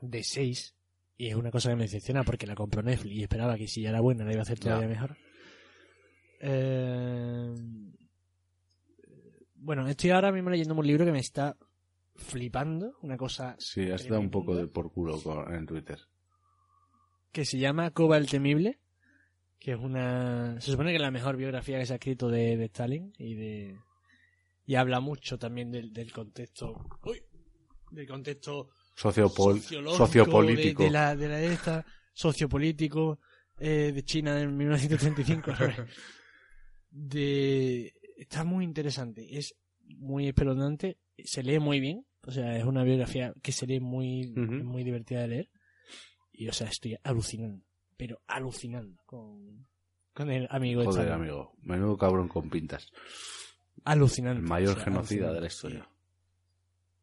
De 0.00 0.22
seis. 0.22 0.74
Y 1.16 1.28
es 1.28 1.34
una 1.36 1.50
cosa 1.50 1.70
que 1.70 1.76
me 1.76 1.82
decepciona 1.84 2.22
porque 2.24 2.46
la 2.46 2.54
compró 2.54 2.82
Netflix 2.82 3.14
y 3.16 3.22
esperaba 3.22 3.56
que 3.56 3.66
si 3.68 3.82
ya 3.82 3.90
era 3.90 4.00
buena 4.00 4.24
la 4.24 4.32
iba 4.32 4.40
a 4.40 4.42
hacer 4.42 4.58
todavía 4.58 4.86
Ya. 4.86 4.94
mejor. 4.94 5.16
Eh, 6.40 7.54
bueno, 9.62 9.86
estoy 9.88 10.10
ahora 10.10 10.32
mismo 10.32 10.50
leyendo 10.50 10.74
un 10.74 10.86
libro 10.86 11.04
que 11.04 11.12
me 11.12 11.20
está 11.20 11.56
flipando, 12.16 12.98
una 13.02 13.16
cosa 13.16 13.56
Sí, 13.58 13.90
has 13.90 14.06
dado 14.06 14.20
un 14.20 14.30
poco 14.30 14.54
de 14.56 14.66
por 14.66 14.92
culo 14.92 15.20
en 15.50 15.66
Twitter. 15.66 15.98
que 17.30 17.44
se 17.44 17.58
llama 17.58 17.90
Koba 17.92 18.16
el 18.18 18.28
Temible, 18.28 18.80
que 19.58 19.72
es 19.72 19.78
una... 19.78 20.60
Se 20.60 20.72
supone 20.72 20.90
que 20.90 20.96
es 20.96 21.02
la 21.02 21.10
mejor 21.10 21.36
biografía 21.36 21.78
que 21.78 21.86
se 21.86 21.94
ha 21.94 21.96
escrito 21.96 22.28
de, 22.28 22.56
de 22.56 22.64
Stalin 22.66 23.12
y 23.16 23.34
de... 23.34 23.78
Y 24.66 24.74
habla 24.74 25.00
mucho 25.00 25.38
también 25.38 25.70
del, 25.70 25.92
del 25.92 26.12
contexto... 26.12 26.84
Uy, 27.04 27.22
del 27.90 28.06
contexto 28.06 28.70
Sociopol 28.94 29.60
sociopolítico. 29.60 30.82
De, 30.82 30.88
de 30.88 30.92
la, 30.92 31.16
de 31.16 31.28
la 31.28 31.40
esta, 31.40 31.84
sociopolítico 32.12 33.20
eh, 33.58 33.92
de 33.94 34.02
China 34.04 34.38
en 34.40 34.56
1935. 34.56 35.56
¿sabes? 35.56 35.76
de... 36.90 37.94
Está 38.22 38.44
muy 38.44 38.64
interesante, 38.64 39.36
es 39.38 39.54
muy 39.98 40.28
espeluznante, 40.28 40.98
se 41.24 41.42
lee 41.42 41.58
muy 41.58 41.80
bien, 41.80 42.06
o 42.26 42.30
sea, 42.30 42.56
es 42.56 42.64
una 42.64 42.84
biografía 42.84 43.34
que 43.42 43.52
se 43.52 43.66
lee 43.66 43.80
muy, 43.80 44.26
muy 44.32 44.84
divertida 44.84 45.20
de 45.22 45.28
leer. 45.28 45.50
Y, 46.32 46.48
o 46.48 46.52
sea, 46.52 46.68
estoy 46.68 46.96
alucinando, 47.02 47.64
pero 47.96 48.20
alucinando 48.26 49.02
con, 49.06 49.66
con 50.14 50.30
el 50.30 50.46
amigo 50.50 50.80
de 50.80 50.86
Joder, 50.86 51.02
Stalin. 51.06 51.22
amigo. 51.24 51.52
Menudo 51.62 51.96
cabrón 51.96 52.28
con 52.28 52.48
pintas. 52.48 52.90
Alucinante. 53.84 54.40
El 54.42 54.48
mayor 54.48 54.70
o 54.70 54.74
sea, 54.76 54.84
genocida 54.84 55.32
de 55.32 55.40
la 55.40 55.46
historia. 55.46 55.88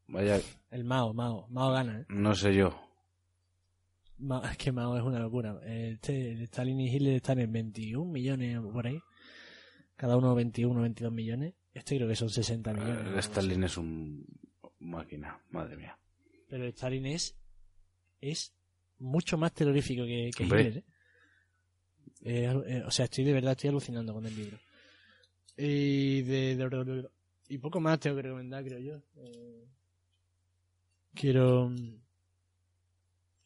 Vaya, 0.07 0.39
El 0.71 0.83
Mao, 0.85 1.13
Mao, 1.13 1.47
Mao 1.49 1.71
gana, 1.71 1.99
¿eh? 2.01 2.05
no 2.09 2.33
sé 2.33 2.55
yo. 2.55 2.75
Mao- 4.17 4.43
es 4.43 4.57
que 4.57 4.71
Mao 4.71 4.97
es 4.97 5.03
una 5.03 5.19
locura. 5.19 5.59
Este, 5.65 6.31
el 6.31 6.41
Stalin 6.43 6.79
y 6.79 6.93
Hitler 6.93 7.15
están 7.15 7.39
en 7.39 7.51
21 7.51 8.11
millones 8.11 8.59
por 8.73 8.87
ahí. 8.87 8.99
Cada 9.99 10.15
uno 10.15 10.33
21, 10.33 10.79
22 10.81 11.11
millones. 11.11 11.53
Este 11.73 11.97
creo 11.97 12.07
que 12.07 12.15
son 12.15 12.29
60 12.29 12.71
millones. 12.73 13.25
Stalin 13.25 13.63
es 13.65 13.75
un 13.75 14.25
máquina, 14.79 15.37
madre 15.49 15.75
mía. 15.75 15.99
Pero 16.47 16.63
el 16.63 16.69
Stalin 16.69 17.05
es, 17.07 17.35
es 18.21 18.53
mucho 18.99 19.37
más 19.37 19.53
terrorífico 19.53 20.05
que, 20.05 20.31
que. 20.35 20.43
Hitler. 20.45 20.77
¿eh? 20.77 20.83
Eh, 22.21 22.63
eh, 22.67 22.83
o 22.85 22.91
sea, 22.91 23.05
estoy 23.05 23.25
de 23.25 23.33
verdad 23.33 23.51
estoy 23.51 23.71
alucinando 23.71 24.13
con 24.13 24.25
el 24.25 24.33
libro. 24.35 24.57
Y 25.57 26.21
de, 26.21 26.55
de- 26.55 26.69
de- 26.69 26.83
de- 27.01 27.09
y 27.49 27.57
poco 27.57 27.81
más 27.81 27.99
tengo 27.99 28.15
que 28.15 28.21
recomendar, 28.21 28.63
creo 28.63 28.79
yo. 28.79 29.01
Eh, 29.17 29.67
quiero 31.13 31.73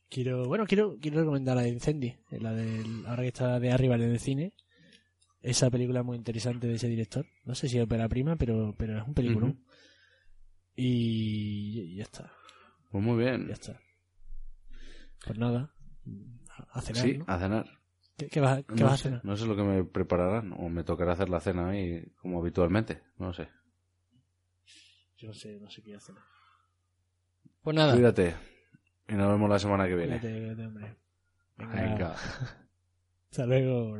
quiero 0.08 0.45
bueno 0.45 0.66
quiero 0.68 0.97
quiero 1.01 1.20
recomendar 1.22 1.56
la 1.56 1.64
de 1.64 1.70
Incendi, 1.70 2.08
eh, 2.08 2.39
la 2.39 2.54
del 2.54 3.06
ahora 3.08 3.24
que 3.24 3.30
está 3.30 3.60
de 3.60 3.72
arriba 3.72 3.95
en 3.95 4.01
el 4.04 4.20
cine. 4.20 4.54
Esa 5.43 5.69
película 5.69 6.01
muy 6.03 6.17
interesante 6.17 6.65
de 6.67 6.73
ese 6.75 6.87
director. 6.87 7.25
No 7.43 7.53
sé 7.53 7.67
si 7.69 7.77
es 7.77 7.83
ópera 7.83 8.07
prima, 8.09 8.35
pero 8.37 8.73
pero 8.77 8.97
es 8.97 9.05
un 9.07 9.13
película. 9.13 9.47
Ujú. 9.47 9.57
Y 10.75 11.81
y 11.81 11.95
ya 11.97 12.03
está. 12.03 12.31
Pues 12.89 13.03
muy 13.03 13.17
bien. 13.23 13.47
Ya 13.47 13.53
está. 13.53 13.79
Pues 15.25 15.37
nada. 15.37 15.73
A 16.71 16.81
cenar, 16.81 17.03
Sí, 17.03 17.17
¿no? 17.17 17.25
a 17.27 17.39
cenar. 17.39 17.65
¿Qué, 18.17 18.27
qué 18.27 18.39
vas, 18.39 18.63
qué 18.65 18.75
No 18.75 18.85
vas 18.85 18.93
a 18.93 19.03
cenar? 19.03 19.25
no 19.25 19.35
sé 19.37 19.45
lo 19.45 19.55
que 19.55 19.63
me 19.63 19.83
prepararán 19.83 20.53
o 20.53 20.69
me 20.69 20.83
tocará 20.83 21.13
hacer 21.13 21.29
la 21.29 21.39
cena 21.39 21.67
a 21.67 21.71
mí 21.71 22.01
como 22.21 22.39
habitualmente. 22.39 23.01
No 23.17 23.33
sé. 23.33 23.49
Yo 25.17 25.27
no 25.29 25.33
sé, 25.33 25.59
no 25.59 25.69
sé 25.69 25.81
qué 25.81 25.89
voy 25.91 25.97
a 25.97 25.99
cenar. 25.99 26.23
Pues 27.61 27.75
nada. 27.75 27.93
Cuídate. 27.93 28.35
Y 29.09 29.13
nos 29.13 29.29
vemos 29.31 29.49
la 29.49 29.59
semana 29.59 29.87
que 29.87 29.95
viene. 29.95 30.19
Cuídate, 30.19 30.39
cuídate, 30.39 30.65
hombre. 30.65 30.95
Venga, 31.57 31.81
Venga. 31.81 32.15
Hasta 33.31 33.45
luego. 33.45 33.97